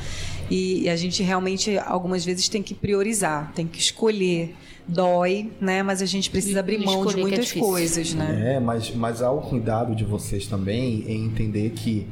E, 0.49 0.83
e 0.83 0.89
a 0.89 0.95
gente 0.95 1.23
realmente 1.23 1.77
algumas 1.77 2.23
vezes 2.25 2.47
tem 2.47 2.61
que 2.61 2.73
priorizar, 2.73 3.51
tem 3.53 3.67
que 3.67 3.79
escolher. 3.79 4.55
Dói, 4.85 5.49
né? 5.61 5.81
Mas 5.81 6.01
a 6.01 6.05
gente 6.05 6.29
precisa 6.29 6.59
abrir 6.59 6.77
mão 6.77 7.05
de 7.05 7.13
é 7.13 7.21
muitas 7.21 7.45
difícil. 7.45 7.61
coisas, 7.69 8.13
né? 8.13 8.55
É, 8.55 8.59
mas, 8.59 8.93
mas 8.93 9.21
há 9.21 9.31
o 9.31 9.39
cuidado 9.39 9.95
de 9.95 10.03
vocês 10.03 10.45
também 10.45 11.05
em 11.07 11.25
entender 11.25 11.69
que 11.69 12.05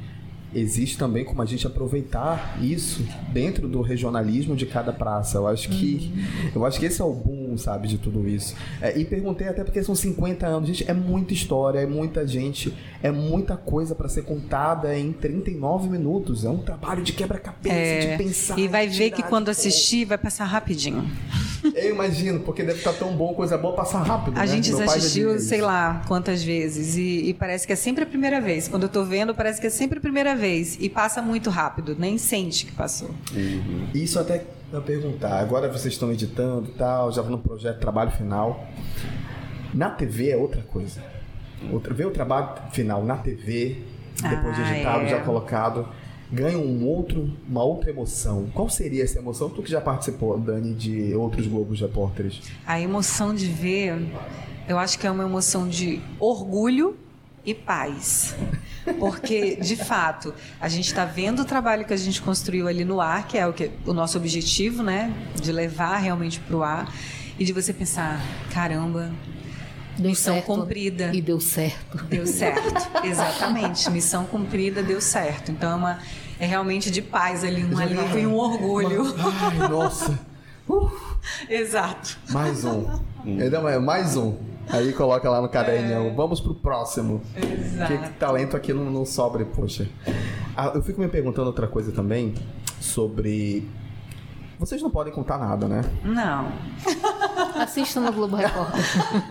existe 0.53 0.97
também 0.97 1.23
como 1.23 1.41
a 1.41 1.45
gente 1.45 1.65
aproveitar 1.65 2.57
isso 2.61 3.05
dentro 3.29 3.67
do 3.67 3.81
regionalismo 3.81 4.55
de 4.55 4.65
cada 4.65 4.91
praça. 4.91 5.37
Eu 5.37 5.47
acho 5.47 5.69
que 5.69 6.11
eu 6.53 6.65
acho 6.65 6.79
que 6.79 6.85
esse 6.85 7.01
é 7.01 7.05
o 7.05 7.13
boom, 7.13 7.40
sabe, 7.57 7.87
de 7.87 7.97
tudo 7.97 8.27
isso. 8.27 8.55
É, 8.81 8.97
e 8.97 9.05
perguntei 9.05 9.47
até 9.47 9.63
porque 9.63 9.83
são 9.83 9.95
50 9.95 10.45
anos, 10.45 10.67
gente, 10.67 10.89
é 10.89 10.93
muita 10.93 11.33
história, 11.33 11.79
é 11.79 11.85
muita 11.85 12.25
gente, 12.27 12.73
é 13.01 13.11
muita 13.11 13.55
coisa 13.57 13.95
para 13.95 14.07
ser 14.09 14.23
contada 14.23 14.97
em 14.97 15.11
39 15.11 15.89
minutos. 15.89 16.45
É 16.45 16.49
um 16.49 16.59
trabalho 16.59 17.03
de 17.03 17.13
quebra-cabeça, 17.13 17.75
É, 17.75 18.11
de 18.11 18.23
pensar. 18.23 18.57
e 18.59 18.67
vai 18.67 18.87
ver 18.87 19.11
que 19.11 19.23
quando 19.23 19.49
assistir 19.49 20.05
vai 20.05 20.17
passar 20.17 20.45
rapidinho. 20.45 21.09
Eu 21.75 21.91
imagino, 21.93 22.39
porque 22.39 22.63
deve 22.63 22.79
estar 22.79 22.93
tão 22.93 23.15
bom, 23.15 23.33
coisa 23.35 23.57
boa, 23.57 23.75
passar 23.75 24.01
rápido. 24.01 24.35
A 24.35 24.41
né? 24.41 24.47
gente 24.47 24.71
Meu 24.73 24.83
assistiu, 24.83 25.39
sei 25.39 25.61
lá, 25.61 26.01
quantas 26.07 26.43
vezes. 26.43 26.97
E, 26.97 27.29
e 27.29 27.33
parece 27.35 27.67
que 27.67 27.73
é 27.73 27.75
sempre 27.75 28.03
a 28.03 28.07
primeira 28.07 28.41
vez. 28.41 28.67
Quando 28.67 28.83
eu 28.83 28.89
tô 28.89 29.03
vendo, 29.03 29.35
parece 29.35 29.61
que 29.61 29.67
é 29.67 29.69
sempre 29.69 29.99
a 29.99 30.01
primeira 30.01 30.35
vez. 30.35 30.77
E 30.79 30.89
passa 30.89 31.21
muito 31.21 31.49
rápido, 31.51 31.95
nem 31.97 32.17
sente 32.17 32.65
que 32.65 32.71
passou. 32.71 33.11
Isso 33.93 34.19
até 34.19 34.43
eu 34.73 34.81
perguntar. 34.81 35.39
Agora 35.39 35.67
vocês 35.67 35.93
estão 35.93 36.11
editando 36.11 36.69
e 36.69 36.73
tal, 36.73 37.11
já 37.11 37.21
no 37.23 37.37
projeto 37.37 37.79
trabalho 37.79 38.11
final. 38.11 38.67
Na 39.73 39.89
TV 39.89 40.29
é 40.31 40.37
outra 40.37 40.61
coisa. 40.61 41.03
Outra, 41.71 41.93
ver 41.93 42.07
o 42.07 42.11
trabalho 42.11 42.49
final 42.71 43.03
na 43.03 43.17
TV, 43.17 43.81
depois 44.21 44.55
de 44.55 44.61
Ah, 44.63 44.73
editado, 44.75 45.03
é. 45.05 45.07
já 45.09 45.21
colocado, 45.21 45.87
ganha 46.31 46.57
um 46.57 46.85
outro, 46.87 47.31
uma 47.47 47.63
outra 47.63 47.89
emoção. 47.89 48.47
Qual 48.53 48.67
seria 48.69 49.03
essa 49.03 49.19
emoção? 49.19 49.49
Tu 49.49 49.61
que 49.61 49.71
já 49.71 49.79
participou, 49.79 50.37
Dani, 50.39 50.73
de 50.73 51.13
outros 51.13 51.47
Globos 51.47 51.79
Repórteres. 51.79 52.41
A 52.65 52.79
emoção 52.79 53.33
de 53.35 53.45
ver, 53.47 54.11
eu 54.67 54.77
acho 54.79 54.97
que 54.97 55.05
é 55.05 55.11
uma 55.11 55.23
emoção 55.23 55.67
de 55.67 56.01
orgulho 56.19 56.97
e 57.45 57.53
paz. 57.53 58.35
Porque, 58.99 59.55
de 59.57 59.75
fato, 59.75 60.33
a 60.59 60.67
gente 60.67 60.87
está 60.87 61.05
vendo 61.05 61.41
o 61.41 61.45
trabalho 61.45 61.85
que 61.85 61.93
a 61.93 61.97
gente 61.97 62.21
construiu 62.21 62.67
ali 62.67 62.83
no 62.83 62.99
ar, 62.99 63.27
que 63.27 63.37
é 63.37 63.45
o, 63.45 63.53
que, 63.53 63.71
o 63.85 63.93
nosso 63.93 64.17
objetivo, 64.17 64.81
né? 64.81 65.13
De 65.39 65.51
levar 65.51 65.97
realmente 65.97 66.39
para 66.39 66.55
o 66.55 66.63
ar. 66.63 66.91
E 67.37 67.45
de 67.45 67.53
você 67.53 67.73
pensar, 67.73 68.19
caramba, 68.51 69.11
Deu 69.97 70.09
Missão 70.09 70.35
certo. 70.35 70.45
cumprida. 70.45 71.11
E 71.13 71.21
deu 71.21 71.39
certo. 71.39 72.03
Deu 72.05 72.25
certo, 72.25 73.05
exatamente. 73.05 73.89
Missão 73.91 74.25
cumprida, 74.25 74.81
deu 74.81 75.01
certo. 75.01 75.51
Então 75.51 75.71
é, 75.71 75.75
uma, 75.75 75.99
é 76.39 76.45
realmente 76.45 76.89
de 76.89 77.01
paz 77.01 77.43
ali, 77.43 77.63
um 77.63 77.77
alívio 77.77 78.19
e 78.19 78.25
um 78.25 78.35
orgulho. 78.35 79.13
Ai, 79.19 79.69
nossa. 79.69 80.19
Exato. 81.49 82.17
Mais 82.29 82.63
um. 82.63 82.99
Entendeu? 83.25 83.67
É 83.67 83.77
Mais 83.79 84.15
um. 84.15 84.37
Aí 84.71 84.93
coloca 84.93 85.29
lá 85.29 85.41
no 85.41 85.49
caderninho. 85.49 86.13
Vamos 86.15 86.39
pro 86.39 86.55
próximo. 86.55 87.21
Exato. 87.35 87.97
Que 87.97 88.09
talento 88.13 88.55
aqui 88.55 88.73
não, 88.73 88.89
não 88.89 89.05
sobra, 89.05 89.45
poxa. 89.45 89.87
Ah, 90.55 90.71
eu 90.73 90.81
fico 90.81 91.01
me 91.01 91.07
perguntando 91.07 91.47
outra 91.47 91.67
coisa 91.67 91.91
também 91.91 92.33
sobre 92.79 93.67
Vocês 94.59 94.81
não 94.81 94.89
podem 94.89 95.11
contar 95.11 95.37
nada, 95.37 95.67
né? 95.67 95.81
Não. 96.03 96.51
Assista 97.61 97.99
no 97.99 98.11
Globo 98.11 98.35
Repórter. 98.35 98.81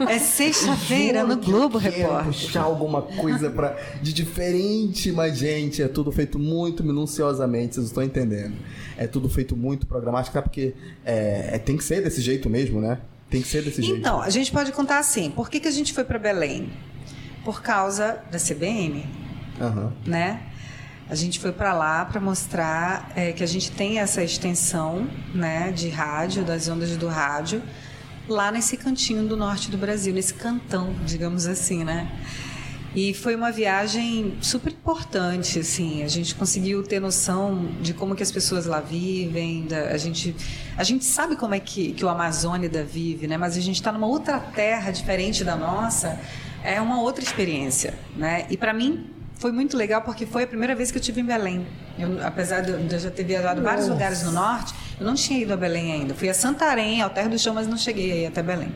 É 0.08 0.18
sexta-feira 0.18 1.24
no 1.24 1.36
Globo 1.36 1.78
Repórter. 1.78 2.26
puxar 2.26 2.62
alguma 2.62 3.02
coisa 3.02 3.50
pra, 3.50 3.76
de 4.02 4.12
diferente, 4.12 5.10
mas, 5.10 5.38
gente, 5.38 5.82
é 5.82 5.88
tudo 5.88 6.12
feito 6.12 6.38
muito 6.38 6.84
minuciosamente, 6.84 7.76
vocês 7.76 7.86
estão 7.86 8.02
entendendo. 8.02 8.54
É 8.96 9.06
tudo 9.06 9.28
feito 9.28 9.56
muito 9.56 9.86
programático, 9.86 10.36
é 10.36 10.42
porque 10.42 10.74
é, 11.04 11.50
é, 11.54 11.58
tem 11.58 11.76
que 11.76 11.84
ser 11.84 12.02
desse 12.02 12.20
jeito 12.20 12.48
mesmo, 12.50 12.80
né? 12.80 12.98
Tem 13.30 13.40
que 13.40 13.48
ser 13.48 13.62
desse 13.62 13.80
jeito. 13.80 14.00
Então, 14.00 14.20
a 14.20 14.28
gente 14.28 14.50
pode 14.50 14.72
contar 14.72 14.98
assim. 14.98 15.30
Por 15.30 15.48
que, 15.48 15.60
que 15.60 15.68
a 15.68 15.70
gente 15.70 15.92
foi 15.92 16.04
para 16.04 16.18
Belém? 16.18 16.70
Por 17.44 17.62
causa 17.62 18.20
da 18.30 18.38
CBN, 18.38 19.06
Aham. 19.60 19.92
né? 20.04 20.42
A 21.08 21.14
gente 21.14 21.40
foi 21.40 21.52
para 21.52 21.72
lá 21.72 22.04
para 22.04 22.20
mostrar 22.20 23.10
é, 23.16 23.32
que 23.32 23.42
a 23.42 23.46
gente 23.46 23.72
tem 23.72 23.98
essa 23.98 24.22
extensão 24.22 25.08
né, 25.34 25.72
de 25.72 25.88
rádio, 25.88 26.44
das 26.44 26.68
ondas 26.68 26.96
do 26.96 27.08
rádio, 27.08 27.62
lá 28.28 28.52
nesse 28.52 28.76
cantinho 28.76 29.26
do 29.26 29.36
norte 29.36 29.70
do 29.70 29.76
Brasil, 29.76 30.14
nesse 30.14 30.34
cantão, 30.34 30.94
digamos 31.04 31.46
assim, 31.46 31.82
né? 31.82 32.08
E 32.94 33.14
foi 33.14 33.36
uma 33.36 33.52
viagem 33.52 34.36
super 34.40 34.72
importante, 34.72 35.60
assim. 35.60 36.02
A 36.02 36.08
gente 36.08 36.34
conseguiu 36.34 36.82
ter 36.82 37.00
noção 37.00 37.70
de 37.80 37.94
como 37.94 38.16
que 38.16 38.22
as 38.22 38.32
pessoas 38.32 38.66
lá 38.66 38.80
vivem. 38.80 39.66
Da, 39.66 39.90
a 39.90 39.96
gente, 39.96 40.34
a 40.76 40.82
gente 40.82 41.04
sabe 41.04 41.36
como 41.36 41.54
é 41.54 41.60
que, 41.60 41.92
que 41.92 42.04
o 42.04 42.08
Amazônida 42.08 42.82
vive, 42.82 43.28
né? 43.28 43.36
Mas 43.36 43.56
a 43.56 43.60
gente 43.60 43.76
está 43.76 43.92
numa 43.92 44.08
outra 44.08 44.40
terra 44.40 44.90
diferente 44.90 45.44
da 45.44 45.54
nossa. 45.54 46.18
É 46.64 46.80
uma 46.80 47.00
outra 47.00 47.22
experiência, 47.22 47.94
né? 48.16 48.46
E 48.50 48.56
para 48.56 48.72
mim 48.72 49.06
foi 49.36 49.52
muito 49.52 49.76
legal 49.76 50.02
porque 50.02 50.26
foi 50.26 50.42
a 50.42 50.46
primeira 50.46 50.74
vez 50.74 50.90
que 50.90 50.98
eu 50.98 51.00
estive 51.00 51.20
em 51.20 51.24
Belém. 51.24 51.66
Eu, 51.96 52.26
apesar 52.26 52.60
de 52.60 52.72
eu 52.72 52.98
já 52.98 53.10
ter 53.10 53.24
viajado 53.24 53.62
vários 53.62 53.88
lugares 53.88 54.22
no 54.24 54.32
norte, 54.32 54.74
eu 54.98 55.06
não 55.06 55.14
tinha 55.14 55.40
ido 55.40 55.54
a 55.54 55.56
Belém 55.56 55.92
ainda. 55.92 56.12
Fui 56.12 56.28
a 56.28 56.34
Santarém, 56.34 57.00
ao 57.00 57.08
Terra 57.08 57.28
do 57.28 57.38
Chão, 57.38 57.54
mas 57.54 57.68
não 57.68 57.78
cheguei 57.78 58.12
aí 58.12 58.26
até 58.26 58.42
Belém. 58.42 58.74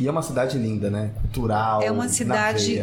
E 0.00 0.06
é 0.06 0.10
uma 0.10 0.22
cidade 0.22 0.56
linda, 0.56 0.88
né? 0.88 1.10
Cultural. 1.20 1.82
É 1.82 1.90
uma 1.90 2.08
cidade. 2.08 2.82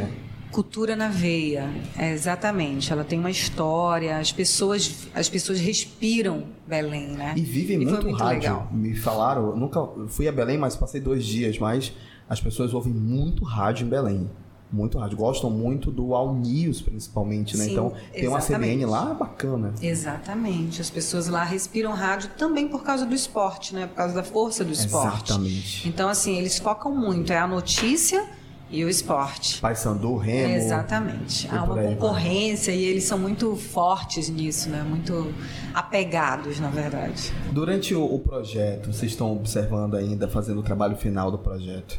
Cultura 0.52 0.95
na 0.95 1.10
veia, 1.10 1.70
é, 1.97 2.12
exatamente. 2.12 2.91
Ela 2.91 3.04
tem 3.04 3.20
uma 3.20 3.32
história, 3.32 4.18
as 4.18 4.32
pessoas, 4.32 5.08
as 5.14 5.30
pessoas 5.30 5.60
respiram 5.60 6.43
Belém, 6.68 7.10
né? 7.10 7.34
E 7.36 7.41
vivem 7.41 7.78
foi 7.78 7.86
muito, 7.86 8.06
muito 8.06 8.20
rádio. 8.20 8.41
legal. 8.41 8.68
Me 8.72 8.95
falaram, 8.95 9.56
nunca 9.56 9.88
fui 10.08 10.28
a 10.28 10.32
Belém, 10.32 10.58
mas 10.58 10.76
passei 10.76 11.00
dois 11.02 11.26
dias, 11.26 11.58
mas 11.58 11.93
as 12.28 12.39
pessoas 12.39 12.74
ouvem 12.74 12.93
muito 12.93 13.43
rádio 13.43 13.86
em 13.86 13.89
Belém. 13.89 14.30
Muito 14.72 15.00
rádio. 15.00 15.18
Gostam 15.18 15.50
muito 15.50 15.89
do 15.89 16.14
All 16.14 16.36
News, 16.36 16.80
principalmente, 16.80 17.58
né? 17.58 17.66
Sim, 17.66 17.72
então, 17.72 17.93
tem 18.14 18.28
uma 18.28 18.38
exatamente. 18.38 18.74
CBN 18.76 18.86
lá 18.86 19.14
bacana. 19.16 19.74
Exatamente. 19.82 20.80
As 20.80 20.91
pessoas 20.91 21.28
lá 21.28 21.43
respiram 21.43 21.91
rádio 21.91 22.30
também 22.38 22.68
por 22.68 22.84
causa 22.84 23.04
do 23.04 23.16
esporte, 23.16 23.74
né? 23.74 23.88
Por 23.88 23.95
causa 23.95 24.14
da 24.14 24.24
força 24.24 24.64
do 24.64 24.72
esporte. 24.72 25.32
Exatamente. 25.32 25.89
Então, 25.89 26.08
assim, 26.08 26.38
eles 26.38 26.60
focam 26.60 26.95
muito. 26.95 27.34
É 27.34 27.39
a 27.39 27.47
notícia 27.47 28.24
e 28.72 28.84
o 28.86 28.89
esporte. 28.89 29.59
Paysandu, 29.59 30.15
Remo. 30.17 30.53
Exatamente. 30.53 31.47
Há 31.51 31.63
uma 31.63 31.80
aí 31.80 31.86
vai. 31.88 31.95
concorrência 31.95 32.72
e 32.72 32.84
eles 32.84 33.03
são 33.03 33.17
muito 33.17 33.55
fortes 33.55 34.30
nisso, 34.30 34.70
né? 34.70 34.84
Muito 34.88 35.34
apegados, 35.74 36.59
na 36.59 36.70
verdade. 36.70 37.32
Durante 37.51 37.95
o, 37.95 38.03
o 38.03 38.20
projeto, 38.20 38.93
vocês 38.93 39.11
estão 39.11 39.32
observando 39.34 39.95
ainda, 39.95 40.28
fazendo 40.28 40.59
o 40.59 40.63
trabalho 40.63 40.95
final 40.95 41.32
do 41.32 41.38
projeto. 41.39 41.97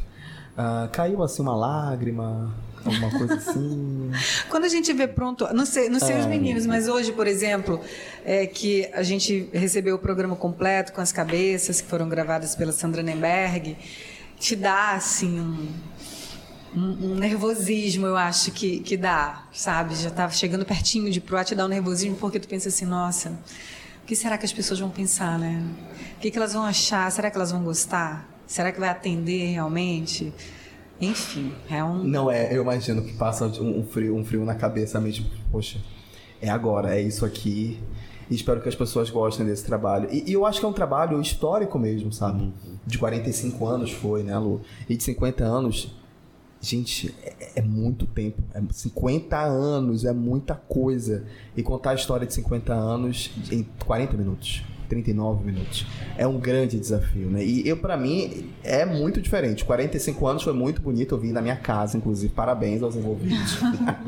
ah, 0.57 0.87
caiu 0.91 1.21
assim 1.23 1.41
uma 1.41 1.55
lágrima, 1.55 2.53
alguma 2.85 3.09
coisa 3.11 3.35
assim. 3.35 4.11
Quando 4.49 4.65
a 4.65 4.69
gente 4.69 4.93
vê 4.93 5.07
pronto, 5.07 5.47
não 5.53 5.65
sei, 5.65 5.89
não 5.89 5.99
sei 5.99 6.19
os 6.19 6.25
É. 6.25 6.29
meninos, 6.29 6.65
mas 6.65 6.87
hoje, 6.87 7.11
por 7.11 7.27
exemplo, 7.27 7.79
é 8.23 8.45
que 8.45 8.89
a 8.93 9.03
gente 9.03 9.49
recebeu 9.53 9.95
o 9.95 9.99
programa 9.99 10.35
completo 10.35 10.93
com 10.93 11.01
as 11.01 11.11
cabeças 11.11 11.81
que 11.81 11.87
foram 11.87 12.07
gravadas 12.07 12.55
pela 12.55 12.71
Sandra 12.71 13.01
Nemberg, 13.03 13.75
te 14.39 14.55
dá 14.55 14.93
assim 14.95 15.39
um, 15.39 15.67
um, 16.75 17.11
um 17.11 17.15
nervosismo, 17.15 18.05
eu 18.05 18.15
acho 18.15 18.51
que, 18.51 18.79
que 18.79 18.95
dá, 18.95 19.43
sabe? 19.51 19.95
Já 19.95 20.09
tá 20.09 20.29
chegando 20.29 20.65
pertinho 20.65 21.11
de 21.11 21.19
proar, 21.19 21.45
te 21.45 21.55
dá 21.55 21.65
um 21.65 21.67
nervosismo 21.67 22.15
porque 22.15 22.39
tu 22.39 22.47
pensa 22.47 22.69
assim, 22.69 22.85
nossa, 22.85 23.29
o 24.03 24.05
que 24.05 24.15
será 24.15 24.37
que 24.37 24.45
as 24.45 24.53
pessoas 24.53 24.79
vão 24.79 24.89
pensar, 24.89 25.37
né? 25.37 25.63
O 26.17 26.19
que, 26.19 26.31
que 26.31 26.37
elas 26.37 26.53
vão 26.53 26.63
achar? 26.63 27.11
Será 27.11 27.29
que 27.29 27.37
elas 27.37 27.51
vão 27.51 27.63
gostar? 27.63 28.27
Será 28.47 28.71
que 28.71 28.79
vai 28.79 28.89
atender 28.89 29.51
realmente? 29.51 30.33
Enfim, 30.99 31.53
é 31.69 31.83
um. 31.83 32.03
Não 32.03 32.29
é, 32.29 32.55
eu 32.55 32.61
imagino 32.61 33.01
que 33.01 33.13
passa 33.13 33.47
um, 33.47 33.79
um 33.79 33.83
frio, 33.83 34.15
um 34.15 34.23
frio 34.23 34.45
na 34.45 34.55
cabeça 34.55 34.99
mesmo. 34.99 35.25
Poxa, 35.51 35.79
é 36.41 36.49
agora, 36.49 36.95
é 36.95 37.01
isso 37.01 37.25
aqui. 37.25 37.79
E 38.29 38.35
espero 38.35 38.61
que 38.61 38.69
as 38.69 38.75
pessoas 38.75 39.09
gostem 39.09 39.45
desse 39.45 39.65
trabalho. 39.65 40.07
E, 40.11 40.29
e 40.29 40.33
eu 40.33 40.45
acho 40.45 40.59
que 40.59 40.65
é 40.65 40.69
um 40.69 40.73
trabalho 40.73 41.19
histórico 41.19 41.77
mesmo, 41.77 42.13
sabe? 42.13 42.53
De 42.85 42.97
45 42.97 43.65
anos 43.65 43.91
foi, 43.91 44.23
né, 44.23 44.37
Lu? 44.37 44.61
E 44.87 44.95
de 44.95 45.03
50 45.03 45.43
anos. 45.43 45.93
Gente, 46.61 47.13
é, 47.23 47.53
é 47.55 47.61
muito 47.61 48.05
tempo. 48.05 48.41
É 48.53 48.61
50 48.71 49.37
anos 49.37 50.05
é 50.05 50.13
muita 50.13 50.53
coisa. 50.55 51.25
E 51.57 51.63
contar 51.63 51.91
a 51.91 51.95
história 51.95 52.25
de 52.25 52.33
50 52.33 52.71
anos 52.71 53.31
em 53.51 53.65
40 53.85 54.15
minutos. 54.15 54.63
39 54.87 55.45
minutos. 55.45 55.87
É 56.17 56.27
um 56.27 56.37
grande 56.37 56.77
desafio, 56.77 57.29
né? 57.29 57.43
E 57.43 57.67
eu, 57.67 57.77
para 57.77 57.95
mim, 57.95 58.51
é 58.61 58.85
muito 58.85 59.21
diferente. 59.21 59.63
45 59.63 60.27
anos 60.27 60.43
foi 60.43 60.51
muito 60.51 60.81
bonito, 60.81 61.15
eu 61.15 61.19
vi 61.19 61.31
na 61.31 61.41
minha 61.41 61.55
casa, 61.55 61.97
inclusive. 61.97 62.33
Parabéns 62.33 62.83
aos 62.83 62.97
envolvidos. 62.97 63.57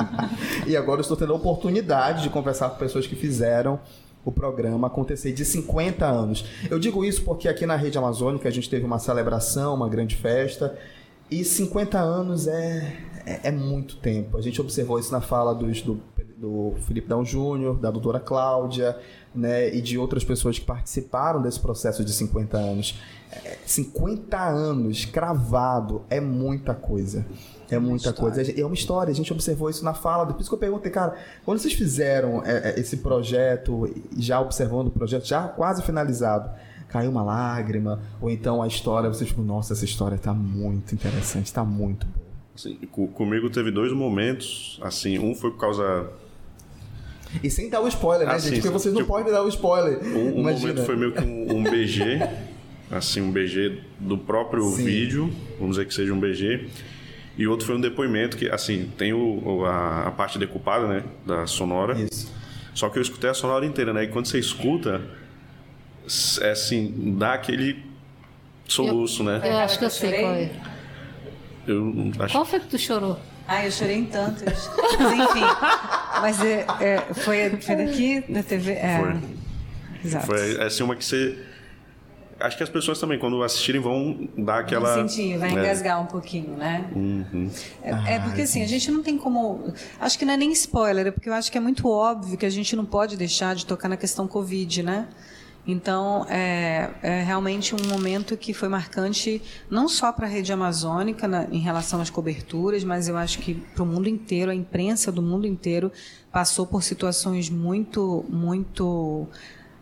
e 0.68 0.76
agora 0.76 1.00
eu 1.00 1.02
estou 1.02 1.16
tendo 1.16 1.32
a 1.32 1.38
oportunidade 1.38 2.22
de 2.24 2.30
conversar 2.30 2.70
com 2.70 2.78
pessoas 2.78 3.08
que 3.08 3.16
fizeram 3.16 3.80
o 4.26 4.32
programa 4.32 4.88
acontecer 4.88 5.32
de 5.32 5.46
50 5.46 6.06
anos. 6.06 6.46
Eu 6.70 6.80
digo 6.80 7.04
isso 7.04 7.24
porque 7.24 7.48
aqui 7.48 7.66
na 7.66 7.76
Rede 7.76 7.98
Amazônica 7.98 8.48
a 8.48 8.52
gente 8.52 8.70
teve 8.70 8.86
uma 8.86 9.00
celebração, 9.00 9.76
uma 9.76 9.90
grande 9.90 10.16
festa, 10.16 10.78
e 11.42 11.44
50 11.44 12.00
anos 12.00 12.48
é, 12.48 12.96
é, 13.26 13.48
é 13.50 13.52
muito 13.52 13.98
tempo. 13.98 14.38
A 14.38 14.42
gente 14.42 14.60
observou 14.62 15.00
isso 15.00 15.12
na 15.12 15.22
fala 15.22 15.54
dos, 15.54 15.82
do, 15.82 16.00
do 16.38 16.74
Felipe 16.86 17.08
Dão 17.08 17.26
Júnior, 17.26 17.78
da 17.78 17.90
doutora 17.90 18.20
Cláudia, 18.20 18.98
né, 19.34 19.74
e 19.74 19.82
de 19.82 19.98
outras 19.98 20.24
pessoas 20.24 20.60
que 20.60 20.66
participaram 20.66 21.42
desse 21.42 21.60
processo 21.60 22.04
de 22.04 22.14
50 22.14 22.58
anos. 22.58 23.00
É, 23.32 23.58
50 23.66 24.38
anos 24.38 25.06
cravado 25.06 26.04
é 26.10 26.20
muita 26.20 26.74
coisa. 26.74 27.26
É 27.72 27.80
muita 27.80 28.10
história. 28.10 28.36
coisa. 28.36 28.62
É 28.62 28.66
uma 28.66 28.76
história, 28.76 29.12
a 29.12 29.16
gente 29.16 29.34
observou 29.34 29.70
isso 29.70 29.84
na 29.84 29.94
fala. 29.94 30.28
Por 30.28 30.40
isso 30.40 30.50
que 30.50 30.54
eu 30.54 30.60
perguntei, 30.60 30.92
cara, 30.92 31.16
quando 31.44 31.60
vocês 31.60 31.74
fizeram 31.74 32.44
é, 32.46 32.72
é, 32.76 32.80
esse 32.80 32.98
projeto, 32.98 33.90
já 34.18 34.40
observando 34.40 34.88
o 34.88 34.92
projeto, 34.92 35.26
já 35.26 35.48
quase 35.48 35.82
finalizado, 35.82 36.52
caiu 36.94 37.10
uma 37.10 37.24
lágrima, 37.24 38.00
ou 38.22 38.30
então 38.30 38.62
a 38.62 38.68
história, 38.68 39.10
vocês 39.10 39.28
tipo, 39.28 39.42
nossa, 39.42 39.74
essa 39.74 39.84
história 39.84 40.16
tá 40.18 40.32
muito 40.34 40.94
interessante, 40.94 41.52
tá 41.52 41.64
muito 41.66 42.06
boa. 42.06 42.24
Assim, 42.56 42.76
co- 42.92 43.08
comigo 43.08 43.50
teve 43.50 43.72
dois 43.72 43.92
momentos, 43.92 44.80
assim, 44.82 45.18
um 45.18 45.34
foi 45.34 45.50
por 45.50 45.58
causa 45.60 46.08
E 47.44 47.50
sem 47.50 47.68
dar 47.68 47.82
o 47.82 47.88
spoiler, 47.88 48.28
né, 48.28 48.36
Ah, 48.36 48.38
gente? 48.38 48.54
Porque 48.58 48.70
vocês 48.70 48.94
não 48.94 49.02
tipo, 49.02 49.12
podem 49.12 49.34
dar 49.34 49.42
o 49.44 49.48
spoiler. 49.48 50.00
Um, 50.16 50.40
um 50.40 50.44
momento 50.44 50.84
foi 50.86 50.96
meio 50.96 51.12
que 51.12 51.24
um, 51.24 51.58
um 51.58 51.64
BG, 51.64 52.20
assim, 52.92 53.22
um 53.22 53.32
BG 53.32 53.82
do 54.00 54.20
próprio 54.20 54.64
Sim. 54.70 54.86
vídeo, 54.86 55.34
vamos 55.60 55.78
dizer 55.78 55.88
que 55.88 55.94
seja 55.96 56.14
um 56.14 56.20
BG. 56.20 56.70
E 57.36 57.48
outro 57.48 57.66
foi 57.66 57.76
um 57.76 57.82
depoimento 57.82 58.38
que, 58.38 58.48
assim, 58.48 58.92
tem 58.96 59.12
o, 59.14 59.66
a, 59.66 60.10
a 60.10 60.12
parte 60.12 60.38
decupada, 60.38 60.88
né, 60.88 61.04
da 61.26 61.48
sonora. 61.48 62.00
Isso. 62.00 62.32
Só 62.76 62.88
que 62.90 63.00
eu 63.00 63.02
escutei 63.02 63.32
a 63.32 63.34
sonora 63.34 63.66
inteira, 63.66 63.92
né? 63.94 64.04
E 64.04 64.08
quando 64.10 64.28
você 64.28 64.38
escuta, 64.38 65.02
é 66.42 66.52
assim, 66.52 67.16
dá 67.18 67.34
aquele 67.34 67.84
soluço, 68.68 69.24
né? 69.24 69.42
Eu 69.44 69.58
acho 69.58 69.80
que 69.80 69.86
eu 69.86 69.90
sei 69.90 70.12
qual 70.20 70.34
é. 70.34 70.52
Eu 71.66 72.12
acho 72.20 72.34
Qual 72.34 72.46
foi 72.46 72.60
que 72.60 72.68
tu 72.68 72.78
chorou? 72.78 73.18
Ai, 73.48 73.68
eu 73.68 73.72
chorei 73.72 73.98
em 73.98 74.06
tantos. 74.06 74.70
Mas 75.00 75.20
enfim. 75.20 75.42
Mas 76.22 76.42
é, 76.44 76.66
é, 76.80 77.14
foi, 77.14 77.50
foi 77.62 77.76
daqui, 77.76 78.24
da 78.30 78.44
TV? 78.44 78.72
É. 78.74 79.00
Foi. 79.00 79.22
Exato. 80.04 80.26
Foi 80.26 80.62
assim 80.62 80.84
uma 80.84 80.96
que 80.96 81.04
você. 81.06 81.38
Acho 82.40 82.58
que 82.58 82.64
as 82.64 82.70
pessoas 82.70 83.00
também, 83.00 83.18
quando 83.20 83.42
assistirem, 83.44 83.80
vão 83.80 84.28
dar 84.38 84.60
aquela. 84.60 84.94
sentir, 84.96 85.38
vai 85.38 85.50
É. 85.50 85.54
engasgar 85.54 86.02
um 86.02 86.06
pouquinho, 86.08 86.58
né? 86.58 86.86
Uhum. 86.94 87.50
É, 87.82 88.16
é 88.16 88.20
porque 88.20 88.42
assim, 88.42 88.62
a 88.64 88.68
gente 88.68 88.92
não 88.92 89.02
tem 89.02 89.18
como. 89.18 89.74
Acho 90.00 90.20
que 90.20 90.26
não 90.26 90.34
é 90.34 90.38
nem 90.38 90.52
spoiler, 90.52 91.08
é 91.08 91.12
porque 91.12 91.30
eu 91.30 91.34
acho 91.34 91.50
que 91.52 91.58
é 91.58 91.62
muito 91.62 91.88
óbvio 91.88 92.38
que 92.38 92.46
a 92.46 92.50
gente 92.50 92.76
não 92.76 92.86
pode 92.86 93.16
deixar 93.16 93.56
de 93.56 93.66
tocar 93.66 93.88
na 93.88 93.96
questão 93.96 94.28
Covid, 94.28 94.84
né? 94.84 95.08
Então, 95.66 96.26
é, 96.30 96.90
é 97.02 97.24
realmente 97.24 97.74
um 97.74 97.88
momento 97.88 98.36
que 98.36 98.54
foi 98.54 98.68
marcante, 98.68 99.42
não 99.70 99.88
só 99.88 100.12
para 100.12 100.28
a 100.28 100.30
rede 100.30 100.52
amazônica 100.52 101.26
na- 101.28 101.46
em 101.52 101.60
relação 101.60 102.02
às 102.02 102.10
coberturas, 102.10 102.84
mas 102.84 103.08
eu 103.08 103.16
acho 103.16 103.40
que 103.40 103.54
para 103.56 103.82
o 103.84 103.86
mundo 103.86 104.10
inteiro, 104.10 104.52
a 104.52 104.56
imprensa 104.56 105.10
do 105.12 105.22
mundo 105.22 105.48
inteiro 105.48 105.90
passou 106.32 106.68
por 106.68 106.84
situações 106.84 107.50
muito, 107.50 108.26
muito 108.30 109.26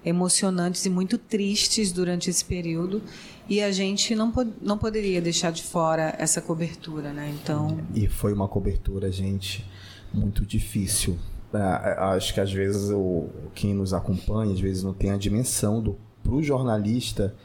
emocionantes 0.06 0.86
e 0.86 0.90
muito 0.90 1.18
tristes 1.18 1.92
durante 1.92 2.30
esse 2.30 2.44
período. 2.46 3.02
E 3.50 3.62
a 3.62 3.72
gente 3.72 4.16
não, 4.16 4.32
po- 4.32 4.48
não 4.62 4.78
poderia 4.78 5.22
deixar 5.22 5.52
de 5.52 5.64
fora 5.64 6.16
essa 6.18 6.42
cobertura, 6.42 7.12
né? 7.12 7.34
Então, 7.42 7.80
E 7.94 8.08
foi 8.08 8.34
uma 8.34 8.48
cobertura, 8.48 9.12
gente, 9.12 9.66
muito 10.14 10.46
difícil. 10.46 11.18
Ah, 11.54 12.12
Acho 12.12 12.34
que 12.34 12.40
às 12.40 12.52
vezes 12.52 12.90
o, 12.90 13.28
quem 13.54 13.74
nos 13.74 13.94
acompanha, 13.94 14.54
às 14.54 14.60
vezes 14.60 14.84
não 14.84 14.94
tem 14.94 15.12
a 15.12 15.18
dimensão 15.18 15.82
do 15.82 15.98
para 16.24 16.34
o 16.34 16.44
jornalista 16.44 17.36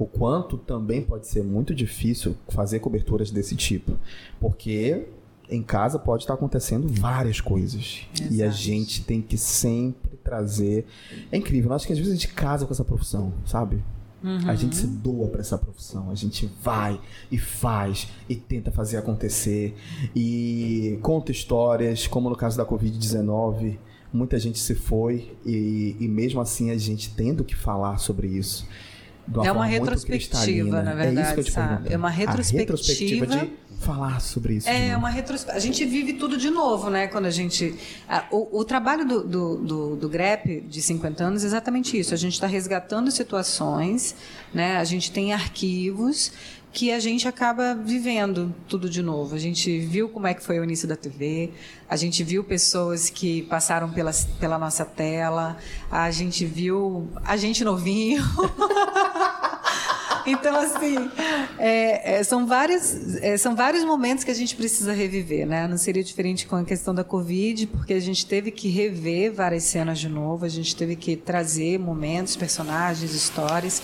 o 0.00 0.06
quanto 0.06 0.56
também 0.56 1.02
pode 1.02 1.26
ser 1.26 1.44
muito 1.44 1.74
difícil 1.74 2.34
fazer 2.48 2.78
coberturas 2.78 3.30
desse 3.30 3.54
tipo. 3.54 3.98
Porque 4.40 5.06
em 5.50 5.62
casa 5.62 5.98
pode 5.98 6.22
estar 6.22 6.32
acontecendo 6.32 6.88
várias 6.88 7.38
coisas. 7.38 8.08
Exato. 8.18 8.32
E 8.32 8.42
a 8.42 8.48
gente 8.48 9.04
tem 9.04 9.20
que 9.20 9.36
sempre 9.36 10.16
trazer. 10.24 10.86
É 11.30 11.36
incrível, 11.36 11.74
acho 11.74 11.86
que 11.86 11.92
às 11.92 11.98
vezes 11.98 12.14
a 12.14 12.16
gente 12.16 12.28
casa 12.28 12.64
com 12.64 12.72
essa 12.72 12.84
profissão, 12.84 13.30
sabe? 13.44 13.84
Uhum. 14.22 14.48
A 14.48 14.54
gente 14.54 14.76
se 14.76 14.86
doa 14.86 15.28
para 15.28 15.40
essa 15.40 15.56
profissão, 15.56 16.10
a 16.10 16.14
gente 16.14 16.50
vai 16.62 17.00
e 17.30 17.38
faz 17.38 18.08
e 18.28 18.36
tenta 18.36 18.70
fazer 18.70 18.98
acontecer 18.98 19.74
e 20.14 20.98
conta 21.02 21.32
histórias, 21.32 22.06
como 22.06 22.28
no 22.28 22.36
caso 22.36 22.56
da 22.56 22.66
Covid-19, 22.66 23.78
muita 24.12 24.38
gente 24.38 24.58
se 24.58 24.74
foi 24.74 25.32
e, 25.46 25.96
e 25.98 26.08
mesmo 26.08 26.40
assim 26.40 26.70
a 26.70 26.76
gente 26.76 27.14
tendo 27.14 27.44
que 27.44 27.56
falar 27.56 27.98
sobre 27.98 28.28
isso 28.28 28.66
é 29.44 29.52
uma 29.52 29.66
retrospectiva, 29.66 30.82
na 30.82 30.94
verdade, 30.94 31.28
é 31.28 31.38
eu 31.38 31.44
te 31.44 31.52
sabe? 31.52 31.92
É 31.92 31.96
uma 31.96 32.10
retrospectiva, 32.10 32.58
retrospectiva 32.58 33.26
de 33.26 33.52
falar 33.80 34.20
sobre 34.20 34.54
isso. 34.54 34.68
É 34.68 34.96
uma 34.96 35.08
retrospectiva. 35.08 35.56
A 35.56 35.60
gente 35.60 35.84
vive 35.84 36.12
tudo 36.12 36.36
de 36.36 36.50
novo, 36.50 36.90
né? 36.90 37.08
Quando 37.08 37.26
a 37.26 37.30
gente. 37.30 37.74
o, 38.30 38.60
o, 38.60 38.64
trabalho 38.64 39.06
do, 39.06 39.24
do, 39.24 39.56
do, 39.56 39.96
do, 39.96 40.08
GREP 40.08 40.60
de 40.60 40.82
50 40.82 41.24
anos 41.24 41.42
é 41.42 41.46
exatamente 41.46 41.98
isso. 41.98 42.14
A 42.14 42.16
gente 42.16 42.34
está 42.34 42.46
resgatando 42.46 43.10
situações, 43.10 44.14
né? 44.52 44.76
A 44.76 44.84
gente 44.84 45.10
tem 45.10 45.32
arquivos 45.32 46.30
que 46.72 46.92
a 46.92 47.00
gente 47.00 47.26
acaba 47.26 47.74
vivendo 47.74 48.54
tudo 48.68 48.88
de 48.88 49.02
novo. 49.02 49.34
A 49.34 49.38
gente 49.38 49.78
viu 49.78 50.08
como 50.08 50.26
é 50.26 50.34
que 50.34 50.42
foi 50.42 50.60
o 50.60 50.64
início 50.64 50.86
da 50.86 50.94
TV, 50.94 51.50
a 51.88 51.96
gente 51.96 52.22
viu 52.22 52.44
pessoas 52.44 53.10
que 53.10 53.42
passaram 53.42 53.90
pela, 53.90 54.12
pela 54.38 54.58
nossa 54.58 54.84
tela, 54.84 55.56
a 55.90 56.10
gente 56.10 56.44
viu 56.44 57.08
a 57.24 57.36
gente 57.36 57.64
novinho. 57.64 58.22
então, 60.26 60.56
assim, 60.56 61.10
é, 61.58 62.18
é, 62.18 62.22
são, 62.24 62.46
vários, 62.46 63.16
é, 63.16 63.36
são 63.36 63.54
vários 63.54 63.84
momentos 63.84 64.24
que 64.24 64.30
a 64.30 64.34
gente 64.34 64.56
precisa 64.56 64.92
reviver, 64.92 65.46
né? 65.46 65.66
Não 65.66 65.78
seria 65.78 66.02
diferente 66.02 66.46
com 66.46 66.56
a 66.56 66.64
questão 66.64 66.94
da 66.94 67.04
Covid, 67.04 67.66
porque 67.68 67.94
a 67.94 68.00
gente 68.00 68.26
teve 68.26 68.50
que 68.50 68.68
rever 68.68 69.32
várias 69.32 69.64
cenas 69.64 69.98
de 69.98 70.08
novo, 70.08 70.44
a 70.44 70.48
gente 70.48 70.74
teve 70.74 70.96
que 70.96 71.16
trazer 71.16 71.78
momentos, 71.78 72.36
personagens, 72.36 73.12
histórias. 73.14 73.82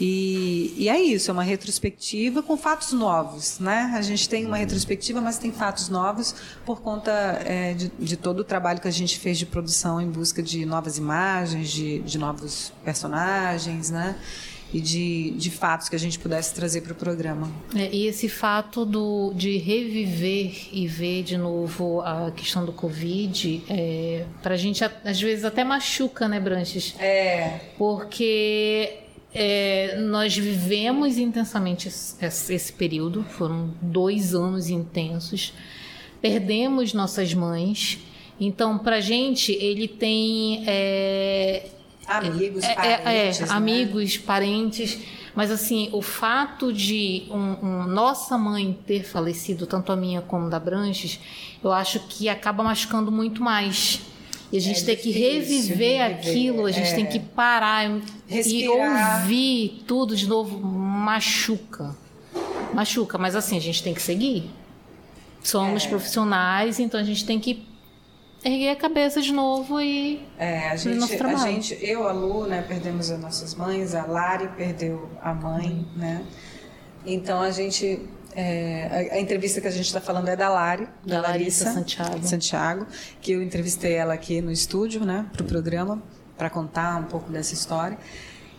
E, 0.00 0.74
e, 0.76 0.88
é 0.88 1.00
isso, 1.00 1.30
é 1.30 1.32
uma 1.32 1.44
retrospectiva 1.44 2.42
com 2.42 2.56
fatos 2.56 2.92
novos, 2.92 3.60
né? 3.60 3.92
A 3.94 4.02
gente 4.02 4.28
tem 4.28 4.44
uma 4.44 4.56
retrospectiva, 4.56 5.20
mas 5.20 5.38
tem 5.38 5.52
fatos 5.52 5.88
novos 5.88 6.34
por 6.66 6.80
conta 6.80 7.12
é, 7.44 7.74
de, 7.74 7.92
de, 7.98 8.16
todo 8.16 8.40
o 8.40 8.44
trabalho 8.44 8.80
que 8.80 8.88
a 8.88 8.90
gente 8.90 9.18
fez 9.18 9.38
de 9.38 9.46
produção 9.46 10.00
em 10.00 10.10
busca 10.10 10.42
de 10.42 10.66
novas 10.66 10.98
imagens, 10.98 11.70
de, 11.70 12.00
de 12.00 12.18
novos 12.18 12.72
personagens, 12.84 13.90
né? 13.90 14.16
E 14.74 14.80
de, 14.80 15.30
de 15.30 15.50
fatos 15.50 15.88
que 15.88 15.94
a 15.94 15.98
gente 15.98 16.18
pudesse 16.18 16.52
trazer 16.52 16.80
para 16.80 16.92
o 16.92 16.96
programa. 16.96 17.50
É, 17.74 17.88
e 17.94 18.06
esse 18.06 18.28
fato 18.28 18.84
do, 18.84 19.32
de 19.34 19.56
reviver 19.56 20.68
e 20.72 20.86
ver 20.88 21.22
de 21.22 21.38
novo 21.38 22.00
a 22.00 22.32
questão 22.32 22.64
do 22.66 22.72
Covid, 22.72 23.62
é, 23.70 24.26
para 24.42 24.54
a 24.54 24.58
gente 24.58 24.82
às 24.84 25.20
vezes 25.20 25.44
até 25.44 25.62
machuca, 25.62 26.26
né, 26.26 26.40
Branches? 26.40 26.96
É. 26.98 27.60
Porque 27.78 29.04
é, 29.34 29.96
nós 29.98 30.36
vivemos 30.36 31.18
intensamente 31.18 31.88
esse, 31.88 32.54
esse, 32.54 32.72
período, 32.72 33.24
foram 33.24 33.74
dois 33.82 34.32
anos 34.32 34.68
intensos. 34.68 35.52
Perdemos 36.22 36.94
nossas 36.94 37.34
mães. 37.34 37.98
Então, 38.40 38.78
para 38.78 39.00
gente, 39.00 39.52
ele 39.52 39.88
tem. 39.88 40.62
É, 40.66 41.66
amigos, 42.06 42.64
é, 42.64 42.68
é, 42.68 42.92
é 42.92 42.98
parentes. 42.98 43.40
né? 43.40 43.46
Amigos, 43.50 44.18
parentes. 44.18 44.98
Mas, 45.34 45.50
assim, 45.50 45.88
o 45.92 46.00
fato 46.00 46.72
de 46.72 47.24
um, 47.30 47.66
um, 47.66 47.86
nossa 47.86 48.38
mãe 48.38 48.78
ter 48.86 49.02
falecido, 49.02 49.66
tanto 49.66 49.90
a 49.90 49.96
minha 49.96 50.20
como 50.20 50.46
a 50.46 50.48
da 50.48 50.60
Branches, 50.60 51.18
eu 51.62 51.72
acho 51.72 52.00
que 52.08 52.28
acaba 52.28 52.62
machucando 52.62 53.10
muito 53.10 53.42
mais 53.42 54.00
e 54.54 54.56
a 54.56 54.60
gente 54.60 54.82
é 54.82 54.84
tem 54.84 54.96
que 54.96 55.10
reviver, 55.10 56.00
aquilo, 56.00 56.66
a 56.66 56.70
gente 56.70 56.86
é. 56.86 56.94
tem 56.94 57.06
que 57.06 57.18
parar 57.18 57.90
Respirar. 58.28 58.62
e 58.62 58.68
ouvir 58.68 59.82
tudo 59.84 60.14
de 60.14 60.28
novo. 60.28 60.64
Machuca. 60.64 61.96
Machuca, 62.72 63.18
mas 63.18 63.34
assim, 63.34 63.56
a 63.56 63.60
gente 63.60 63.82
tem 63.82 63.92
que 63.92 64.00
seguir. 64.00 64.48
Somos 65.42 65.84
é. 65.84 65.88
profissionais, 65.88 66.78
então 66.78 67.00
a 67.00 67.02
gente 67.02 67.24
tem 67.26 67.40
que 67.40 67.66
erguer 68.44 68.70
a 68.70 68.76
cabeça 68.76 69.20
de 69.20 69.32
novo 69.32 69.80
e 69.80 70.26
é, 70.38 70.68
a 70.68 70.76
gente. 70.76 71.22
A 71.22 71.36
gente, 71.36 71.78
eu, 71.80 72.06
a 72.06 72.12
Lu, 72.12 72.46
né, 72.46 72.62
perdemos 72.66 73.10
as 73.10 73.18
nossas 73.18 73.54
mães, 73.54 73.94
a 73.94 74.04
Lari 74.04 74.48
perdeu 74.56 75.08
a 75.22 75.32
mãe, 75.32 75.86
né? 75.96 76.24
Então 77.06 77.40
a 77.40 77.50
gente 77.50 78.00
é, 78.36 79.10
a, 79.12 79.14
a, 79.14 79.20
entrevista 79.20 79.60
que 79.60 79.68
a 79.68 79.70
gente 79.70 79.86
está 79.86 80.00
falando 80.00 80.28
é 80.28 80.36
da 80.36 80.48
Lari, 80.48 80.88
da, 81.04 81.20
da 81.20 81.28
Larissa, 81.28 81.64
Larissa 81.64 81.72
Santiago. 81.72 82.26
Santiago, 82.26 82.86
que 83.20 83.32
eu 83.32 83.42
entrevistei 83.42 83.92
ela 83.92 84.14
aqui 84.14 84.40
no 84.40 84.50
estúdio, 84.50 85.04
né, 85.04 85.26
para 85.32 85.42
o 85.42 85.46
programa, 85.46 86.02
para 86.36 86.50
contar 86.50 86.96
um 86.96 87.04
pouco 87.04 87.30
dessa 87.30 87.54
história. 87.54 87.96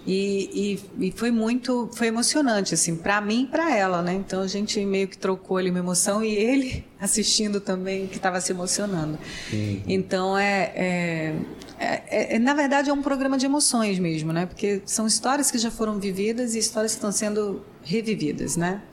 E, 0.06 0.78
e, 0.99 1.08
e, 1.08 1.12
foi 1.12 1.32
muito, 1.32 1.89
foi 1.93 2.08
emocionante, 2.08 2.76
assim, 2.76 2.95
para 2.95 3.20
mim 3.20 3.43
e 3.43 3.47
para 3.47 3.76
ela, 3.76 4.03
né? 4.03 4.14
Então 4.14 4.41
a 4.41 4.47
gente 4.47 4.84
meio 4.86 5.08
que 5.08 5.18
trocou 5.18 5.58
ali 5.58 5.72
uma 5.72 5.80
emoção 5.80 6.24
e 6.24 6.32
ele 6.32 6.86
assistindo 7.01 7.60
também, 7.60 8.06
que 8.06 8.18
estava 8.18 8.39
se 8.39 8.51
emocionando. 8.51 9.18
Uhum. 9.51 9.82
Então 9.88 10.38
é, 10.38 10.72
é, 10.76 11.36
é, 11.80 12.36
é, 12.36 12.39
na 12.39 12.53
verdade 12.53 12.91
é 12.91 12.93
um 12.93 13.01
programa 13.01 13.36
de 13.36 13.47
emoções 13.47 13.97
mesmo, 13.97 14.32
né? 14.32 14.45
Porque 14.45 14.84
são 14.86 15.08
histórias 15.08 15.49
que 15.49 15.58
já 15.58 15.72
foram 15.72 15.99
vividas 15.99 16.53
e 16.53 16.60
histórias 16.60 16.91
que 16.91 16.97
estão 16.97 17.12
sendo 17.12 17.64
revividas, 17.84 18.56
né? 18.56 18.84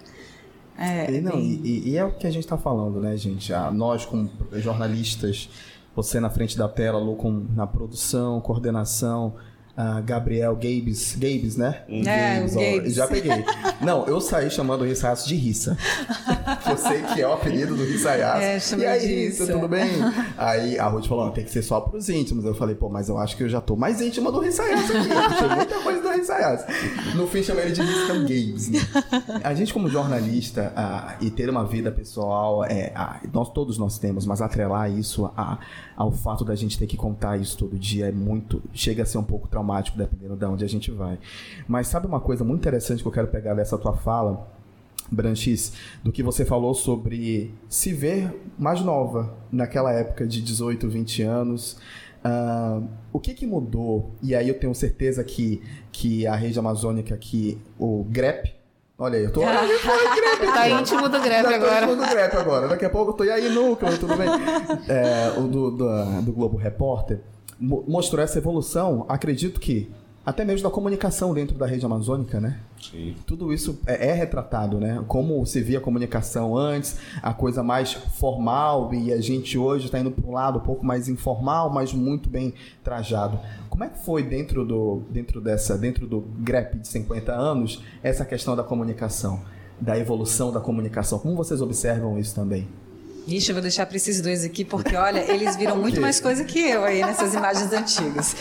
É, 0.78 1.12
e, 1.12 1.20
não, 1.20 1.32
bem... 1.32 1.60
e, 1.62 1.90
e, 1.90 1.96
é 1.98 2.04
o 2.04 2.12
que 2.12 2.26
a 2.26 2.30
gente 2.30 2.44
está 2.44 2.56
falando, 2.56 3.00
né, 3.02 3.14
gente? 3.18 3.52
Ah, 3.52 3.70
nós, 3.70 4.06
como 4.06 4.30
jornalistas, 4.52 5.50
você 5.94 6.18
na 6.18 6.30
frente 6.30 6.56
da 6.56 6.68
tela, 6.68 6.98
Lu, 6.98 7.16
com, 7.16 7.44
na 7.54 7.66
produção, 7.66 8.40
coordenação, 8.40 9.34
Uh, 9.74 10.02
Gabriel 10.02 10.54
Gabes, 10.54 11.14
Gabes, 11.14 11.56
né? 11.56 11.82
É, 11.88 12.40
Gabes, 12.40 12.54
Gabes. 12.54 12.94
já 12.94 13.06
peguei. 13.06 13.42
Não, 13.80 14.06
eu 14.06 14.20
saí 14.20 14.50
chamando 14.50 14.82
o 14.82 14.84
Rissaiaço 14.84 15.26
de 15.26 15.34
Rissa. 15.34 15.78
eu 16.68 16.76
sei 16.76 17.00
que 17.00 17.22
é 17.22 17.26
o 17.26 17.32
apelido 17.32 17.74
do 17.74 17.82
Rissaiaço. 17.82 18.74
É, 18.74 18.78
e 18.78 18.86
aí, 18.86 19.26
Rissa, 19.28 19.46
tudo 19.46 19.66
bem? 19.68 19.88
Aí 20.36 20.78
a 20.78 20.88
Ruth 20.88 21.06
falou, 21.06 21.30
tem 21.30 21.44
que 21.44 21.50
ser 21.50 21.62
só 21.62 21.80
pros 21.80 22.10
íntimos. 22.10 22.44
Eu 22.44 22.54
falei, 22.54 22.74
pô, 22.74 22.90
mas 22.90 23.08
eu 23.08 23.16
acho 23.16 23.34
que 23.34 23.44
eu 23.44 23.48
já 23.48 23.62
tô 23.62 23.74
mais 23.74 24.02
íntima 24.02 24.30
do 24.30 24.40
Rissaiaço 24.40 24.92
aqui. 24.94 25.08
Eu 25.08 25.56
muita 25.56 25.80
coisa 25.80 26.02
No 27.16 27.26
fim, 27.26 27.42
chamei 27.42 27.64
ele 27.66 27.72
de 27.72 27.82
Rissa 27.82 28.18
Gabes. 28.18 28.70
Né? 28.70 28.78
A 29.44 29.54
gente, 29.54 29.72
como 29.72 29.88
jornalista, 29.88 30.72
uh, 30.76 31.24
e 31.24 31.30
ter 31.30 31.50
uma 31.50 31.64
vida 31.64 31.90
pessoal, 31.90 32.64
é, 32.64 32.92
uh, 32.96 33.28
nós, 33.32 33.50
todos 33.50 33.78
nós 33.78 33.98
temos, 33.98 34.24
mas 34.26 34.40
atrelar 34.40 34.90
isso 34.90 35.26
a, 35.36 35.58
ao 35.96 36.10
fato 36.12 36.44
da 36.44 36.54
gente 36.54 36.78
ter 36.78 36.86
que 36.86 36.96
contar 36.96 37.36
isso 37.36 37.56
todo 37.58 37.78
dia 37.78 38.06
é 38.08 38.12
muito... 38.12 38.62
Chega 38.72 39.02
a 39.02 39.06
ser 39.06 39.18
um 39.18 39.24
pouco 39.24 39.48
traumático 39.48 39.62
traumático, 39.62 39.96
dependendo 39.96 40.36
de 40.36 40.44
onde 40.44 40.64
a 40.64 40.68
gente 40.68 40.90
vai. 40.90 41.18
Mas 41.66 41.88
sabe 41.88 42.06
uma 42.06 42.20
coisa 42.20 42.44
muito 42.44 42.60
interessante 42.60 43.02
que 43.02 43.08
eu 43.08 43.12
quero 43.12 43.28
pegar 43.28 43.54
dessa 43.54 43.78
tua 43.78 43.94
fala, 43.94 44.48
Branchis, 45.10 45.72
do 46.02 46.12
que 46.12 46.22
você 46.22 46.44
falou 46.44 46.74
sobre 46.74 47.54
se 47.68 47.92
ver 47.92 48.32
mais 48.58 48.80
nova 48.80 49.34
naquela 49.50 49.92
época 49.92 50.26
de 50.26 50.42
18, 50.42 50.88
20 50.88 51.22
anos. 51.22 51.76
Uh, 52.24 52.88
o 53.12 53.18
que, 53.18 53.34
que 53.34 53.46
mudou? 53.46 54.14
E 54.22 54.34
aí 54.34 54.48
eu 54.48 54.58
tenho 54.58 54.74
certeza 54.74 55.24
que, 55.24 55.62
que 55.90 56.26
a 56.26 56.34
rede 56.34 56.58
amazônica, 56.58 57.16
que 57.16 57.58
o 57.78 58.04
GREP, 58.04 58.54
Olha 58.98 59.18
aí, 59.18 59.24
eu 59.24 59.32
tô. 59.32 59.40
tá 60.54 60.68
íntimo 60.68 61.08
do 61.08 61.20
grep 61.20 61.46
agora. 61.46 61.86
íntimo 61.86 61.96
do 61.96 62.08
grep 62.08 62.36
agora. 62.36 62.68
Daqui 62.68 62.84
a 62.84 62.90
pouco 62.90 63.10
eu 63.10 63.14
tô. 63.14 63.24
E 63.24 63.30
aí, 63.30 63.48
núcleo, 63.48 63.98
tudo 63.98 64.14
bem? 64.16 64.28
É, 64.88 65.36
o 65.40 65.48
do, 65.48 65.70
do, 65.72 66.22
do 66.22 66.32
Globo 66.32 66.56
Repórter 66.56 67.18
mostrou 67.58 68.22
essa 68.22 68.38
evolução, 68.38 69.06
acredito 69.08 69.60
que 69.60 69.90
até 70.24 70.44
mesmo 70.44 70.68
da 70.68 70.72
comunicação 70.72 71.34
dentro 71.34 71.56
da 71.58 71.66
rede 71.66 71.84
amazônica, 71.84 72.40
né? 72.40 72.60
Sim. 72.80 73.14
Tudo 73.26 73.52
isso 73.52 73.80
é, 73.86 74.08
é, 74.08 74.12
retratado, 74.12 74.78
né? 74.78 75.02
Como 75.08 75.44
se 75.46 75.60
via 75.60 75.78
a 75.78 75.80
comunicação 75.80 76.56
antes, 76.56 76.96
a 77.20 77.34
coisa 77.34 77.62
mais 77.62 77.92
formal 77.92 78.92
e 78.94 79.12
a 79.12 79.20
gente 79.20 79.58
hoje 79.58 79.86
está 79.86 79.98
indo 79.98 80.10
para 80.10 80.24
um 80.24 80.32
lado 80.32 80.58
um 80.58 80.62
pouco 80.62 80.84
mais 80.84 81.08
informal, 81.08 81.70
mas 81.70 81.92
muito 81.92 82.28
bem 82.28 82.54
trajado. 82.84 83.38
Como 83.68 83.82
é 83.82 83.88
que 83.88 83.98
foi 84.04 84.22
dentro 84.22 84.64
do 84.64 85.02
dentro 85.10 85.40
dessa 85.40 85.76
dentro 85.76 86.06
do 86.06 86.20
GREP 86.38 86.78
de 86.78 86.88
50 86.88 87.32
anos 87.32 87.82
essa 88.02 88.24
questão 88.24 88.54
da 88.54 88.62
comunicação, 88.62 89.40
da 89.80 89.98
evolução 89.98 90.52
da 90.52 90.60
comunicação? 90.60 91.18
Como 91.18 91.34
vocês 91.34 91.60
observam 91.60 92.18
isso 92.18 92.34
também? 92.34 92.68
Ixi, 93.26 93.50
eu 93.50 93.54
vou 93.54 93.62
deixar 93.62 93.86
para 93.86 93.96
esses 93.96 94.20
dois 94.20 94.44
aqui, 94.44 94.64
porque 94.64 94.96
olha, 94.96 95.20
eles 95.32 95.56
viram 95.56 95.76
muito 95.80 96.00
mais 96.00 96.20
coisa 96.20 96.44
que 96.44 96.58
eu 96.58 96.84
aí 96.84 97.00
nessas 97.00 97.34
imagens 97.34 97.72
antigas. 97.72 98.36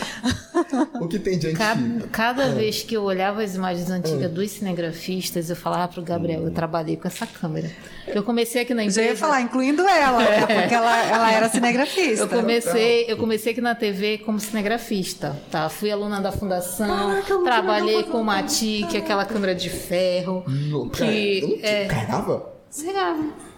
o 1.00 1.06
que 1.06 1.18
tem 1.18 1.38
de 1.38 1.48
antigo? 1.48 1.58
Cada, 1.58 2.08
cada 2.08 2.44
é. 2.44 2.54
vez 2.54 2.82
que 2.82 2.94
eu 2.96 3.02
olhava 3.02 3.42
as 3.42 3.54
imagens 3.54 3.90
antigas 3.90 4.24
é. 4.24 4.28
dos 4.28 4.50
cinegrafistas, 4.50 5.50
eu 5.50 5.56
falava 5.56 5.92
para 5.92 6.00
o 6.00 6.04
Gabriel, 6.04 6.42
eu 6.42 6.50
trabalhei 6.50 6.96
com 6.96 7.06
essa 7.06 7.26
câmera. 7.26 7.70
Eu 8.06 8.22
comecei 8.22 8.62
aqui 8.62 8.74
na 8.74 8.82
empresa. 8.82 9.02
Eu 9.02 9.06
ia 9.10 9.16
falar, 9.16 9.40
incluindo 9.40 9.82
ela, 9.86 10.22
é. 10.22 10.40
porque 10.40 10.74
ela, 10.74 11.06
ela 11.06 11.32
era 11.32 11.48
cinegrafista. 11.48 12.24
Eu 12.24 12.28
comecei, 12.28 13.04
eu 13.08 13.16
comecei 13.16 13.52
aqui 13.52 13.60
na 13.60 13.74
TV 13.74 14.18
como 14.18 14.40
cinegrafista. 14.40 15.36
Tá? 15.50 15.68
Fui 15.68 15.90
aluna 15.90 16.20
da 16.20 16.32
fundação, 16.32 17.22
Caraca, 17.22 17.38
trabalhei 17.38 18.02
com 18.04 18.20
o 18.20 18.24
Matic, 18.24 18.96
aquela 18.96 19.24
câmera 19.24 19.54
de 19.54 19.70
ferro. 19.70 20.44
No, 20.46 20.90
que, 20.90 21.58
cara, 21.60 21.72
é, 21.74 21.86
carregava? 21.86 22.52
Carregava. 22.76 23.51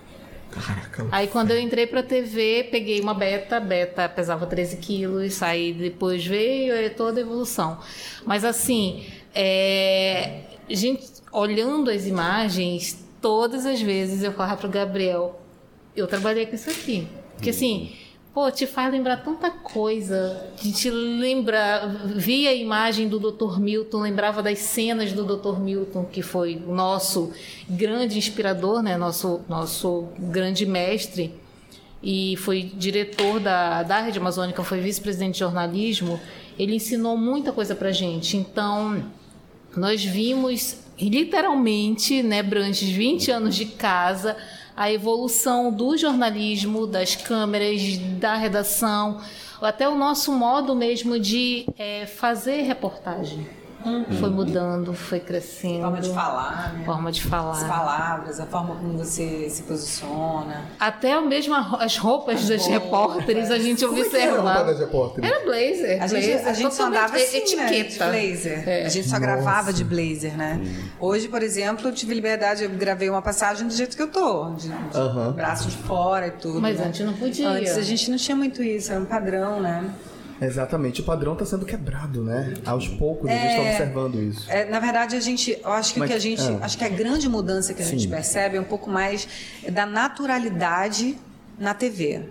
Caraca. 0.54 1.06
Aí 1.10 1.26
quando 1.28 1.50
eu 1.50 1.60
entrei 1.60 1.86
pra 1.86 2.02
TV, 2.02 2.68
peguei 2.70 3.00
uma 3.00 3.14
beta, 3.14 3.58
beta 3.58 4.08
pesava 4.08 4.46
13 4.46 4.76
quilos, 4.76 5.42
aí 5.42 5.72
depois 5.72 6.24
veio 6.24 6.94
toda 6.94 7.20
a 7.20 7.22
evolução. 7.22 7.78
Mas 8.24 8.44
assim, 8.44 9.04
é, 9.34 10.42
gente, 10.68 11.04
olhando 11.32 11.90
as 11.90 12.06
imagens, 12.06 13.04
todas 13.20 13.66
as 13.66 13.80
vezes 13.82 14.22
eu 14.22 14.32
falava 14.32 14.56
pro 14.56 14.68
Gabriel, 14.68 15.40
eu 15.96 16.06
trabalhei 16.06 16.46
com 16.46 16.54
isso 16.54 16.70
aqui. 16.70 17.08
Porque 17.34 17.50
assim, 17.50 17.92
pô, 18.34 18.50
te 18.50 18.66
faz 18.66 18.92
lembrar 18.92 19.18
tanta 19.18 19.48
coisa. 19.48 20.50
Gente 20.60 20.90
lembra, 20.90 21.86
via 22.16 22.50
a 22.50 22.54
imagem 22.54 23.08
do 23.08 23.20
Dr. 23.20 23.60
Milton, 23.60 24.00
lembrava 24.00 24.42
das 24.42 24.58
cenas 24.58 25.12
do 25.12 25.24
Dr. 25.24 25.60
Milton, 25.60 26.04
que 26.04 26.20
foi 26.20 26.60
o 26.66 26.74
nosso 26.74 27.32
grande 27.70 28.18
inspirador, 28.18 28.82
né? 28.82 28.96
Nosso, 28.96 29.40
nosso 29.48 30.08
grande 30.18 30.66
mestre. 30.66 31.32
E 32.02 32.36
foi 32.38 32.62
diretor 32.62 33.38
da, 33.38 33.84
da 33.84 34.00
Rede 34.00 34.18
Amazônica, 34.18 34.62
foi 34.64 34.80
vice-presidente 34.80 35.34
de 35.34 35.38
jornalismo. 35.38 36.20
Ele 36.58 36.74
ensinou 36.74 37.16
muita 37.16 37.52
coisa 37.52 37.74
pra 37.74 37.92
gente. 37.92 38.36
Então, 38.36 39.02
nós 39.76 40.04
vimos 40.04 40.80
literalmente, 41.00 42.22
né, 42.22 42.42
Branches, 42.42 42.88
20 42.88 43.30
anos 43.30 43.54
de 43.54 43.66
casa, 43.66 44.36
a 44.76 44.90
evolução 44.90 45.72
do 45.72 45.96
jornalismo, 45.96 46.86
das 46.86 47.14
câmeras, 47.14 47.96
da 48.18 48.34
redação, 48.34 49.20
até 49.60 49.88
o 49.88 49.94
nosso 49.94 50.32
modo 50.32 50.74
mesmo 50.74 51.18
de 51.18 51.66
é, 51.78 52.06
fazer 52.06 52.62
reportagem. 52.62 53.63
Uhum. 53.84 54.04
Foi 54.18 54.30
mudando, 54.30 54.94
foi 54.94 55.20
crescendo. 55.20 55.82
Forma 55.82 56.00
de 56.00 56.12
falar, 56.12 56.72
né? 56.72 56.84
Forma 56.84 57.12
de 57.12 57.22
falar. 57.22 57.52
As 57.52 57.64
palavras, 57.64 58.40
a 58.40 58.46
forma 58.46 58.76
como 58.76 58.96
você 58.98 59.48
se 59.50 59.62
posiciona. 59.64 60.64
Até 60.80 61.20
mesmo 61.20 61.54
as 61.54 61.96
roupas 61.96 62.48
dos 62.48 62.66
repórteres 62.66 63.50
a 63.50 63.58
gente 63.58 63.84
como 63.84 64.00
observava. 64.00 64.50
Era, 64.50 64.64
das 64.64 64.78
repórteres? 64.80 65.30
era 65.30 65.44
blazer. 65.44 66.02
A 66.02 66.06
gente, 66.06 66.26
blazer, 66.26 66.48
a 66.48 66.52
gente 66.52 66.74
só 66.74 66.86
andava 66.86 67.16
assim, 67.16 67.36
etiqueta. 67.36 68.06
Né? 68.06 68.10
blazer. 68.10 68.68
É. 68.68 68.86
A 68.86 68.88
gente 68.88 69.08
só 69.08 69.18
Nossa. 69.18 69.20
gravava 69.20 69.72
de 69.72 69.84
blazer, 69.84 70.36
né? 70.36 70.60
Hum. 70.62 70.88
Hoje, 71.00 71.28
por 71.28 71.42
exemplo, 71.42 71.88
eu 71.88 71.92
tive 71.92 72.14
liberdade, 72.14 72.64
eu 72.64 72.70
gravei 72.70 73.10
uma 73.10 73.22
passagem 73.22 73.66
do 73.66 73.74
jeito 73.74 73.96
que 73.96 74.02
eu 74.02 74.08
tô. 74.08 74.50
De, 74.52 74.68
de 74.68 74.98
uhum. 74.98 75.32
braço 75.32 75.68
de 75.68 75.76
fora 75.76 76.28
e 76.28 76.30
tudo. 76.32 76.60
Mas 76.60 76.78
né? 76.78 76.86
antes 76.86 77.04
não 77.04 77.12
podia. 77.12 77.48
Antes 77.50 77.76
a 77.76 77.82
gente 77.82 78.10
não 78.10 78.16
tinha 78.16 78.36
muito 78.36 78.62
isso, 78.62 78.92
era 78.92 79.00
um 79.00 79.04
padrão, 79.04 79.60
né? 79.60 79.90
Exatamente, 80.40 81.00
o 81.00 81.04
padrão 81.04 81.34
está 81.34 81.44
sendo 81.44 81.64
quebrado, 81.64 82.22
né? 82.22 82.54
Aos 82.64 82.88
poucos 82.88 83.30
é, 83.30 83.34
a 83.34 83.36
gente 83.36 83.50
está 83.50 83.70
observando 83.70 84.22
isso. 84.22 84.50
É, 84.50 84.64
na 84.64 84.80
verdade, 84.80 85.16
a 85.16 85.20
gente, 85.20 85.58
eu 85.62 85.72
acho 85.72 85.94
que 85.94 86.00
Mas, 86.00 86.10
que 86.10 86.16
a 86.16 86.18
gente, 86.18 86.42
é. 86.42 86.58
acho 86.60 86.76
que 86.76 86.84
a 86.84 86.88
grande 86.88 87.28
mudança 87.28 87.72
que 87.72 87.82
a 87.82 87.84
Sim. 87.84 87.98
gente 87.98 88.08
percebe 88.08 88.56
é 88.56 88.60
um 88.60 88.64
pouco 88.64 88.90
mais 88.90 89.28
da 89.70 89.86
naturalidade 89.86 91.18
na 91.58 91.74
TV. 91.74 92.22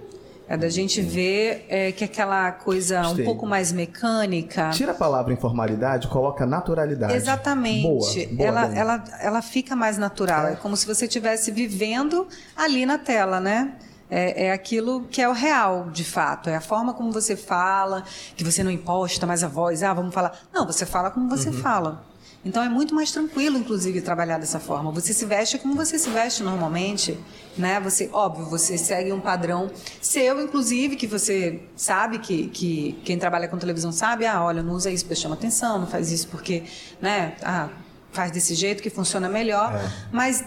É 0.48 0.58
da 0.58 0.68
gente 0.68 1.02
ver 1.02 1.66
é, 1.70 1.92
que 1.94 2.04
aquela 2.04 2.52
coisa 2.52 3.08
um 3.08 3.24
pouco 3.24 3.46
mais 3.46 3.72
mecânica. 3.72 4.72
Tira 4.72 4.92
a 4.92 4.96
palavra 4.96 5.34
informalidade, 5.34 6.08
coloca 6.10 6.46
naturalidade. 6.46 7.14
Exatamente. 7.14 7.82
Boa, 7.82 8.28
boa, 8.28 8.48
ela, 8.48 8.78
ela, 8.78 9.04
ela 9.22 9.42
fica 9.42 9.74
mais 9.74 9.98
natural. 9.98 10.48
É, 10.48 10.54
é 10.54 10.56
como 10.56 10.76
se 10.76 10.86
você 10.86 11.06
estivesse 11.06 11.50
vivendo 11.50 12.28
ali 12.56 12.86
na 12.86 12.98
tela, 12.98 13.40
né? 13.40 13.74
É, 14.14 14.46
é 14.46 14.52
aquilo 14.52 15.06
que 15.10 15.20
é 15.20 15.28
o 15.28 15.34
real, 15.34 15.90
de 15.90 16.04
fato. 16.04 16.48
É 16.48 16.56
a 16.56 16.62
forma 16.62 16.94
como 16.94 17.12
você 17.12 17.36
fala, 17.36 18.04
que 18.36 18.44
você 18.44 18.64
não 18.64 18.70
imposta 18.70 19.26
mais 19.26 19.44
a 19.44 19.48
voz. 19.48 19.82
Ah, 19.82 19.92
vamos 19.92 20.14
falar. 20.14 20.38
Não, 20.54 20.68
você 20.68 20.86
fala 20.86 21.10
como 21.10 21.28
você 21.28 21.50
uhum. 21.50 21.56
fala. 21.56 22.06
Então 22.46 22.62
é 22.62 22.70
muito 22.70 22.94
mais 22.94 23.12
tranquilo, 23.12 23.58
inclusive, 23.58 24.02
trabalhar 24.02 24.38
dessa 24.38 24.60
forma. 24.60 24.92
Você 24.92 25.14
se 25.14 25.26
veste 25.26 25.58
como 25.58 25.74
você 25.74 25.98
se 25.98 26.12
veste 26.12 26.44
normalmente, 26.44 27.18
né? 27.58 27.80
Você, 27.80 28.08
óbvio, 28.14 28.46
você 28.46 28.78
segue 28.78 29.12
um 29.12 29.20
padrão 29.20 29.72
seu, 30.00 30.40
inclusive, 30.44 30.96
que 30.96 31.08
você 31.08 31.64
sabe 31.76 32.20
que, 32.20 32.50
que 32.50 33.02
quem 33.04 33.18
trabalha 33.18 33.48
com 33.48 33.58
televisão 33.58 33.92
sabe. 33.92 34.28
Ah, 34.28 34.44
olha, 34.44 34.62
não 34.62 34.74
usa 34.74 34.92
isso 34.92 35.06
porque 35.06 35.20
chama 35.20 35.34
atenção, 35.34 35.80
não 35.80 35.88
faz 35.88 36.12
isso 36.12 36.28
porque, 36.28 36.64
né? 37.02 37.36
Ah, 37.42 37.70
faz 38.12 38.30
desse 38.30 38.54
jeito 38.54 38.84
que 38.84 38.92
funciona 38.92 39.28
melhor. 39.28 39.74
É. 39.74 39.92
Mas 40.12 40.44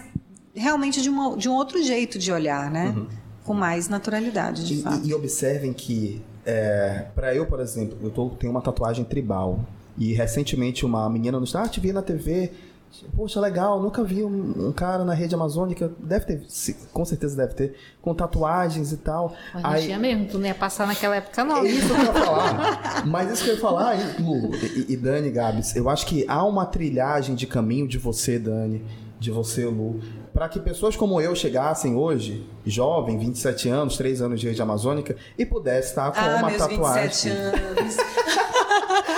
realmente 0.54 1.02
de, 1.02 1.08
uma, 1.08 1.36
de 1.36 1.48
um 1.48 1.52
outro 1.52 1.82
jeito 1.82 2.16
de 2.16 2.30
olhar, 2.30 2.70
né? 2.70 2.94
Uhum 2.96 3.25
com 3.46 3.54
mais 3.54 3.88
naturalidade, 3.88 4.66
de 4.66 4.74
e, 4.74 4.82
fato. 4.82 5.06
E, 5.06 5.14
observem 5.14 5.72
que, 5.72 6.20
é, 6.44 7.06
para 7.14 7.34
eu, 7.34 7.46
por 7.46 7.60
exemplo, 7.60 7.96
eu 8.02 8.10
tô, 8.10 8.30
tenho 8.30 8.50
uma 8.50 8.60
tatuagem 8.60 9.04
tribal. 9.04 9.60
E 9.98 10.12
recentemente 10.12 10.84
uma 10.84 11.08
menina 11.08 11.38
no 11.38 11.44
estado, 11.44 11.64
ah, 11.64 11.68
te 11.68 11.80
vi 11.80 11.90
na 11.90 12.02
TV, 12.02 12.52
Poxa, 13.14 13.40
legal, 13.40 13.80
nunca 13.82 14.02
vi 14.02 14.22
um, 14.22 14.68
um, 14.68 14.72
cara 14.72 15.04
na 15.04 15.12
rede 15.12 15.34
amazônica, 15.34 15.90
deve 15.98 16.24
ter, 16.24 16.46
com 16.92 17.04
certeza 17.04 17.36
deve 17.36 17.54
ter, 17.54 17.74
com 18.00 18.14
tatuagens 18.14 18.92
e 18.92 18.96
tal. 18.96 19.34
Mas 19.52 19.62
não 19.62 19.70
Aí, 19.70 19.84
tinha 19.84 19.98
mesmo, 19.98 20.26
tu 20.26 20.38
não 20.38 20.46
ia 20.46 20.54
passar 20.54 20.86
naquela 20.86 21.16
época 21.16 21.44
não. 21.44 21.58
É 21.58 21.68
isso 21.68 21.86
que 21.88 22.00
eu 22.00 22.04
ia 22.04 22.12
falar. 22.12 23.04
Mas 23.06 23.32
isso 23.32 23.44
que 23.44 23.50
eu 23.50 23.54
ia 23.54 23.60
falar, 23.60 23.96
Lu 24.18 24.54
e, 24.54 24.92
e 24.92 24.96
Dani, 24.96 25.30
Gabs, 25.30 25.76
eu 25.76 25.90
acho 25.90 26.06
que 26.06 26.24
há 26.26 26.42
uma 26.44 26.64
trilhagem 26.64 27.34
de 27.34 27.46
caminho 27.46 27.86
de 27.86 27.98
você, 27.98 28.38
Dani, 28.38 28.82
de 29.18 29.30
você, 29.30 29.66
Lu, 29.66 30.00
para 30.36 30.50
que 30.50 30.60
pessoas 30.60 30.94
como 30.94 31.18
eu 31.18 31.34
chegassem 31.34 31.96
hoje, 31.96 32.46
jovem, 32.66 33.16
27 33.16 33.70
anos, 33.70 33.96
3 33.96 34.20
anos 34.20 34.38
de 34.38 34.46
rede 34.46 34.60
amazônica, 34.60 35.16
e 35.38 35.46
pudesse 35.46 35.88
estar 35.88 36.12
com 36.12 36.20
ah, 36.20 36.36
uma 36.40 36.48
meus 36.48 36.58
tatuagem. 36.58 37.04
27 37.04 37.28
anos. 37.72 37.96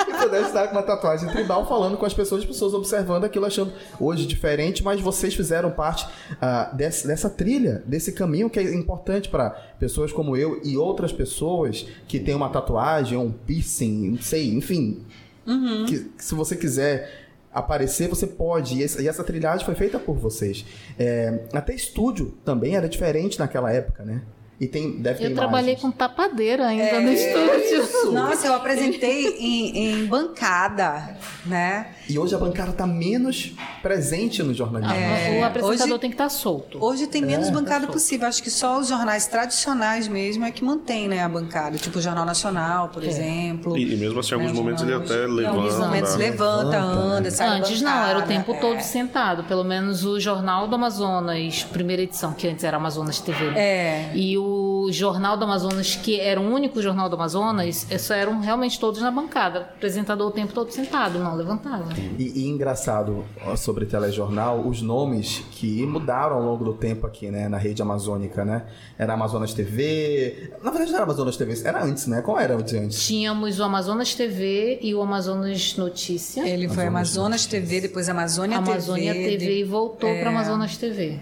e 0.06 0.22
pudesse 0.22 0.46
estar 0.46 0.68
com 0.68 0.76
uma 0.76 0.82
tatuagem 0.84 1.28
tribal 1.28 1.66
falando 1.66 1.96
com 1.96 2.06
as 2.06 2.14
pessoas, 2.14 2.42
as 2.42 2.46
pessoas 2.46 2.72
observando 2.72 3.24
aquilo, 3.24 3.46
achando 3.46 3.72
hoje 3.98 4.26
diferente, 4.26 4.84
mas 4.84 5.00
vocês 5.00 5.34
fizeram 5.34 5.72
parte 5.72 6.06
uh, 6.34 6.76
dessa, 6.76 7.08
dessa 7.08 7.28
trilha, 7.28 7.82
desse 7.84 8.12
caminho 8.12 8.48
que 8.48 8.60
é 8.60 8.72
importante 8.72 9.28
para 9.28 9.50
pessoas 9.76 10.12
como 10.12 10.36
eu 10.36 10.60
e 10.62 10.76
outras 10.76 11.12
pessoas 11.12 11.84
que 12.06 12.20
têm 12.20 12.36
uma 12.36 12.48
tatuagem, 12.48 13.18
um 13.18 13.32
piercing, 13.32 14.10
não 14.10 14.22
sei, 14.22 14.54
enfim. 14.54 15.04
Uhum. 15.44 15.84
Que 15.84 16.12
se 16.16 16.32
você 16.36 16.54
quiser 16.54 17.27
aparecer, 17.52 18.08
você 18.08 18.26
pode. 18.26 18.78
E 18.78 18.82
essa, 18.82 19.24
trilhagem 19.24 19.64
foi 19.64 19.74
feita 19.74 19.98
por 19.98 20.16
vocês. 20.16 20.64
É, 20.98 21.44
até 21.52 21.74
estúdio 21.74 22.36
também 22.44 22.76
era 22.76 22.88
diferente 22.88 23.38
naquela 23.38 23.72
época, 23.72 24.04
né? 24.04 24.22
E 24.60 24.66
tem, 24.66 25.00
deve 25.00 25.18
ter 25.18 25.26
Eu 25.26 25.30
imagens. 25.30 25.36
trabalhei 25.36 25.76
com 25.76 25.90
tapadeira 25.90 26.66
ainda 26.66 26.82
é... 26.82 27.00
no 27.00 27.12
estúdio. 27.12 27.82
Isso. 27.84 28.12
Nossa, 28.12 28.48
eu 28.48 28.54
apresentei 28.54 29.36
em, 29.38 30.02
em, 30.02 30.06
bancada, 30.06 31.16
né? 31.46 31.92
E 32.08 32.18
hoje 32.18 32.34
a 32.34 32.38
bancada 32.38 32.70
está 32.70 32.84
menos 32.84 33.54
presente 33.80 34.42
no 34.42 34.52
jornalismo. 34.52 34.94
É... 34.94 35.38
O 35.40 35.44
apresentador 35.44 35.92
hoje, 35.92 36.00
tem 36.00 36.10
que 36.10 36.14
estar 36.14 36.24
tá 36.24 36.30
solto. 36.30 36.84
Hoje 36.84 37.06
tem 37.06 37.22
menos 37.22 37.48
é, 37.48 37.50
bancada 37.52 37.86
tá 37.86 37.92
possível. 37.92 38.26
Acho 38.26 38.42
que 38.42 38.50
só 38.50 38.80
os 38.80 38.88
jornais 38.88 39.28
tradicionais 39.28 40.08
mesmo 40.08 40.44
é 40.44 40.50
que 40.50 40.64
mantém 40.64 41.06
né, 41.06 41.22
a 41.22 41.28
bancada. 41.28 41.78
Tipo 41.78 41.98
o 42.00 42.02
Jornal 42.02 42.24
Nacional, 42.24 42.88
por 42.88 43.04
é. 43.04 43.06
exemplo. 43.06 43.78
E, 43.78 43.94
e, 43.94 43.96
mesmo 43.96 44.18
assim, 44.18 44.34
em 44.34 44.38
alguns 44.38 44.52
né, 44.52 44.58
momentos 44.58 44.82
ele 44.82 44.94
até 44.94 45.14
levanta. 45.18 45.40
Em 45.40 45.46
alguns 45.46 45.78
momentos 45.78 46.16
levanta, 46.16 46.78
anda, 46.80 47.30
sai 47.30 47.48
Antes 47.48 47.80
não, 47.80 48.04
era 48.04 48.18
o 48.18 48.22
tempo 48.22 48.54
todo 48.60 48.76
é. 48.76 48.80
sentado. 48.80 49.44
Pelo 49.44 49.62
menos 49.62 50.04
o 50.04 50.18
Jornal 50.18 50.66
do 50.66 50.74
Amazonas, 50.74 51.62
primeira 51.62 52.02
edição, 52.02 52.32
que 52.32 52.48
antes 52.48 52.64
era 52.64 52.76
Amazonas 52.76 53.20
TV. 53.20 53.56
É. 53.56 54.10
E 54.14 54.36
o 54.36 54.47
o 54.88 54.92
Jornal 54.92 55.36
do 55.36 55.44
Amazonas, 55.44 55.96
que 55.96 56.18
era 56.18 56.40
o 56.40 56.44
único 56.44 56.80
jornal 56.80 57.08
do 57.08 57.16
Amazonas, 57.16 57.86
só 57.98 58.14
eram 58.14 58.40
realmente 58.40 58.80
todos 58.80 59.02
na 59.02 59.10
bancada. 59.10 59.60
O 59.60 59.62
apresentador 59.62 60.28
o 60.28 60.30
tempo 60.30 60.52
todo 60.52 60.70
sentado, 60.70 61.18
não 61.18 61.36
levantava. 61.36 61.92
E, 62.18 62.44
e 62.44 62.48
engraçado 62.48 63.24
sobre 63.56 63.84
telejornal, 63.84 64.66
os 64.66 64.80
nomes 64.80 65.44
que 65.52 65.84
mudaram 65.84 66.36
ao 66.36 66.42
longo 66.42 66.64
do 66.64 66.72
tempo 66.72 67.06
aqui, 67.06 67.30
né, 67.30 67.48
na 67.48 67.58
rede 67.58 67.82
amazônica, 67.82 68.44
né? 68.44 68.64
Era 68.96 69.12
Amazonas 69.12 69.52
TV. 69.52 70.52
Na 70.62 70.70
verdade, 70.70 70.90
não 70.90 70.96
era 70.96 71.04
Amazonas 71.04 71.36
TV, 71.36 71.60
era 71.64 71.84
antes, 71.84 72.06
né? 72.06 72.22
Qual 72.22 72.38
era 72.38 72.56
o 72.56 72.62
de 72.62 72.78
antes? 72.78 73.06
Tínhamos 73.06 73.58
o 73.60 73.62
Amazonas 73.62 74.14
TV 74.14 74.78
e 74.80 74.94
o 74.94 75.02
Amazonas 75.02 75.76
Notícia. 75.76 76.48
Ele 76.48 76.68
foi 76.68 76.86
Amazonas, 76.86 77.18
Amazonas 77.18 77.46
TV, 77.46 77.80
depois 77.82 78.08
Amazônia, 78.08 78.58
Amazônia 78.58 79.12
TV. 79.12 79.24
Amazônia 79.24 79.38
TV 79.38 79.60
e 79.60 79.64
voltou 79.64 80.08
é... 80.08 80.20
para 80.20 80.30
Amazonas 80.30 80.76
TV. 80.76 81.20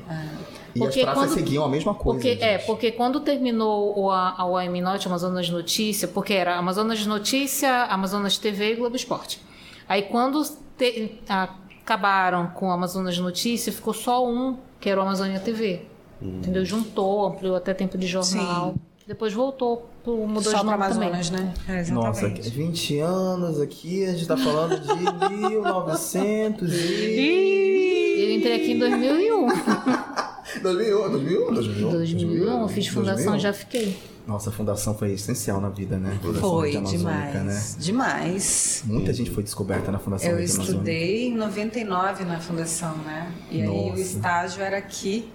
É. 0.77 0.79
E 0.79 0.79
porque 0.79 1.01
as 1.01 1.05
praças 1.05 1.25
quando, 1.25 1.35
seguiam 1.35 1.65
a 1.65 1.69
mesma 1.69 1.95
coisa. 1.95 2.21
Porque, 2.21 2.45
é, 2.45 2.59
porque 2.59 2.93
quando 2.93 3.21
terminou 3.21 3.99
o, 3.99 4.11
a, 4.11 4.35
a 4.37 4.47
OM 4.47 4.81
Norte, 4.81 5.07
Amazonas 5.07 5.49
Notícia, 5.49 6.07
porque 6.09 6.35
era 6.35 6.57
Amazonas 6.57 7.05
Notícia, 7.07 7.85
Amazonas 7.85 8.39
TV 8.39 8.73
e 8.73 8.77
Globo 8.77 8.97
Esporte. 8.97 9.41
Aí 9.89 10.03
quando 10.03 10.43
te, 10.77 11.21
a, 11.29 11.49
acabaram 11.83 12.49
com 12.49 12.71
Amazonas 12.71 13.17
Notícia, 13.19 13.73
ficou 13.73 13.95
só 13.95 14.29
um, 14.29 14.57
que 14.81 14.91
era 14.91 15.01
o 15.01 15.03
Amazônia 15.03 15.39
TV. 15.41 15.83
Entendeu? 16.21 16.65
Juntou, 16.65 17.27
ampliou 17.27 17.57
até 17.57 17.75
tempo 17.75 17.99
de 17.99 18.07
jornal. 18.07 18.73
Sim. 18.73 18.81
Depois 19.07 19.33
voltou, 19.33 19.89
pro, 20.03 20.17
mudou 20.27 20.51
Só 20.51 20.59
de 20.59 20.65
para 20.65 20.77
nome 20.77 20.93
também. 20.93 21.09
Amazonas, 21.09 21.31
né? 21.31 21.55
É, 21.69 21.91
Nossa, 21.93 22.27
exatamente. 22.27 22.51
20 22.51 22.99
anos 22.99 23.61
aqui, 23.61 24.05
a 24.05 24.13
gente 24.13 24.27
tá 24.27 24.37
falando 24.37 24.81
de 24.81 25.31
1900 25.31 26.73
e... 26.73 28.17
Eu 28.19 28.31
entrei 28.33 28.57
aqui 28.57 28.73
em 28.73 28.79
2001. 28.79 29.47
2001, 30.63 31.11
2001, 31.11 31.53
2001. 31.55 31.91
2001, 31.91 32.61
eu 32.63 32.69
fiz 32.69 32.87
fundação, 32.89 33.33
2001. 33.33 33.41
já 33.41 33.53
fiquei. 33.53 33.97
Nossa, 34.27 34.51
a 34.51 34.53
fundação 34.53 34.93
foi 34.97 35.13
essencial 35.13 35.61
na 35.61 35.69
vida, 35.69 35.99
né? 35.99 36.19
Fundação 36.21 36.51
Foi 36.51 36.77
Amazônica, 36.77 36.99
demais. 36.99 37.45
né? 37.45 37.75
Demais. 37.79 38.83
Muita 38.85 39.13
gente 39.13 39.31
foi 39.31 39.43
descoberta 39.45 39.93
na 39.93 40.01
Fundação 40.01 40.29
Eu 40.31 40.41
estudei 40.41 41.29
em 41.29 41.35
99 41.37 42.25
na 42.25 42.41
fundação, 42.41 42.97
né? 42.99 43.33
E 43.53 43.63
aí 43.63 43.67
Nossa. 43.69 43.95
o 43.95 43.99
estágio 44.01 44.63
era 44.63 44.79
aqui. 44.79 45.31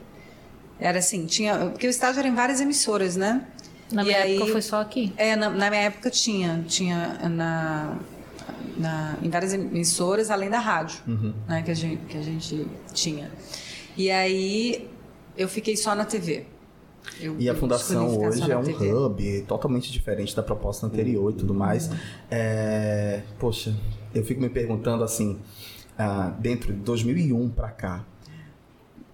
Era 0.78 0.99
assim, 0.99 1.26
tinha. 1.26 1.55
Porque 1.69 1.88
o 1.88 1.89
estágio 1.89 2.19
era 2.19 2.28
em 2.28 2.36
várias 2.36 2.59
emissoras, 2.59 3.15
né? 3.15 3.45
Na 3.93 4.01
E 4.01 4.05
minha 4.07 4.17
aí- 4.17 4.36
época 4.36 4.51
foi 4.51 4.61
só 4.61 4.82
aqui. 4.82 5.13
É, 5.15 5.36
na, 5.38 5.49
na 5.49 5.69
minha 5.69 5.84
época 5.84 6.09
tinha. 6.09 6.61
Tinha 6.67 7.17
na, 7.30 7.95
na- 8.78 9.15
em 9.24 9.30
várias 9.30 9.53
emissoras, 9.53 10.30
além 10.30 10.49
da 10.49 10.59
rádio, 10.59 10.99
Uhum. 11.07 11.34
né? 11.47 11.61
Que 11.61 11.72
a, 11.72 11.74
gente, 11.74 12.01
que 12.07 12.17
a 12.17 12.22
gente 12.22 12.67
tinha. 12.93 13.32
E 13.95 14.09
aí 14.11 14.89
eu 15.38 15.47
fiquei 15.47 15.75
só 15.77 15.95
na 15.95 16.05
TV. 16.05 16.45
Eu- 17.19 17.36
E 17.39 17.49
a 17.49 17.55
fundação 17.55 18.19
hoje 18.19 18.51
é 18.51 18.55
um 18.57 18.63
TV. 18.63 18.93
hub 18.93 19.41
totalmente 19.47 19.91
diferente 19.91 20.36
da 20.36 20.43
proposta 20.43 20.86
anterior 20.86 21.32
e 21.32 21.36
tudo 21.36 21.53
mais. 21.53 21.89
É, 22.29 23.21
poxa, 23.39 23.75
eu 24.13 24.23
fico 24.23 24.39
me 24.41 24.49
perguntando 24.49 25.03
assim, 25.03 25.39
ah, 25.97 26.32
dentro 26.39 26.71
de 26.73 26.79
2001 26.79 27.49
pra 27.49 27.69
cá, 27.69 28.05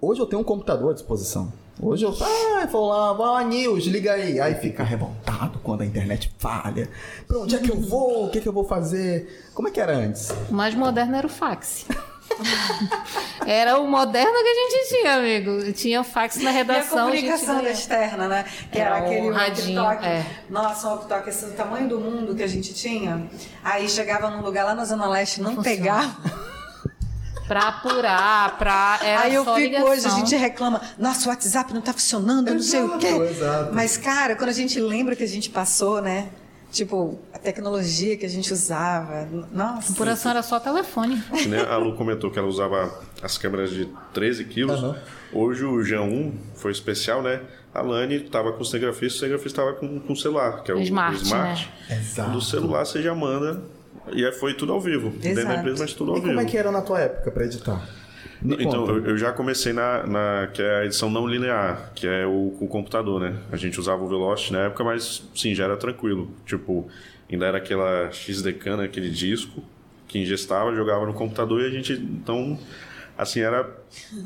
hoje 0.01 0.19
eu 0.19 0.25
tenho 0.25 0.41
um 0.41 0.45
computador 0.45 0.91
à 0.91 0.93
disposição. 0.93 1.51
Hoje 1.79 2.03
eu 2.05 2.13
ah, 2.21 2.65
vou 2.65 2.87
lá, 2.87 3.13
vai 3.13 3.45
news, 3.45 3.85
liga 3.85 4.13
aí. 4.13 4.39
Aí 4.39 4.55
fica 4.55 4.83
revoltado 4.83 5.59
quando 5.59 5.81
a 5.81 5.85
internet 5.85 6.33
falha. 6.39 6.89
Pra 7.27 7.37
onde 7.37 7.55
é 7.55 7.59
que 7.59 7.69
eu 7.71 7.79
vou? 7.79 8.25
O 8.25 8.29
que, 8.31 8.41
que 8.41 8.47
eu 8.49 8.53
vou 8.53 8.63
fazer? 8.63 9.49
Como 9.53 9.67
é 9.67 9.71
que 9.71 9.79
era 9.79 9.95
antes? 9.95 10.31
O 10.49 10.53
mais 10.53 10.73
moderno 10.73 11.15
era 11.15 11.27
o 11.27 11.29
fax. 11.29 11.85
era 13.45 13.79
o 13.79 13.87
moderno 13.87 14.31
que 14.33 14.47
a 14.47 14.53
gente 14.53 14.89
tinha, 14.89 15.15
amigo. 15.15 15.73
Tinha 15.73 16.03
fax 16.03 16.37
na 16.37 16.43
E 16.43 16.47
a 16.47 16.51
redação. 16.51 17.07
a 17.07 17.11
gente 17.11 17.21
comunicação 17.21 17.55
ganhava. 17.55 17.69
externa, 17.71 18.27
né? 18.27 18.45
Que 18.71 18.79
Era 18.79 18.97
era, 18.97 19.05
aquele 19.05 19.29
um 19.29 19.33
radinho, 19.33 19.81
walkie-talkie. 19.81 20.05
é. 20.07 20.25
Nossa, 20.49 20.87
um 20.87 20.89
walkie-talkie 20.91 21.29
assim, 21.29 21.45
do 21.47 21.53
tamanho 21.53 21.87
do 21.89 21.99
mundo 21.99 22.35
que 22.35 22.43
a 22.43 22.47
gente 22.47 22.73
tinha. 22.73 23.29
Aí 23.63 23.87
chegava 23.89 24.29
num 24.29 24.41
lugar 24.41 24.65
lá 24.65 24.75
na 24.75 24.85
Zona 24.85 25.07
Leste, 25.07 25.41
não, 25.41 25.53
Não 25.53 25.63
pegava. 25.63 26.15
Pra 27.47 27.69
apurar, 27.69 28.57
pra. 28.57 28.99
Era 29.01 29.21
Aí 29.21 29.33
eu 29.33 29.45
só 29.45 29.55
fico 29.55 29.67
ligação. 29.67 29.89
hoje, 29.89 30.05
a 30.05 30.09
gente 30.09 30.35
reclama, 30.35 30.81
nossa, 30.97 31.27
o 31.27 31.29
WhatsApp 31.29 31.73
não 31.73 31.79
tá 31.79 31.93
funcionando, 31.93 32.49
eu 32.49 32.55
não 32.55 32.61
sei 32.61 32.81
o 32.81 32.97
quê. 32.97 33.07
Exato. 33.07 33.73
Mas, 33.73 33.95
cara, 33.95 34.35
quando 34.35 34.49
a 34.49 34.53
gente 34.53 34.77
lembra 34.81 35.15
que 35.15 35.23
a 35.23 35.27
gente 35.27 35.49
passou, 35.49 36.01
né? 36.01 36.27
Tipo, 36.77 37.17
a 37.33 37.39
tecnologia 37.39 38.15
que 38.17 38.25
a 38.25 38.29
gente 38.29 38.53
usava. 38.53 39.27
Nossa. 39.51 39.93
Apuração 39.93 40.29
era 40.31 40.43
só 40.43 40.59
telefone. 40.59 41.21
Nem 41.47 41.59
a 41.59 41.75
Lu 41.77 41.95
comentou 41.95 42.29
que 42.29 42.37
ela 42.37 42.47
usava 42.47 42.93
as 43.21 43.35
câmeras 43.35 43.71
de 43.71 43.87
13 44.13 44.45
quilos. 44.45 44.77
Aham. 44.83 44.95
Hoje 45.33 45.65
o 45.65 45.81
Jean 45.83 46.03
1 46.03 46.33
foi 46.55 46.71
especial, 46.71 47.23
né? 47.23 47.41
A 47.73 47.81
Lani 47.81 48.19
tava 48.19 48.53
com 48.53 48.61
o 48.61 48.65
cinegrafista, 48.65 49.15
o 49.17 49.19
cinegrafista 49.21 49.61
tava 49.63 49.73
com, 49.73 49.99
com 49.99 50.13
o 50.13 50.15
celular, 50.15 50.61
que 50.63 50.69
é 50.71 50.75
o, 50.75 50.77
o 50.77 50.81
Smart, 50.81 51.17
Smart. 51.23 51.69
Exato. 51.89 52.31
Do 52.31 52.41
celular 52.41 52.85
você 52.85 53.01
já 53.01 53.15
manda. 53.15 53.59
E 54.13 54.23
aí 54.23 54.31
foi 54.31 54.53
tudo 54.53 54.71
ao 54.71 54.79
vivo. 54.79 55.09
Dentro 55.09 55.33
da 55.35 55.41
Exato. 55.41 55.59
empresa, 55.59 55.83
mas 55.83 55.93
tudo 55.93 56.11
ao 56.11 56.17
E 56.17 56.21
como 56.21 56.31
vivo. 56.33 56.41
é 56.41 56.45
que 56.45 56.57
era 56.57 56.71
na 56.71 56.81
tua 56.81 57.01
época 57.01 57.31
pra 57.31 57.43
editar? 57.43 57.81
Me 58.41 58.55
Então, 58.55 58.85
conta. 58.85 59.07
eu, 59.09 59.17
já 59.17 59.31
comecei 59.31 59.73
na, 59.73 60.05
na- 60.05 60.47
que 60.53 60.61
é 60.61 60.81
a 60.81 60.85
edição 60.85 61.09
não 61.09 61.27
linear, 61.27 61.91
que 61.95 62.05
é 62.07 62.25
o, 62.25 62.55
o 62.59 62.67
computador, 62.67 63.19
né? 63.19 63.35
A 63.51 63.57
gente 63.57 63.79
usava 63.79 64.03
o 64.03 64.07
Velocity 64.07 64.53
na 64.53 64.59
época, 64.65 64.83
mas 64.83 65.23
sim, 65.35 65.55
já 65.55 65.63
era 65.65 65.77
tranquilo. 65.77 66.31
Tipo, 66.45 66.87
ainda 67.31 67.45
era 67.45 67.57
aquela 67.57 68.11
XDK, 68.11 68.77
né? 68.77 68.83
aquele 68.85 69.09
disco 69.09 69.63
que 70.07 70.19
ingestava, 70.19 70.73
jogava 70.75 71.05
no 71.05 71.13
computador 71.13 71.61
e 71.61 71.65
a 71.65 71.69
gente, 71.69 71.93
então, 71.93 72.57
assim, 73.17 73.41
era 73.41 73.69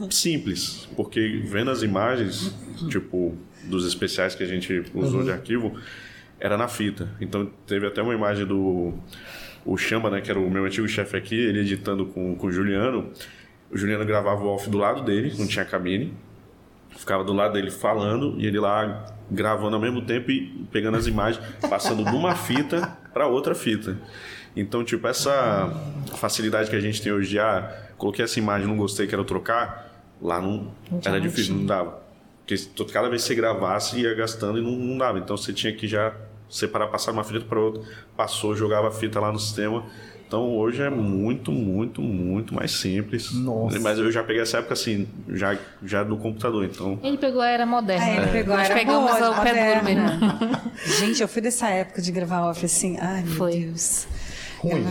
simples, 0.09 0.87
porque 0.95 1.41
vendo 1.45 1.71
as 1.71 1.81
imagens, 1.81 2.53
tipo, 2.89 3.35
dos 3.63 3.85
especiais 3.87 4.35
que 4.35 4.43
a 4.43 4.47
gente 4.47 4.83
usou 4.93 5.23
de 5.23 5.31
arquivo, 5.31 5.75
era 6.39 6.57
na 6.57 6.67
fita. 6.67 7.09
Então, 7.19 7.49
teve 7.65 7.87
até 7.87 8.01
uma 8.01 8.13
imagem 8.13 8.45
do 8.45 8.93
o 9.63 9.77
Chamba, 9.77 10.09
né, 10.09 10.21
que 10.21 10.29
era 10.31 10.39
o 10.39 10.49
meu 10.49 10.65
antigo 10.65 10.87
chefe 10.87 11.15
aqui, 11.15 11.35
ele 11.35 11.59
editando 11.59 12.05
com, 12.07 12.35
com 12.35 12.47
o 12.47 12.51
Juliano. 12.51 13.11
O 13.71 13.77
Juliano 13.77 14.05
gravava 14.05 14.43
o 14.43 14.47
off 14.47 14.69
do 14.69 14.77
lado 14.77 15.01
dele, 15.01 15.33
não 15.37 15.47
tinha 15.47 15.63
cabine. 15.63 16.13
Ficava 16.97 17.23
do 17.23 17.33
lado 17.33 17.53
dele 17.53 17.71
falando 17.71 18.35
e 18.37 18.45
ele 18.45 18.59
lá 18.59 19.05
gravando 19.29 19.75
ao 19.75 19.81
mesmo 19.81 20.01
tempo 20.01 20.29
e 20.29 20.67
pegando 20.71 20.97
as 20.97 21.07
imagens, 21.07 21.43
passando 21.69 22.03
de 22.03 22.15
uma 22.15 22.35
fita 22.35 22.97
para 23.13 23.27
outra 23.27 23.55
fita. 23.55 23.97
Então, 24.55 24.83
tipo, 24.83 25.07
essa 25.07 25.73
facilidade 26.17 26.69
que 26.69 26.75
a 26.75 26.79
gente 26.79 27.01
tem 27.01 27.13
hoje 27.13 27.29
de, 27.29 27.39
ah, 27.39 27.89
coloquei 27.97 28.25
essa 28.25 28.37
imagem, 28.37 28.67
não 28.67 28.75
gostei, 28.75 29.07
quero 29.07 29.23
trocar, 29.23 30.03
lá 30.21 30.41
não, 30.41 30.73
era 31.05 31.15
não 31.15 31.21
difícil, 31.21 31.55
não 31.55 31.65
dava. 31.65 32.01
Porque 32.45 32.91
cada 32.91 33.07
vez 33.07 33.21
que 33.21 33.29
você 33.29 33.35
gravasse, 33.35 34.01
ia 34.01 34.13
gastando 34.13 34.57
e 34.57 34.61
não, 34.61 34.71
não 34.71 34.97
dava. 34.97 35.19
Então, 35.19 35.37
você 35.37 35.53
tinha 35.53 35.73
que 35.73 35.87
já 35.87 36.13
separar, 36.49 36.87
passar 36.87 37.13
uma 37.13 37.23
fita 37.23 37.45
para 37.45 37.59
outra, 37.59 37.81
passou, 38.17 38.53
jogava 38.53 38.89
a 38.89 38.91
fita 38.91 39.19
lá 39.21 39.31
no 39.31 39.39
sistema. 39.39 39.85
Então, 40.31 40.55
hoje 40.55 40.81
é 40.81 40.89
muito, 40.89 41.51
muito, 41.51 42.01
muito 42.01 42.55
mais 42.55 42.71
simples. 42.71 43.33
Nossa. 43.33 43.77
Mas 43.81 43.99
eu 43.99 44.09
já 44.09 44.23
peguei 44.23 44.41
essa 44.41 44.59
época, 44.59 44.75
assim, 44.75 45.05
já, 45.27 45.57
já 45.83 46.05
do 46.05 46.15
computador, 46.15 46.63
então... 46.63 46.97
Ele 47.03 47.17
pegou 47.17 47.41
a 47.41 47.49
era 47.49 47.65
moderna. 47.65 48.05
Aí 48.05 48.17
ele 48.17 48.27
pegou, 48.31 48.55
Nós 48.55 48.69
era 48.69 48.79
pegamos 48.79 49.11
boa, 49.11 49.29
o 49.31 49.43
pé 49.43 49.53
duro 49.53 49.83
moderna. 49.83 50.39
mesmo. 50.39 50.71
Gente, 51.01 51.21
eu 51.21 51.27
fui 51.27 51.41
dessa 51.41 51.67
época 51.67 52.01
de 52.01 52.13
gravar 52.13 52.49
off 52.49 52.65
assim. 52.65 52.97
Ai, 52.97 53.23
meu 53.23 53.33
Foi. 53.35 53.59
Deus. 53.59 54.07
Ruim. 54.61 54.85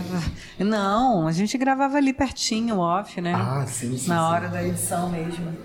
Não, 0.59 1.25
a 1.27 1.31
gente 1.31 1.57
gravava 1.57 1.97
ali 1.97 2.13
pertinho 2.13 2.75
o 2.75 2.79
off, 2.79 3.19
né? 3.19 3.33
Ah, 3.33 3.65
sim, 3.65 3.97
sim, 3.97 4.09
Na 4.09 4.17
sim. 4.17 4.21
hora 4.33 4.47
da 4.47 4.63
edição 4.63 5.09
mesmo. 5.09 5.57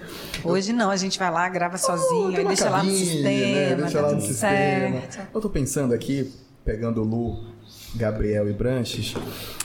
Hoje 0.42 0.72
não, 0.72 0.90
a 0.90 0.96
gente 0.96 1.18
vai 1.18 1.30
lá, 1.30 1.46
grava 1.50 1.76
sozinho, 1.76 2.30
Tem 2.30 2.38
aí 2.38 2.46
deixa 2.46 2.70
lá 2.70 2.78
no 2.78 2.84
cabine, 2.88 2.96
sistema, 3.04 3.28
né? 3.28 3.74
Deixa 3.74 3.92
tá 3.98 4.00
lá 4.00 4.12
no 4.12 4.14
tudo 4.20 4.26
sistema. 4.26 5.00
certo. 5.10 5.28
Eu 5.34 5.40
tô 5.42 5.50
pensando 5.50 5.92
aqui, 5.92 6.32
pegando 6.64 7.02
Lu, 7.02 7.55
Gabriel 7.96 8.48
e 8.48 8.52
Branches. 8.52 9.14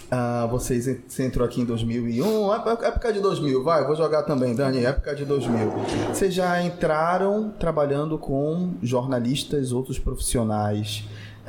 ah, 0.09 0.47
vocês 0.51 0.89
você 1.07 1.25
entrou 1.25 1.45
aqui 1.45 1.61
em 1.61 1.65
2001, 1.65 2.53
ép- 2.53 2.83
época 2.83 3.13
de 3.13 3.19
2000, 3.21 3.63
vai, 3.63 3.85
vou 3.85 3.95
jogar 3.95 4.23
também, 4.23 4.53
Dani, 4.55 4.83
época 4.85 5.15
de 5.15 5.23
2000. 5.25 5.71
Vocês 6.13 6.33
já 6.33 6.61
entraram 6.63 7.51
trabalhando 7.59 8.17
com 8.17 8.73
jornalistas, 8.81 9.71
outros 9.71 9.97
profissionais. 9.99 11.05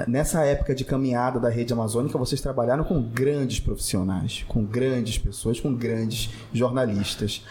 Nessa 0.08 0.44
época 0.44 0.74
de 0.74 0.84
caminhada 0.84 1.38
da 1.38 1.48
rede 1.50 1.72
amazônica, 1.72 2.16
vocês 2.16 2.40
trabalharam 2.40 2.82
com 2.82 3.02
grandes 3.02 3.60
profissionais, 3.60 4.44
com 4.48 4.64
grandes 4.64 5.18
pessoas, 5.18 5.60
com 5.60 5.74
grandes 5.74 6.30
jornalistas. 6.52 7.44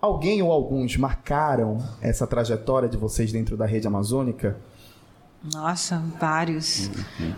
Alguém 0.00 0.40
ou 0.42 0.50
alguns 0.52 0.96
marcaram 0.96 1.78
essa 2.00 2.26
trajetória 2.26 2.88
de 2.88 2.96
vocês 2.96 3.30
dentro 3.32 3.56
da 3.56 3.66
rede 3.66 3.86
amazônica? 3.86 4.56
Nossa, 5.52 6.02
vários. 6.20 6.90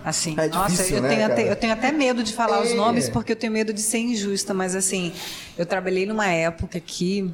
Assim, 0.04 0.34
É 0.38 0.48
nossa, 0.48 0.70
difícil, 0.70 0.96
eu, 0.96 1.02
né, 1.02 1.08
tenho 1.08 1.26
até, 1.26 1.50
eu 1.50 1.56
tenho 1.56 1.72
até 1.72 1.92
medo 1.92 2.22
de 2.22 2.32
falar 2.32 2.60
os 2.62 2.70
É. 2.70 2.74
nomes 2.74 3.08
porque 3.08 3.32
eu 3.32 3.36
tenho 3.36 3.52
medo 3.52 3.72
de 3.72 3.80
ser 3.82 3.98
injusta, 3.98 4.54
mas 4.54 4.74
assim, 4.74 5.12
eu 5.56 5.66
trabalhei 5.66 6.06
numa 6.06 6.26
época 6.26 6.80
que 6.80 7.30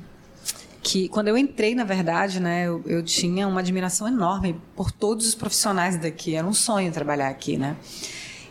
que 0.83 1.09
quando 1.09 1.29
eu 1.29 1.39
entrei, 1.39 1.75
na 1.75 1.83
verdade, 1.85 2.39
né, 2.41 2.67
eu, 2.67 2.83
eu 2.85 3.03
tinha 3.03 3.49
uma 3.49 3.61
admiração 3.61 4.07
enorme 4.07 4.61
por 4.77 4.93
todos 4.93 5.27
os 5.27 5.35
profissionais 5.35 5.97
daqui. 5.97 6.35
Era 6.35 6.47
um 6.47 6.53
sonho 6.53 6.93
trabalhar 6.93 7.29
aqui, 7.31 7.57
né? 7.57 7.75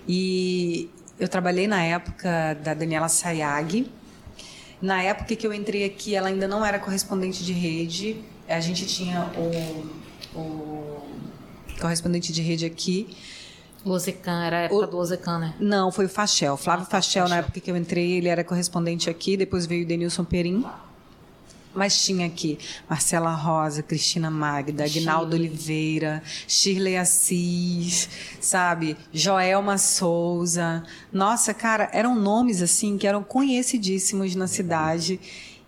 E 0.07 0.89
eu 1.19 1.27
trabalhei 1.27 1.67
na 1.67 1.83
época 1.83 2.57
da 2.63 2.73
Daniela 2.73 3.07
Sayag. 3.07 3.87
Na 4.81 5.03
época 5.03 5.35
que 5.35 5.45
eu 5.45 5.53
entrei 5.53 5.85
aqui, 5.85 6.15
ela 6.15 6.27
ainda 6.29 6.47
não 6.47 6.65
era 6.65 6.79
correspondente 6.79 7.43
de 7.45 7.53
rede. 7.53 8.17
A 8.49 8.59
gente 8.59 8.87
tinha 8.87 9.29
o, 9.37 10.39
o 10.39 11.12
correspondente 11.83 12.31
de 12.31 12.41
rede 12.41 12.65
aqui. 12.65 13.15
O 13.85 13.89
Ozecan, 13.91 14.45
era 14.45 14.57
a 14.57 14.61
época 14.61 14.87
do 14.87 14.97
Ozecan, 14.97 15.39
né? 15.39 15.53
Não, 15.59 15.91
foi 15.91 16.05
o 16.05 16.09
Fachel. 16.09 16.55
Flávio 16.55 16.85
Ah, 16.87 16.89
Fachel, 16.89 17.23
na 17.23 17.29
Fachel. 17.29 17.43
época 17.43 17.59
que 17.59 17.69
eu 17.69 17.75
entrei, 17.75 18.13
ele 18.13 18.29
era 18.29 18.41
correspondente 18.43 19.09
aqui, 19.09 19.35
depois 19.35 19.65
veio 19.65 19.83
o 19.83 19.87
Denilson 19.87 20.23
Perim. 20.23 20.63
Mas 21.75 22.01
tinha 22.05 22.27
aqui 22.27 22.59
Marcela 22.87 23.33
Rosa, 23.33 23.81
Cristina 23.83 24.29
Magda, 24.29 24.87
Shirley. 24.87 25.25
Oliveira, 25.39 26.21
Shirley 26.47 26.95
Assis, 26.95 28.07
sabe? 28.39 28.95
Joelma 29.11 29.77
Souza. 29.79 30.83
Nossa, 31.11 31.51
cara, 31.53 31.89
eram 31.91 32.15
nomes 32.15 32.61
assim 32.61 32.95
que 32.97 33.07
eram 33.07 33.23
conhecidíssimos 33.23 34.35
na 34.35 34.45
cidade. 34.47 35.19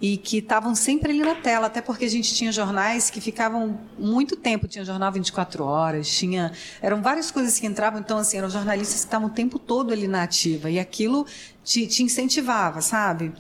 E 0.02 0.18
que 0.18 0.38
estavam 0.38 0.76
sempre 0.76 1.12
ali 1.12 1.22
na 1.22 1.36
tela, 1.36 1.68
até 1.68 1.82
porque 1.82 2.06
a 2.06 2.10
gente 2.10 2.34
tinha 2.34 2.52
jornais 2.52 3.10
que 3.10 3.22
ficavam 3.22 3.80
muito 3.98 4.36
tempo, 4.36 4.68
tinha 4.68 4.84
jornal 4.84 5.12
24 5.12 5.64
horas, 5.64 6.10
tinha, 6.10 6.52
eram 6.82 7.02
várias 7.02 7.32
coisas 7.32 7.58
que 7.60 7.66
entravam, 7.66 8.00
então 8.00 8.18
assim, 8.18 8.38
eram 8.38 8.50
jornalistas 8.50 9.00
que 9.00 9.06
estavam 9.06 9.28
o 9.28 9.32
tempo 9.32 9.58
todo 9.58 9.94
ali 9.94 10.08
na 10.08 10.24
ativa 10.24 10.70
e 10.70 10.80
aquilo 10.80 11.26
te, 11.64 11.88
te 11.88 12.04
incentivava, 12.04 12.82
sabe? 12.82 13.32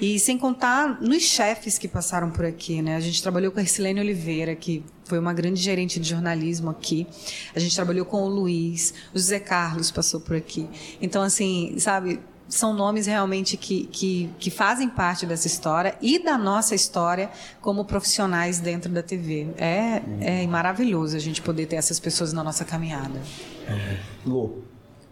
E 0.00 0.18
sem 0.18 0.38
contar 0.38 1.00
nos 1.00 1.22
chefes 1.22 1.78
que 1.78 1.88
passaram 1.88 2.30
por 2.30 2.44
aqui, 2.44 2.80
né? 2.80 2.96
A 2.96 3.00
gente 3.00 3.20
trabalhou 3.20 3.50
com 3.50 3.58
a 3.58 3.62
Ercilene 3.62 4.00
Oliveira, 4.00 4.54
que 4.54 4.84
foi 5.04 5.18
uma 5.18 5.32
grande 5.32 5.60
gerente 5.60 5.98
de 5.98 6.08
jornalismo 6.08 6.70
aqui. 6.70 7.06
A 7.54 7.58
gente 7.58 7.74
trabalhou 7.74 8.04
com 8.04 8.22
o 8.22 8.28
Luiz, 8.28 8.94
o 9.12 9.18
José 9.18 9.40
Carlos 9.40 9.90
passou 9.90 10.20
por 10.20 10.36
aqui. 10.36 10.68
Então, 11.00 11.22
assim, 11.22 11.74
sabe, 11.78 12.20
são 12.48 12.72
nomes 12.72 13.06
realmente 13.06 13.56
que, 13.56 13.84
que, 13.86 14.30
que, 14.38 14.50
fazem 14.50 14.88
parte 14.88 15.26
dessa 15.26 15.46
história 15.46 15.94
e 16.00 16.18
da 16.18 16.38
nossa 16.38 16.74
história 16.74 17.30
como 17.60 17.84
profissionais 17.84 18.58
dentro 18.58 18.90
da 18.90 19.02
TV. 19.02 19.48
É, 19.58 20.02
é 20.20 20.46
maravilhoso 20.46 21.14
a 21.16 21.20
gente 21.20 21.42
poder 21.42 21.66
ter 21.66 21.76
essas 21.76 22.00
pessoas 22.00 22.32
na 22.32 22.42
nossa 22.42 22.64
caminhada. 22.64 23.20
É. 23.68 23.98
Lu. 24.24 24.64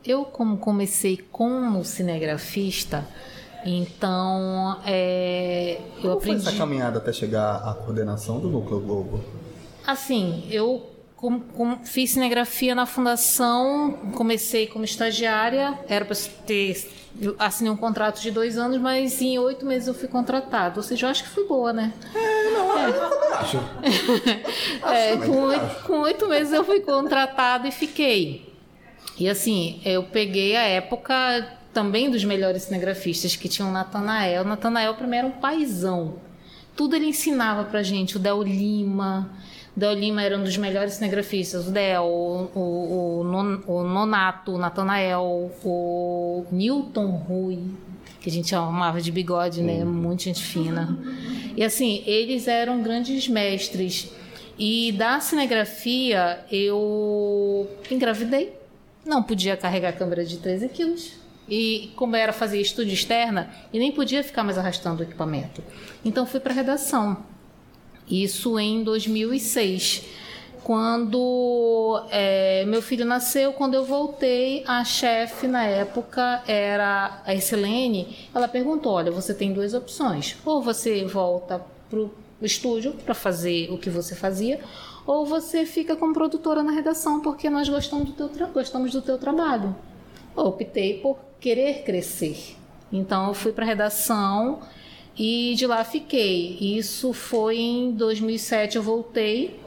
Eu, 0.04 0.24
como 0.24 0.56
comecei 0.56 1.16
como 1.30 1.84
cinegrafista, 1.84 3.06
então 3.64 4.80
é, 4.86 5.78
eu 5.96 6.02
como 6.02 6.12
aprendi. 6.14 6.42
Foi 6.42 6.52
essa 6.52 6.58
caminhada 6.58 6.98
até 6.98 7.12
chegar 7.12 7.56
à 7.56 7.74
coordenação 7.74 8.40
do 8.40 8.48
Núcleo 8.48 8.80
Globo? 8.80 9.20
Assim, 9.86 10.46
eu 10.50 10.96
com, 11.16 11.40
com, 11.40 11.78
fiz 11.84 12.10
cinegrafia 12.10 12.74
na 12.74 12.86
fundação, 12.86 14.12
comecei 14.14 14.66
como 14.66 14.84
estagiária, 14.84 15.78
era 15.88 16.04
para 16.04 16.16
ter 16.46 16.76
assinei 17.38 17.72
um 17.72 17.76
contrato 17.76 18.20
de 18.20 18.30
dois 18.30 18.58
anos, 18.58 18.78
mas 18.78 19.20
em 19.20 19.38
oito 19.38 19.64
meses 19.64 19.88
eu 19.88 19.94
fui 19.94 20.08
contratado. 20.08 20.78
Ou 20.78 20.82
seja, 20.82 21.06
eu 21.06 21.10
acho 21.10 21.24
que 21.24 21.30
fui 21.30 21.44
boa, 21.44 21.72
né? 21.72 21.92
É, 22.14 22.50
não, 22.50 22.78
é. 22.78 22.88
eu 22.88 23.10
também 23.10 23.32
acho. 23.32 23.58
é, 24.92 25.16
com, 25.16 25.40
oito, 25.42 25.82
com 25.84 26.00
oito 26.00 26.28
meses 26.28 26.52
eu 26.52 26.64
fui 26.64 26.80
contratado 26.80 27.66
e 27.66 27.70
fiquei. 27.70 28.52
E 29.18 29.28
assim, 29.28 29.80
eu 29.84 30.02
peguei 30.02 30.56
a 30.56 30.62
época 30.62 31.14
também 31.72 32.10
dos 32.10 32.24
melhores 32.24 32.64
cinegrafistas 32.64 33.36
que 33.36 33.48
tinham 33.48 33.72
Natanael. 33.72 34.44
Natanael 34.44 34.94
primeiro 34.94 35.26
era 35.26 35.36
um 35.36 35.40
paizão. 35.40 36.25
Tudo 36.76 36.94
ele 36.94 37.06
ensinava 37.06 37.64
pra 37.64 37.82
gente, 37.82 38.16
o 38.16 38.18
Del 38.18 38.42
Lima, 38.42 39.30
Del 39.76 39.92
Lima 39.92 40.22
era 40.22 40.38
um 40.38 40.42
dos 40.42 40.56
melhores 40.56 40.94
cinegrafistas. 40.94 41.68
O 41.68 41.70
Del, 41.70 42.02
o, 42.02 42.50
o, 42.54 43.20
o, 43.66 43.84
Nonato, 43.84 44.52
o 44.52 44.58
Natanael, 44.58 45.50
o 45.62 46.46
Newton 46.50 47.10
Rui, 47.10 47.58
que 48.20 48.30
a 48.30 48.32
gente 48.32 48.48
chamava 48.48 49.02
de 49.02 49.12
bigode, 49.12 49.60
né? 49.60 49.84
Muita 49.84 50.24
gente 50.24 50.42
fina. 50.42 50.98
E 51.54 51.62
assim, 51.62 52.02
eles 52.06 52.48
eram 52.48 52.82
grandes 52.82 53.28
mestres. 53.28 54.10
E 54.58 54.92
da 54.92 55.20
cinegrafia, 55.20 56.40
eu 56.50 57.68
engravidei. 57.90 58.54
Não 59.04 59.22
podia 59.22 59.58
carregar 59.58 59.90
a 59.90 59.92
câmera 59.92 60.24
de 60.24 60.38
13 60.38 60.70
quilos. 60.70 61.12
E 61.48 61.92
como 61.96 62.16
era 62.16 62.32
fazer 62.32 62.60
estúdio 62.60 62.92
externa, 62.92 63.50
e 63.72 63.78
nem 63.78 63.92
podia 63.92 64.22
ficar 64.22 64.42
mais 64.42 64.58
arrastando 64.58 65.00
o 65.00 65.02
equipamento. 65.04 65.62
Então 66.04 66.26
fui 66.26 66.40
para 66.40 66.52
redação. 66.52 67.18
Isso 68.08 68.58
em 68.58 68.82
2006. 68.82 70.04
Quando 70.62 72.02
é, 72.10 72.64
meu 72.66 72.82
filho 72.82 73.04
nasceu, 73.04 73.52
quando 73.52 73.74
eu 73.74 73.84
voltei, 73.84 74.64
a 74.66 74.84
chefe 74.84 75.46
na 75.46 75.64
época 75.64 76.42
era 76.44 77.22
a 77.24 77.32
Excelene. 77.32 78.28
Ela 78.34 78.48
perguntou: 78.48 78.92
Olha, 78.92 79.12
você 79.12 79.32
tem 79.32 79.52
duas 79.52 79.74
opções. 79.74 80.36
Ou 80.44 80.60
você 80.60 81.04
volta 81.04 81.64
para 81.88 82.00
o 82.00 82.10
estúdio 82.42 82.92
para 82.92 83.14
fazer 83.14 83.70
o 83.70 83.78
que 83.78 83.88
você 83.88 84.14
fazia, 84.14 84.60
ou 85.06 85.24
você 85.24 85.64
fica 85.64 85.94
como 85.94 86.12
produtora 86.12 86.62
na 86.62 86.72
redação, 86.72 87.20
porque 87.20 87.48
nós 87.48 87.68
gostamos 87.68 88.10
do 88.10 88.12
teu, 88.12 88.48
gostamos 88.48 88.92
do 88.92 89.00
teu 89.00 89.18
trabalho. 89.18 89.74
Optei 90.36 90.98
por 91.00 91.18
querer 91.40 91.82
crescer. 91.82 92.56
Então 92.92 93.28
eu 93.28 93.34
fui 93.34 93.52
para 93.52 93.64
a 93.64 93.68
redação 93.68 94.60
e 95.16 95.54
de 95.56 95.66
lá 95.66 95.82
fiquei. 95.82 96.58
Isso 96.60 97.12
foi 97.12 97.58
em 97.58 97.92
2007 97.92 98.76
eu 98.76 98.82
voltei. 98.82 99.58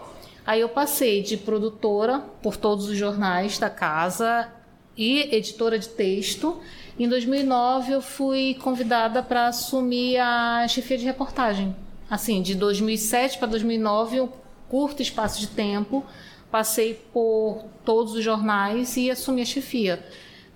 Aí 0.45 0.61
eu 0.61 0.69
passei 0.69 1.21
de 1.21 1.37
produtora 1.37 2.19
por 2.41 2.55
todos 2.55 2.87
os 2.87 2.97
jornais 2.97 3.57
da 3.57 3.69
casa 3.69 4.49
e 4.97 5.35
editora 5.35 5.77
de 5.77 5.89
texto. 5.89 6.59
Em 6.97 7.07
2009 7.07 7.93
eu 7.93 8.01
fui 8.01 8.55
convidada 8.55 9.23
para 9.23 9.47
assumir 9.47 10.17
a 10.17 10.67
chefia 10.67 10.97
de 10.97 11.05
reportagem. 11.05 11.75
Assim, 12.09 12.41
de 12.41 12.55
2007 12.55 13.37
para 13.37 13.47
2009, 13.47 14.21
um 14.21 14.29
curto 14.67 15.01
espaço 15.01 15.39
de 15.39 15.47
tempo, 15.47 16.03
passei 16.51 16.95
por 17.13 17.63
todos 17.85 18.13
os 18.13 18.23
jornais 18.23 18.97
e 18.97 19.11
assumi 19.11 19.41
a 19.41 19.45
chefia. 19.45 20.03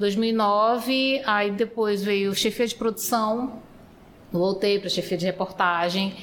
2009, 0.04 1.22
aí 1.26 1.50
depois 1.52 2.04
veio 2.04 2.36
chefia 2.36 2.68
de 2.68 2.76
produção, 2.76 3.62
voltei 4.30 4.78
para 4.78 4.90
chefia 4.90 5.18
de 5.18 5.26
reportagem. 5.26 6.14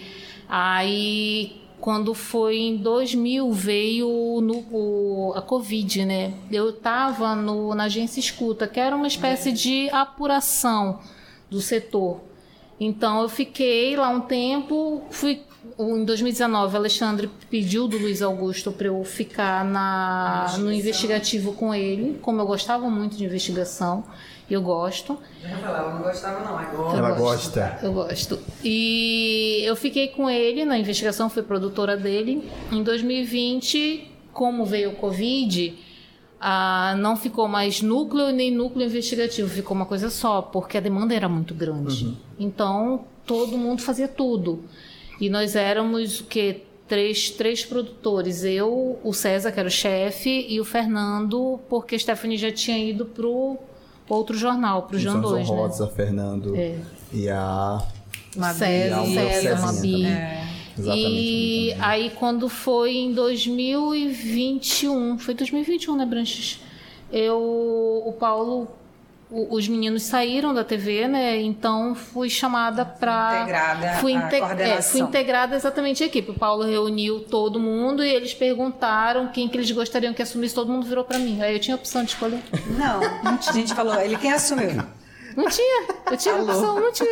Aí, 0.47 1.63
quando 1.81 2.13
foi 2.13 2.59
em 2.59 2.77
2000, 2.77 3.51
veio 3.53 4.41
no, 4.43 4.59
o, 4.71 5.33
a 5.35 5.41
Covid, 5.41 6.05
né? 6.05 6.35
Eu 6.53 6.69
estava 6.69 7.35
na 7.35 7.85
agência 7.85 8.21
escuta, 8.21 8.69
que 8.69 8.79
era 8.79 8.95
uma 8.95 9.07
espécie 9.07 9.51
de 9.51 9.89
apuração 9.89 11.01
do 11.49 11.63
setor. 11.63 12.21
Então, 12.79 13.23
eu 13.23 13.31
fiquei 13.31 13.97
lá 13.97 14.11
um 14.11 14.21
tempo, 14.21 15.03
fui 15.11 15.43
em 15.79 16.05
2019, 16.05 16.75
o 16.75 16.77
Alexandre 16.77 17.31
pediu 17.51 17.87
do 17.87 17.99
Luiz 17.99 18.23
Augusto 18.23 18.73
para 18.73 18.87
eu 18.87 19.03
ficar 19.05 19.65
na, 19.65 20.57
no 20.59 20.73
investigativo 20.73 21.53
com 21.53 21.75
ele, 21.75 22.19
como 22.23 22.41
eu 22.41 22.47
gostava 22.47 22.89
muito 22.89 23.17
de 23.17 23.25
investigação. 23.25 24.05
Eu 24.49 24.61
gosto. 24.63 25.17
Ela 25.45 25.95
não 25.95 26.03
gostava, 26.03 26.45
não. 26.45 26.59
Agora. 26.59 26.99
Ela 26.99 27.11
gosta. 27.13 27.79
Eu 27.83 27.93
gosto. 27.93 28.39
E 28.65 29.63
eu 29.65 29.77
fiquei 29.77 30.09
com 30.09 30.29
ele 30.29 30.65
na 30.65 30.77
investigação, 30.77 31.31
fui 31.31 31.43
produtora 31.43 31.97
dele. 31.97 32.51
Em 32.73 32.83
2020, 32.83 34.11
como 34.33 34.67
veio 34.67 34.91
o 34.91 34.97
Covid, 34.97 35.79
ah, 36.41 36.97
não 36.99 37.17
ficou 37.17 37.47
mais 37.47 37.81
núcleo 37.81 38.33
nem 38.33 38.51
núcleo 38.51 38.87
investigativo, 38.87 39.49
ficou 39.49 39.77
uma 39.77 39.87
coisa 39.87 40.11
só, 40.11 40.43
porque 40.43 40.79
a 40.79 40.81
demanda 40.81 41.15
era 41.15 41.29
muito 41.29 41.55
grande. 41.55 42.07
Uhum. 42.07 42.17
Então, 42.37 43.05
todo 43.25 43.57
mundo 43.57 43.83
fazia 43.83 44.09
tudo. 44.09 44.65
E 45.21 45.29
nós 45.29 45.55
éramos 45.55 46.21
o 46.21 46.25
quê? 46.25 46.63
Três, 46.89 47.31
três 47.31 47.65
produtores. 47.65 48.43
Eu, 48.43 48.99
o 49.05 49.13
César, 49.13 49.53
que 49.53 49.61
era 49.61 49.69
o 49.69 49.71
chefe, 49.71 50.47
e 50.49 50.61
o 50.61 50.65
Fernando, 50.65 51.61
porque 51.69 51.95
a 51.95 51.99
Stephanie 51.99 52.37
já 52.37 52.51
tinha 52.51 52.79
ido 52.79 53.05
pro 53.05 53.59
outro 54.09 54.37
jornal, 54.37 54.85
para 54.85 54.97
o 54.97 54.99
João 54.99 55.21
2, 55.21 55.49
né? 55.49 55.55
Rosa, 55.55 55.87
Fernando 55.87 56.57
é. 56.57 56.77
e 57.13 57.29
a... 57.29 57.81
César, 58.55 59.05
César, 59.07 59.61
Mabi. 59.61 60.07
É. 60.07 60.51
E 60.79 61.75
aí 61.81 62.11
quando 62.11 62.49
foi 62.49 62.97
em 62.97 63.13
2021, 63.13 65.19
foi 65.19 65.35
2021, 65.35 65.97
né, 65.97 66.07
Branches? 66.07 66.61
Eu, 67.13 68.03
o 68.07 68.15
Paulo 68.19 68.69
os 69.31 69.69
meninos 69.69 70.03
saíram 70.03 70.53
da 70.53 70.65
TV, 70.65 71.07
né? 71.07 71.41
Então 71.41 71.95
fui 71.95 72.29
chamada 72.29 72.85
para 72.85 73.43
integrada 73.43 73.93
fui, 74.01 74.13
inte... 74.13 74.35
é, 74.35 74.83
fui 74.83 75.01
integrada 75.01 75.57
exatamente 75.57 76.03
a 76.03 76.07
equipe. 76.07 76.31
O 76.31 76.35
Paulo 76.35 76.65
reuniu 76.65 77.21
todo 77.21 77.61
mundo 77.61 78.05
e 78.05 78.09
eles 78.09 78.35
perguntaram 78.35 79.29
quem 79.29 79.49
que 79.49 79.57
eles 79.57 79.71
gostariam 79.71 80.13
que 80.13 80.23
assumisse. 80.23 80.55
Todo 80.55 80.71
mundo 80.71 80.87
virou 80.87 81.05
para 81.05 81.19
mim. 81.19 81.41
Aí 81.41 81.55
eu 81.55 81.61
tinha 81.61 81.77
a 81.77 81.79
opção 81.79 82.03
de 82.03 82.11
escolher. 82.11 82.43
Não, 82.77 83.01
a 83.49 83.53
gente 83.53 83.75
falou. 83.75 83.95
Ele 84.01 84.17
quem 84.17 84.33
assumiu? 84.33 84.83
Não 85.37 85.49
tinha. 85.49 85.87
Eu 86.11 86.17
tinha 86.17 86.35
Alô. 86.35 86.45
opção, 86.45 86.81
não 86.81 86.93
tive. 86.93 87.11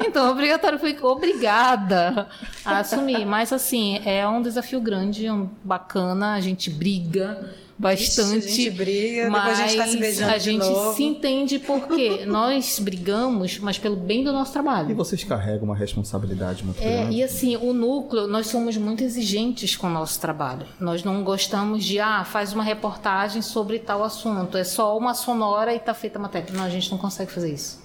Então, 0.00 0.30
obrigatório, 0.30 0.78
fui 0.78 0.96
obrigada 1.02 2.28
a 2.64 2.78
assumir. 2.78 3.24
Mas, 3.24 3.52
assim, 3.52 4.00
é 4.04 4.26
um 4.26 4.42
desafio 4.42 4.80
grande, 4.80 5.30
um 5.30 5.48
bacana, 5.62 6.34
a 6.34 6.40
gente 6.40 6.70
briga 6.70 7.48
bastante. 7.78 8.38
Ixi, 8.38 8.48
a 8.48 8.64
gente 8.64 8.70
briga, 8.70 9.30
mas 9.30 9.60
a 9.60 9.66
gente 9.66 9.76
tá 9.76 9.86
se 9.86 9.96
beijando 9.96 10.32
a 10.32 10.38
gente 10.38 10.68
novo. 10.68 10.96
se 10.96 11.04
entende 11.04 11.58
porque 11.58 12.24
nós 12.26 12.78
brigamos, 12.78 13.58
mas 13.58 13.78
pelo 13.78 13.96
bem 13.96 14.24
do 14.24 14.32
nosso 14.32 14.52
trabalho. 14.52 14.90
E 14.90 14.94
vocês 14.94 15.22
carregam 15.22 15.64
uma 15.64 15.76
responsabilidade 15.76 16.64
muito 16.64 16.82
é, 16.82 17.02
grande. 17.02 17.16
E 17.16 17.22
assim, 17.22 17.56
o 17.56 17.72
núcleo, 17.72 18.26
nós 18.26 18.48
somos 18.48 18.76
muito 18.76 19.04
exigentes 19.04 19.76
com 19.76 19.86
o 19.86 19.90
nosso 19.90 20.20
trabalho. 20.20 20.66
Nós 20.80 21.04
não 21.04 21.22
gostamos 21.22 21.84
de, 21.84 22.00
ah, 22.00 22.24
faz 22.24 22.52
uma 22.52 22.64
reportagem 22.64 23.42
sobre 23.42 23.78
tal 23.78 24.02
assunto, 24.02 24.56
é 24.56 24.64
só 24.64 24.96
uma 24.98 25.14
sonora 25.14 25.74
e 25.74 25.78
tá 25.78 25.94
feita 25.94 26.18
a 26.18 26.22
matéria. 26.22 26.52
Não, 26.52 26.64
a 26.64 26.70
gente 26.70 26.90
não 26.90 26.98
consegue 26.98 27.30
fazer 27.30 27.52
isso. 27.52 27.80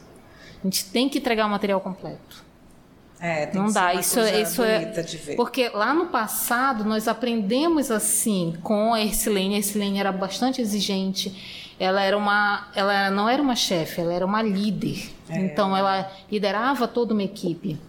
A 0.62 0.64
gente 0.64 0.86
tem 0.86 1.10
que 1.10 1.20
entregar 1.20 1.46
o 1.46 1.50
material 1.50 1.80
completo. 1.82 2.44
É, 3.24 3.45
tem 3.45 3.61
não 3.61 3.69
que 3.69 3.74
dá. 3.74 3.93
Ser 3.93 3.99
isso, 3.99 4.19
isso 4.21 4.63
é 4.63 5.34
porque 5.38 5.69
lá 5.69 5.93
no 5.93 6.07
passado 6.07 6.84
nós 6.84 7.07
aprendemos 7.07 7.89
assim 7.89 8.53
com 8.61 8.93
a 8.93 8.99
Ercilene. 8.99 9.55
A 9.55 9.57
Ercilene 9.59 9.97
era 9.97 10.11
bastante 10.11 10.61
exigente. 10.61 11.74
Ela 11.80 12.03
era 12.03 12.17
uma, 12.17 12.67
ela 12.76 13.09
não 13.09 13.30
era 13.30 13.41
uma 13.41 13.55
chefe, 13.55 14.01
ela 14.01 14.13
era 14.13 14.26
uma 14.26 14.41
líder. 14.41 15.09
É. 15.30 15.39
Então 15.39 15.76
ela 15.76 16.11
liderava 16.30 16.86
toda 16.86 17.13
uma 17.13 17.24
equipe. 17.24 17.80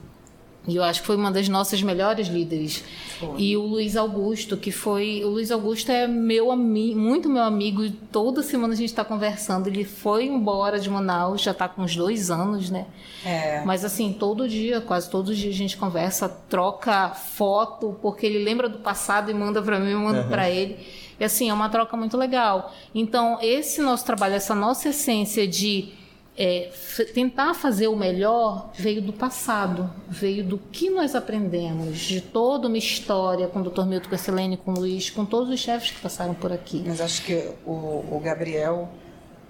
E 0.67 0.77
eu 0.77 0.83
acho 0.83 1.03
que 1.03 1.07
foi 1.07 1.17
uma 1.17 1.31
das 1.31 1.47
nossas 1.49 1.83
melhores 1.83 2.29
líderes. 2.29 2.83
Foi. 3.21 3.39
E 3.39 3.57
o 3.57 3.63
Luiz 3.63 3.97
Augusto, 3.97 4.57
que 4.57 4.73
foi. 4.73 5.23
O 5.23 5.29
Luiz 5.29 5.51
Augusto 5.51 5.93
é 5.93 6.07
meu 6.07 6.51
amigo, 6.51 6.99
muito 6.99 7.29
meu 7.29 7.43
amigo. 7.43 7.89
Toda 8.11 8.43
semana 8.43 8.73
a 8.73 8.77
gente 8.77 8.89
está 8.89 9.05
conversando. 9.05 9.67
Ele 9.67 9.85
foi 9.85 10.25
embora 10.25 10.81
de 10.81 10.89
Manaus, 10.89 11.43
já 11.43 11.51
está 11.51 11.69
com 11.69 11.83
uns 11.83 11.95
dois 11.95 12.31
anos, 12.31 12.71
né? 12.71 12.87
É. 13.27 13.63
Mas 13.65 13.85
assim, 13.85 14.13
todo 14.13 14.49
dia, 14.49 14.81
quase 14.81 15.11
todos 15.11 15.31
os 15.31 15.37
dias 15.37 15.55
a 15.55 15.59
gente 15.59 15.77
conversa, 15.77 16.29
troca 16.29 17.11
foto, 17.11 17.97
porque 18.01 18.25
ele 18.25 18.43
lembra 18.43 18.67
do 18.69 18.79
passado 18.79 19.31
e 19.31 19.35
manda 19.35 19.61
para 19.61 19.79
mim, 19.79 19.91
eu 19.91 20.01
mando 20.01 20.21
uhum. 20.21 20.29
para 20.29 20.49
ele. 20.49 20.79
E 21.21 21.25
assim, 21.25 21.51
é 21.51 21.55
uma 21.55 21.69
troca 21.69 21.95
muito 21.97 22.17
legal. 22.17 22.73
Então, 22.95 23.39
esse 23.43 23.83
nosso 23.83 24.05
trabalho, 24.05 24.35
essa 24.35 24.55
nossa 24.55 24.89
essência 24.89 25.47
de 25.47 25.93
é, 26.37 26.73
tentar 27.15 27.55
fazer 27.55 27.87
o 27.87 27.97
melhor 27.97 28.71
veio 28.75 29.01
do 29.01 29.13
passado, 29.13 29.91
veio 30.09 30.43
do 30.45 30.59
que 30.59 30.91
nós 30.91 31.15
aprendemos, 31.15 31.99
de 31.99 32.21
toda 32.21 32.67
uma 32.67 32.79
história 32.79 33.47
com 33.47 33.61
o 33.61 33.63
Dr. 33.63 33.85
Milton 33.85 34.11
Castelene, 34.11 34.57
com 34.57 34.73
o 34.73 34.81
Luiz, 34.81 35.11
com 35.11 35.25
todos 35.25 35.49
os 35.49 35.61
chefes 35.61 35.93
que 35.93 36.01
passaram 36.01 36.35
por 36.35 36.53
aqui. 36.53 36.83
Mas 36.87 37.01
acho 37.01 37.25
que 37.25 37.51
o, 37.65 37.71
o 38.11 38.21
Gabriel, 38.23 38.89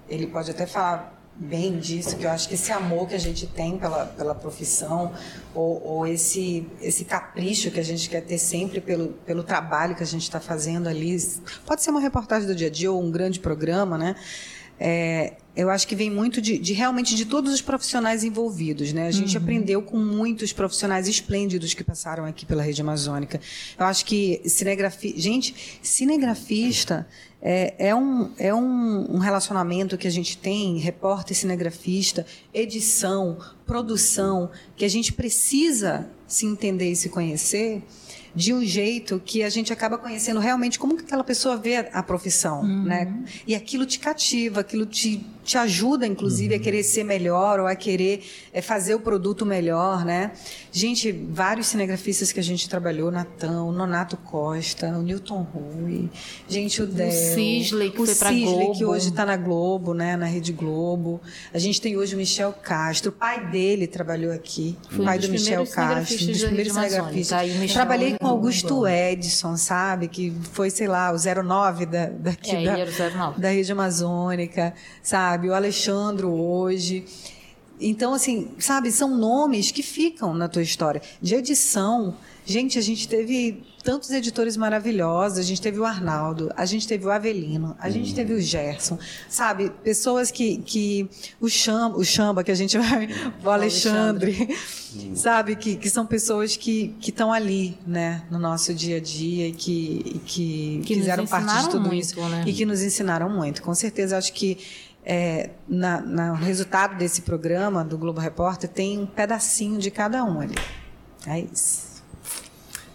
ele 0.09 0.27
pode 0.27 0.51
até 0.51 0.67
falar 0.67 1.15
bem 1.37 1.79
disso, 1.79 2.17
que 2.17 2.25
eu 2.25 2.31
acho 2.31 2.49
que 2.49 2.55
esse 2.55 2.71
amor 2.71 3.09
que 3.09 3.15
a 3.15 3.19
gente 3.19 3.47
tem 3.47 3.77
pela, 3.77 4.07
pela 4.07 4.35
profissão, 4.35 5.13
ou, 5.55 5.83
ou 5.85 6.07
esse, 6.07 6.69
esse 6.81 7.05
capricho 7.05 7.71
que 7.71 7.81
a 7.81 7.83
gente 7.83 8.09
quer 8.09 8.21
ter 8.21 8.39
sempre 8.39 8.81
pelo, 8.81 9.09
pelo 9.27 9.43
trabalho 9.43 9.97
que 9.97 10.03
a 10.03 10.07
gente 10.07 10.23
está 10.23 10.39
fazendo 10.39 10.89
ali, 10.89 11.17
pode 11.67 11.83
ser 11.83 11.91
uma 11.91 12.01
reportagem 12.01 12.47
do 12.47 12.55
dia 12.55 12.69
a 12.69 12.71
dia 12.71 12.93
ou 12.93 13.03
um 13.03 13.11
grande 13.11 13.41
programa, 13.41 13.99
né? 13.99 14.15
É, 14.79 15.35
eu 15.57 15.71
acho 15.71 15.87
que 15.87 15.95
vem 15.95 16.11
muito 16.11 16.41
de, 16.41 16.59
de, 16.59 16.73
realmente 16.73 17.15
de 17.15 17.25
todos 17.25 17.53
os 17.53 17.63
profissionais 17.63 18.25
envolvidos, 18.25 18.93
né? 18.93 19.07
A 19.07 19.11
gente 19.13 19.37
uhum. 19.37 19.43
aprendeu 19.43 19.83
com 19.83 19.97
muitos 19.97 20.53
profissionais 20.53 21.07
esplêndidos 21.07 21.75
que 21.75 21.85
passaram 21.85 22.25
aqui 22.25 22.45
pela 22.45 22.63
rede 22.63 22.81
amazônica. 22.81 23.41
Eu 23.79 23.87
acho 23.87 24.05
que 24.05 24.43
cinegrafia, 24.47 25.15
gente, 25.17 25.79
cinegrafista 25.81 27.07
é, 27.41 27.75
é, 27.79 27.95
um, 27.95 28.33
é 28.37 28.53
um, 28.53 29.15
um 29.15 29.19
relacionamento 29.19 29.97
que 29.97 30.09
a 30.09 30.11
gente 30.11 30.37
tem, 30.37 30.79
repórter, 30.79 31.37
cinegrafista, 31.37 32.27
edição, 32.53 33.39
produção, 33.65 34.51
que 34.75 34.85
a 34.85 34.89
gente 34.89 35.13
precisa 35.13 36.09
se 36.27 36.47
entender 36.47 36.91
e 36.91 36.97
se 36.97 37.11
conhecer 37.11 37.83
de 38.35 38.53
um 38.53 38.65
jeito 38.65 39.23
que 39.25 39.43
a 39.43 39.49
gente 39.49 39.73
acaba 39.73 39.97
conhecendo 39.97 40.41
realmente 40.41 40.79
como 40.79 40.97
que 40.97 41.05
aquela 41.05 41.23
pessoa 41.23 41.57
vê 41.57 41.77
a, 41.77 42.03
profissão, 42.03 42.63
uhum. 42.63 42.85
né? 42.85 43.25
E 43.47 43.55
aquilo 43.55 43.87
te 43.87 43.99
cativa, 43.99 44.61
aquilo 44.61 44.87
te, 44.87 45.25
te 45.45 45.59
ajuda, 45.59 46.07
inclusive, 46.07 46.55
uhum. 46.55 46.61
a 46.61 46.63
querer 46.63 46.83
ser 46.83 47.05
melhor 47.05 47.61
ou 47.61 47.67
a 47.67 47.77
querer 47.77 48.25
é, 48.53 48.63
fazer 48.63 48.95
o 48.95 49.01
produto 49.01 49.45
melhor, 49.45 50.05
né? 50.05 50.33
Gente, 50.73 51.13
vários 51.13 51.69
cinegrafistas 51.69 52.33
que 52.33 52.41
a 52.41 52.43
gente 52.43 52.69
trabalhou, 52.69 53.11
Natão, 53.11 53.71
Nonato 53.71 54.17
Costa, 54.17 54.89
o 54.89 55.03
Newton 55.03 55.43
Rui, 55.43 56.11
gente, 56.49 56.83
o 56.83 56.87
Del, 56.87 57.09
o 57.09 57.13
Sisley, 57.13 57.91
que 57.91 58.01
o 58.01 58.07
foi 58.07 58.15
Sisley, 58.15 58.45
Globo. 58.45 58.79
que 58.79 58.85
hoje 58.85 59.09
está 59.11 59.27
na 59.27 59.37
Globo, 59.37 59.95
né? 59.95 60.17
Na 60.17 60.27
Rede 60.27 60.53
Globo. 60.53 61.21
A 61.53 61.59
gente 61.59 61.81
tem 61.81 61.97
hoje 61.97 62.15
o 62.15 62.19
Michel 62.19 62.53
Castro, 62.53 63.11
o 63.11 63.13
pai 63.13 63.47
dele 63.51 63.87
trabalhou 63.87 64.33
aqui, 64.33 64.77
foi 64.89 65.01
o 65.01 65.05
pai 65.05 65.19
do 65.19 65.29
Michel 65.29 65.67
Castro, 65.67 66.25
um 66.25 66.33
dos 66.33 66.43
primeiros 66.43 66.73
cinegrafistas. 66.73 67.39
Tá, 67.39 67.75
Trabalhei 67.75 68.17
com 68.19 68.27
Augusto 68.27 68.87
Edson, 68.87 69.57
sabe? 69.57 70.09
Que 70.09 70.33
foi, 70.53 70.71
sei 70.71 70.89
lá, 70.89 71.13
o 71.13 71.17
09 71.45 71.87
da, 71.87 72.07
daqui 72.07 72.57
é, 72.57 72.87
da, 72.87 73.31
da 73.31 73.49
Rede 73.51 73.71
Amazônica, 73.71 74.75
sabe? 75.03 75.34
O 75.49 75.55
Alexandro 75.55 76.31
hoje. 76.33 77.05
Então, 77.81 78.15
assim, 78.15 78.53
sabe, 78.59 78.91
são 78.93 79.17
nomes 79.17 79.71
que 79.71 79.83
ficam 79.83 80.33
na 80.33 80.49
tua 80.49 80.63
história. 80.63 81.03
De 81.21 81.35
edição, 81.35 82.17
gente, 82.47 82.79
a 82.79 82.83
gente 82.83 83.09
teve 83.09 83.63
tantos 83.85 84.11
editores 84.11 84.57
maravilhosos. 84.57 85.39
A 85.39 85.43
gente 85.43 85.61
teve 85.61 85.79
o 85.79 85.85
Arnaldo, 85.85 86.51
a 86.57 86.65
gente 86.65 86.89
teve 86.89 87.05
o 87.07 87.11
Avelino, 87.11 87.77
a 87.79 87.91
gente 87.91 88.15
teve 88.15 88.33
o 88.33 88.41
Gerson, 88.41 88.99
sabe? 89.29 89.71
Pessoas 89.85 90.31
que. 90.31 90.57
que 90.59 91.09
o, 91.41 91.49
Chamba, 91.49 91.99
o 91.99 92.05
Chamba, 92.05 92.43
que 92.43 92.51
a 92.51 92.55
gente 92.55 92.79
vai. 92.79 93.09
O 93.45 93.51
Alexandre, 93.51 94.57
sabe? 95.15 95.55
Que, 95.55 95.77
que 95.77 95.91
são 95.91 96.07
pessoas 96.07 96.57
que 96.57 96.95
estão 97.01 97.33
ali, 97.33 97.77
né? 97.87 98.23
No 98.31 98.39
nosso 98.39 98.73
dia 98.73 98.97
a 98.97 99.01
dia 99.01 99.49
e 99.49 99.53
que, 99.53 100.21
que, 100.25 100.83
que 100.85 100.95
fizeram 100.95 101.27
parte 101.27 101.65
de 101.65 101.71
tudo 101.71 101.89
muito, 101.89 102.01
isso. 102.01 102.21
Né? 102.21 102.45
E 102.47 102.53
que 102.53 102.65
nos 102.65 102.83
ensinaram 102.83 103.29
muito. 103.29 103.63
Com 103.63 103.75
certeza, 103.75 104.17
acho 104.17 104.33
que. 104.33 104.59
É, 105.05 105.51
na, 105.69 106.01
na, 106.01 106.29
no 106.29 106.35
resultado 106.37 106.97
desse 106.97 107.23
programa 107.23 107.85
do 107.85 107.99
Globo 107.99 108.21
Repórter 108.21 108.71
tem 108.71 108.99
um 108.99 109.07
pedacinho 109.07 109.79
de 109.79 109.91
cada 109.91 110.25
um 110.25 110.41
ali. 110.41 110.55
É 111.27 111.41
isso. 111.41 111.95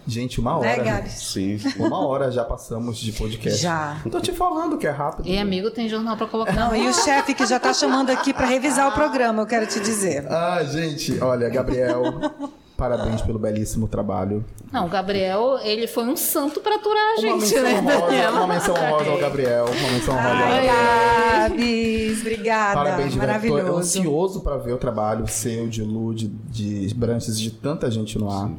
Gente, 0.06 0.40
uma 0.40 0.56
hora. 0.58 0.76
Né, 0.76 0.82
Gabi? 0.82 1.10
Sim. 1.10 1.58
Uma 1.78 2.04
hora 2.04 2.32
já 2.32 2.44
passamos 2.44 2.98
de 2.98 3.12
podcast. 3.12 3.60
Já. 3.60 4.00
Tô 4.10 4.20
te 4.20 4.32
falando 4.32 4.76
que 4.76 4.86
é 4.86 4.90
rápido. 4.90 5.28
E 5.28 5.38
amigo, 5.38 5.70
tem 5.70 5.88
jornal 5.88 6.16
para 6.16 6.26
colocar. 6.26 6.52
Não, 6.52 6.74
e 6.74 6.88
o 6.88 6.92
chefe 6.92 7.32
que 7.34 7.46
já 7.46 7.60
tá 7.60 7.72
chamando 7.72 8.10
aqui 8.10 8.32
para 8.32 8.46
revisar 8.46 8.88
o 8.88 8.92
programa, 8.92 9.42
eu 9.42 9.46
quero 9.46 9.66
te 9.66 9.78
dizer. 9.78 10.26
Ah, 10.28 10.64
gente, 10.64 11.22
olha, 11.22 11.48
Gabriel, 11.48 12.02
parabéns 12.80 13.20
pelo 13.20 13.38
belíssimo 13.38 13.86
trabalho. 13.86 14.42
Não, 14.72 14.86
o 14.86 14.88
Gabriel, 14.88 15.58
ele 15.62 15.86
foi 15.86 16.04
um 16.04 16.16
santo 16.16 16.60
para 16.60 16.76
aturar 16.76 17.14
a 17.18 17.20
gente, 17.20 17.54
uma 17.54 17.62
né, 17.62 17.78
honrosa, 17.78 18.30
Uma 18.30 18.46
menção 18.46 18.74
honrosa 18.74 19.10
ao 19.10 19.18
Gabriel. 19.20 19.64
Uma 19.66 19.90
menção 19.90 20.14
honrosa 20.14 20.30
ao 20.30 20.48
Gabriel. 20.48 20.74
Gabs, 21.50 22.20
obrigada. 22.20 22.74
Parabéns, 22.74 23.14
Maravilhoso. 23.14 23.66
Tô 23.66 23.76
ansioso 23.76 24.40
para 24.40 24.56
ver 24.56 24.72
o 24.72 24.78
trabalho 24.78 25.28
seu, 25.28 25.68
de 25.68 25.82
Lu, 25.82 26.14
de, 26.14 26.28
de 26.28 26.94
Branches, 26.94 27.38
de 27.38 27.50
tanta 27.50 27.90
gente 27.90 28.18
no 28.18 28.30
ar. 28.30 28.48
Sim. 28.48 28.56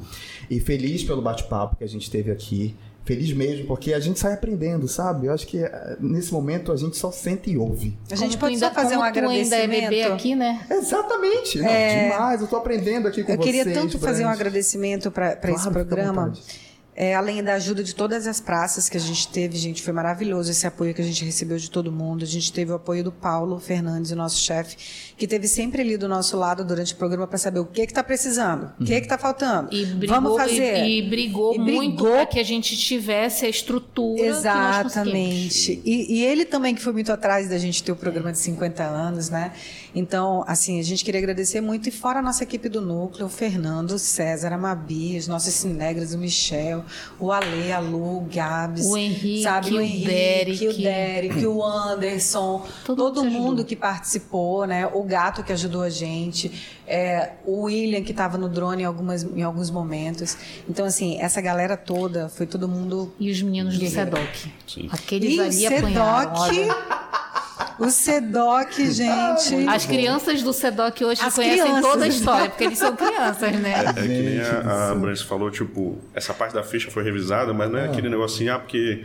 E 0.51 0.59
feliz 0.59 1.03
pelo 1.03 1.21
bate-papo 1.21 1.77
que 1.77 1.83
a 1.83 1.87
gente 1.87 2.11
teve 2.11 2.29
aqui. 2.29 2.75
Feliz 3.03 3.33
mesmo, 3.33 3.65
porque 3.65 3.93
a 3.93 3.99
gente 3.99 4.19
sai 4.19 4.33
aprendendo, 4.33 4.87
sabe? 4.87 5.27
Eu 5.27 5.33
acho 5.33 5.47
que 5.47 5.57
eh, 5.57 5.97
nesse 5.99 6.31
momento 6.31 6.71
a 6.71 6.77
gente 6.77 6.95
só 6.97 7.11
sente 7.11 7.49
e 7.49 7.57
ouve. 7.57 7.97
A 8.11 8.15
gente 8.15 8.37
como 8.37 8.41
pode 8.41 8.53
ainda, 8.53 8.67
só 8.67 8.73
fazer 8.73 8.95
um 8.95 9.01
agradecimento. 9.01 9.53
ainda 9.53 9.75
é 9.75 9.89
bebê 9.89 10.03
aqui, 10.03 10.35
né? 10.35 10.65
Exatamente. 10.69 11.59
É... 11.59 12.03
Não, 12.03 12.11
demais. 12.11 12.41
Eu 12.41 12.47
tô 12.47 12.57
aprendendo 12.57 13.07
aqui 13.07 13.23
com 13.23 13.31
eu 13.31 13.37
vocês. 13.37 13.55
Eu 13.55 13.63
queria 13.63 13.81
tanto 13.81 13.97
fazer 13.97 14.23
um 14.23 14.29
agradecimento 14.29 15.09
para 15.09 15.35
claro, 15.35 15.55
esse 15.55 15.69
programa. 15.71 16.33
É, 16.93 17.15
além 17.15 17.41
da 17.41 17.53
ajuda 17.53 17.81
de 17.83 17.95
todas 17.95 18.27
as 18.27 18.41
praças 18.41 18.89
que 18.89 18.97
a 18.97 18.99
gente 18.99 19.27
teve, 19.29 19.57
gente, 19.57 19.81
foi 19.81 19.93
maravilhoso 19.93 20.51
esse 20.51 20.67
apoio 20.67 20.93
que 20.93 21.01
a 21.01 21.03
gente 21.05 21.23
recebeu 21.23 21.57
de 21.57 21.71
todo 21.71 21.89
mundo. 21.89 22.23
A 22.23 22.27
gente 22.27 22.51
teve 22.51 22.71
o 22.71 22.75
apoio 22.75 23.01
do 23.01 23.11
Paulo 23.13 23.59
Fernandes, 23.59 24.11
o 24.11 24.15
nosso 24.15 24.37
chefe, 24.41 24.75
que 25.17 25.25
teve 25.25 25.47
sempre 25.47 25.81
ali 25.81 25.95
do 25.95 26.09
nosso 26.09 26.35
lado 26.37 26.65
durante 26.65 26.93
o 26.93 26.97
programa 26.97 27.25
para 27.25 27.37
saber 27.37 27.59
o 27.59 27.65
que 27.65 27.81
está 27.81 28.03
precisando, 28.03 28.71
o 28.77 28.83
que 28.83 28.93
está 28.93 29.17
faltando. 29.17 29.73
E 29.73 29.85
brigou, 29.85 30.21
Vamos 30.21 30.37
fazer. 30.37 30.83
E, 30.83 30.99
e 30.99 31.09
brigou, 31.09 31.55
e 31.55 31.59
muito 31.59 32.03
para 32.03 32.25
que 32.25 32.39
a 32.39 32.43
gente 32.43 32.75
tivesse 32.75 33.45
a 33.45 33.49
estrutura. 33.49 34.25
Exatamente. 34.25 35.81
E, 35.85 36.17
e, 36.17 36.25
ele 36.25 36.43
também 36.43 36.75
que 36.75 36.81
foi 36.81 36.91
muito 36.91 37.11
atrás 37.11 37.47
da 37.47 37.57
gente 37.57 37.81
ter 37.81 37.93
o 37.93 37.95
programa 37.95 38.33
de 38.33 38.37
50 38.37 38.83
anos, 38.83 39.29
né? 39.29 39.53
Então, 39.93 40.43
assim, 40.47 40.79
a 40.79 40.83
gente 40.83 41.03
queria 41.03 41.19
agradecer 41.19 41.61
muito. 41.61 41.89
E 41.89 41.91
fora 41.91 42.19
a 42.19 42.21
nossa 42.21 42.43
equipe 42.43 42.69
do 42.69 42.81
núcleo, 42.81 43.25
o 43.25 43.29
Fernando, 43.29 43.91
o 43.91 43.99
César, 43.99 44.53
a 44.53 44.57
Mabi, 44.57 45.17
os 45.17 45.27
nossos 45.27 45.53
cinegras, 45.53 46.13
o 46.13 46.17
Michel, 46.17 46.83
o 47.19 47.31
Ale, 47.31 47.71
a 47.71 47.79
Lu, 47.79 48.17
o 48.17 48.27
Gabs, 48.33 48.85
o 48.85 48.97
Henrique, 48.97 49.43
sabe? 49.43 49.73
o, 49.73 49.81
Henrique, 49.81 50.05
Derek, 50.05 50.67
o 50.67 50.73
Derek, 50.77 51.45
o 51.45 51.63
Anderson, 51.63 52.65
todo, 52.85 53.11
todo 53.11 53.25
mundo 53.25 53.65
que 53.65 53.75
participou, 53.75 54.65
né? 54.65 54.87
O 54.87 55.03
Gato 55.03 55.43
que 55.43 55.51
ajudou 55.51 55.81
a 55.81 55.89
gente, 55.89 56.51
é, 56.87 57.31
o 57.45 57.63
William 57.63 58.01
que 58.01 58.11
estava 58.11 58.37
no 58.37 58.47
drone 58.47 58.83
em, 58.83 58.85
algumas, 58.85 59.23
em 59.23 59.43
alguns 59.43 59.69
momentos. 59.69 60.37
Então, 60.69 60.85
assim, 60.85 61.19
essa 61.19 61.41
galera 61.41 61.75
toda, 61.75 62.29
foi 62.29 62.45
todo 62.45 62.67
mundo... 62.67 63.13
E 63.19 63.29
os 63.29 63.41
meninos 63.41 63.77
do 63.77 63.87
SEDOC. 63.87 64.51
Aqueles 64.91 65.35
e 65.35 65.65
ali 65.67 65.77
apanharam, 65.77 66.33
o 67.81 67.89
SEDOC, 67.89 68.91
gente. 68.91 69.67
As 69.67 69.85
crianças 69.87 70.43
do 70.43 70.53
SEDOC 70.53 71.03
hoje 71.03 71.21
As 71.21 71.33
conhecem 71.33 71.63
crianças. 71.63 71.81
toda 71.81 72.05
a 72.05 72.07
história, 72.07 72.49
porque 72.49 72.63
eles 72.63 72.77
são 72.77 72.95
crianças, 72.95 73.59
né? 73.59 73.73
É, 73.73 73.89
é 73.89 73.93
que 73.93 74.07
nem 74.07 74.39
a, 74.39 74.91
a 74.91 75.15
falou, 75.25 75.49
tipo, 75.49 75.97
essa 76.13 76.31
parte 76.31 76.53
da 76.53 76.61
ficha 76.61 76.91
foi 76.91 77.03
revisada, 77.03 77.53
mas 77.53 77.71
não 77.71 77.79
é, 77.79 77.87
é. 77.87 77.89
aquele 77.89 78.07
negocinho, 78.07 78.53
ah, 78.53 78.59
porque 78.59 79.03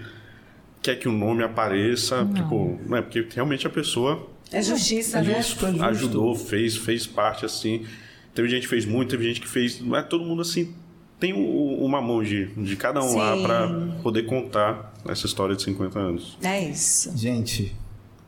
quer 0.83 0.97
que 0.97 1.09
o 1.09 1.13
nome 1.13 1.43
apareça, 1.43 2.23
não. 2.23 2.35
tipo, 2.35 2.79
não 2.87 2.99
é 2.99 3.03
porque 3.03 3.27
realmente 3.35 3.67
a 3.67 3.71
pessoa 3.71 4.29
é 4.53 4.63
justiça, 4.63 5.19
é 5.19 5.23
né? 5.23 5.43
Justo, 5.43 5.67
ajudou, 5.83 6.35
fez, 6.35 6.77
fez 6.77 7.07
parte 7.07 7.47
assim. 7.47 7.87
Teve 8.35 8.49
gente 8.49 8.65
que 8.65 8.69
fez 8.69 8.85
muito, 8.85 9.09
teve 9.09 9.25
gente 9.25 9.41
que 9.41 9.49
fez, 9.49 9.81
não 9.81 9.97
é 9.97 10.03
todo 10.03 10.23
mundo 10.23 10.43
assim 10.43 10.75
tem 11.19 11.33
uma 11.33 12.01
mão 12.03 12.23
de, 12.23 12.47
de 12.47 12.77
cada 12.77 13.03
um 13.03 13.09
Sim. 13.09 13.17
lá 13.17 13.37
para 13.39 13.69
poder 14.03 14.25
contar 14.25 14.93
essa 15.09 15.25
história 15.25 15.57
de 15.57 15.63
50 15.63 15.99
anos. 15.99 16.37
É 16.43 16.69
isso. 16.69 17.17
Gente, 17.17 17.75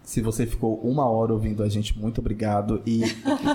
se 0.09 0.23
você 0.23 0.47
ficou 0.47 0.81
uma 0.83 1.05
hora 1.05 1.35
ouvindo 1.35 1.63
a 1.63 1.69
gente, 1.69 1.97
muito 1.99 2.23
obrigado. 2.23 2.81
E 2.87 3.03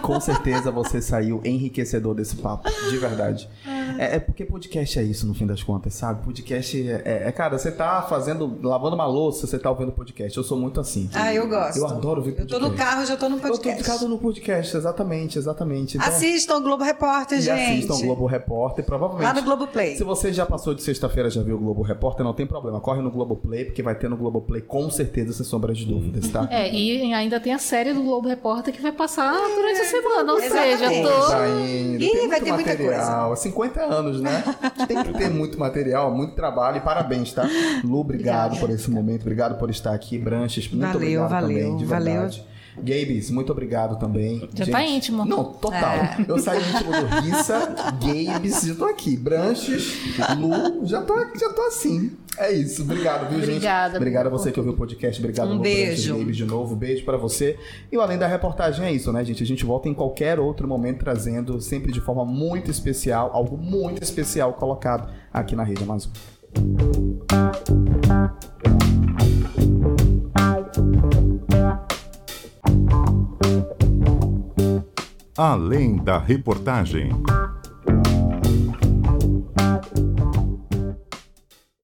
com 0.04 0.20
certeza 0.22 0.70
você 0.70 1.02
saiu 1.02 1.42
enriquecedor 1.44 2.14
desse 2.14 2.36
papo, 2.36 2.70
de 2.92 2.98
verdade. 2.98 3.50
É, 3.98 4.18
é, 4.18 4.20
porque 4.20 4.46
podcast 4.46 5.00
é 5.00 5.04
isso, 5.04 5.26
no 5.26 5.34
fim 5.34 5.48
das 5.48 5.64
contas, 5.64 5.96
sabe? 5.96 6.24
Podcast 6.24 6.88
é, 6.88 7.24
é, 7.28 7.32
cara, 7.32 7.58
você 7.58 7.72
tá 7.72 8.04
fazendo, 8.04 8.60
lavando 8.62 8.94
uma 8.94 9.08
louça, 9.08 9.48
você 9.48 9.58
tá 9.58 9.72
ouvindo 9.72 9.92
podcast. 9.92 10.38
Eu 10.38 10.44
sou 10.44 10.56
muito 10.56 10.80
assim. 10.80 11.10
Ah, 11.16 11.34
eu 11.34 11.50
gosto. 11.50 11.80
Eu 11.80 11.88
adoro 11.88 12.20
ouvir 12.20 12.34
podcast. 12.34 12.54
Eu 12.54 12.60
tô 12.60 12.70
no 12.70 12.78
carro, 12.78 13.04
já 13.04 13.18
tô 13.18 13.30
no 13.30 13.40
podcast. 13.40 13.80
Eu 13.80 13.86
tô 13.86 13.92
carro 13.92 14.08
no 14.08 14.20
podcast, 14.20 14.78
exatamente, 14.78 15.40
exatamente. 15.40 15.98
Então, 15.98 16.08
assistam 16.08 16.58
o 16.58 16.62
Globo 16.62 16.84
Repórter, 16.84 17.42
gente. 17.42 17.80
Assistam 17.80 17.96
o 17.96 18.02
Globo 18.02 18.28
Repórter, 18.28 18.86
provavelmente. 18.86 19.26
Lá 19.26 19.34
no 19.34 19.42
Globo 19.42 19.66
Play. 19.66 19.98
Se 19.98 20.04
você 20.04 20.32
já 20.32 20.46
passou 20.46 20.76
de 20.76 20.84
sexta-feira, 20.84 21.32
já 21.32 21.42
viu 21.42 21.56
o 21.56 21.60
Globo 21.60 21.82
Repórter, 21.82 22.24
não 22.24 22.34
tem 22.34 22.46
problema. 22.46 22.80
Corre 22.80 23.02
no 23.02 23.10
Globo 23.10 23.36
Play, 23.38 23.66
porque 23.66 23.82
vai 23.82 23.96
ter 23.96 24.08
no 24.08 24.16
Globo 24.16 24.40
Play 24.40 24.62
com 24.62 24.88
certeza, 24.92 25.34
sem 25.34 25.44
sombra 25.44 25.74
de 25.74 25.84
dúvidas, 25.84 26.28
tá? 26.30 26.43
É, 26.50 26.72
e 26.72 27.14
ainda 27.14 27.40
tem 27.40 27.54
a 27.54 27.60
série 27.60 27.94
do 27.94 28.02
Globo 28.02 28.28
Repórter 28.28 28.74
que 28.74 28.82
vai 28.82 28.92
passar 28.92 29.34
durante 29.56 29.82
a 29.82 29.86
semana. 29.86 30.34
Ou 30.34 30.40
seja, 30.40 30.90
tô. 31.02 31.28
Tá 31.28 31.48
indo. 31.48 32.04
Ih, 32.04 32.28
vai 32.28 32.42
ter 32.42 32.52
material. 32.52 32.56
muita 32.56 32.76
coisa. 32.76 33.36
50 33.36 33.82
anos, 33.82 34.22
né? 34.22 34.44
Tem 34.88 35.04
que 35.04 35.14
ter 35.14 35.30
muito 35.30 35.60
material, 35.60 36.12
muito 36.12 36.36
trabalho 36.36 36.78
e 36.78 36.82
parabéns, 36.82 37.34
tá? 37.34 37.48
Lu, 37.84 38.00
obrigado 38.00 38.60
por 38.60 38.70
esse 38.70 38.90
momento, 38.90 39.22
obrigado 39.22 39.58
por 39.58 39.70
estar 39.70 39.94
aqui. 39.94 40.18
Branches, 40.18 40.70
muito 40.70 40.82
valeu, 40.82 41.24
obrigado 41.24 41.30
valeu, 41.30 41.58
também, 41.58 41.78
de 41.78 41.86
valeu. 41.86 42.30
Gabes, 42.78 43.30
muito 43.30 43.52
obrigado 43.52 43.98
também. 44.00 44.40
Já 44.54 44.66
Gente, 44.66 44.72
tá 44.72 44.84
íntimo. 44.84 45.26
Não, 45.26 45.46
total. 45.46 45.96
É. 45.96 46.26
Eu 46.28 46.40
saí 46.40 46.60
íntimo 46.60 46.92
do 46.92 47.22
Rissa, 47.22 47.76
Gabes, 48.02 48.62
já 48.64 48.76
tô 48.76 48.86
aqui. 48.86 49.16
Branches, 49.16 49.94
Lu, 50.38 50.86
já 50.86 51.02
tô, 51.02 51.16
já 51.38 51.50
tô 51.54 51.62
assim. 51.64 52.12
É 52.38 52.52
isso. 52.52 52.82
Obrigado, 52.82 53.30
viu, 53.30 53.40
gente? 53.40 53.50
Obrigada. 53.50 53.98
Obrigado 53.98 54.28
a 54.28 54.30
você 54.30 54.52
que 54.52 54.60
ouviu 54.60 54.74
o 54.74 54.78
podcast. 54.78 55.22
Obrigado, 55.22 55.50
um 55.50 55.56
Lu, 55.56 55.62
beijo. 55.62 56.16
Branches, 56.16 56.38
de 56.38 56.46
novo. 56.46 56.76
Beijo 56.76 57.06
para 57.06 57.18
você. 57.18 57.58
E 57.92 57.98
o 57.98 58.02
Além 58.02 58.18
da 58.18 58.28
Reportagem 58.28 58.86
é 58.86 58.92
isso, 58.92 59.12
né, 59.12 59.24
gente? 59.24 59.44
A 59.44 59.46
gente 59.46 59.64
volta 59.64 59.88
em 59.88 59.94
qualquer 59.94 60.40
outro 60.40 60.68
momento 60.68 61.00
trazendo, 61.00 61.62
sempre 61.62 61.92
de 61.92 62.02
forma 62.02 62.26
muito 62.26 62.72
especial, 62.72 63.32
algo 63.34 63.58
muito 63.58 64.02
especial 64.02 64.54
colocado 64.54 65.14
aqui 65.32 65.56
na 65.56 65.64
Rede 65.64 65.84
Amazon. 65.84 66.12
Além 75.36 75.96
da 75.98 76.20
reportagem. 76.20 77.10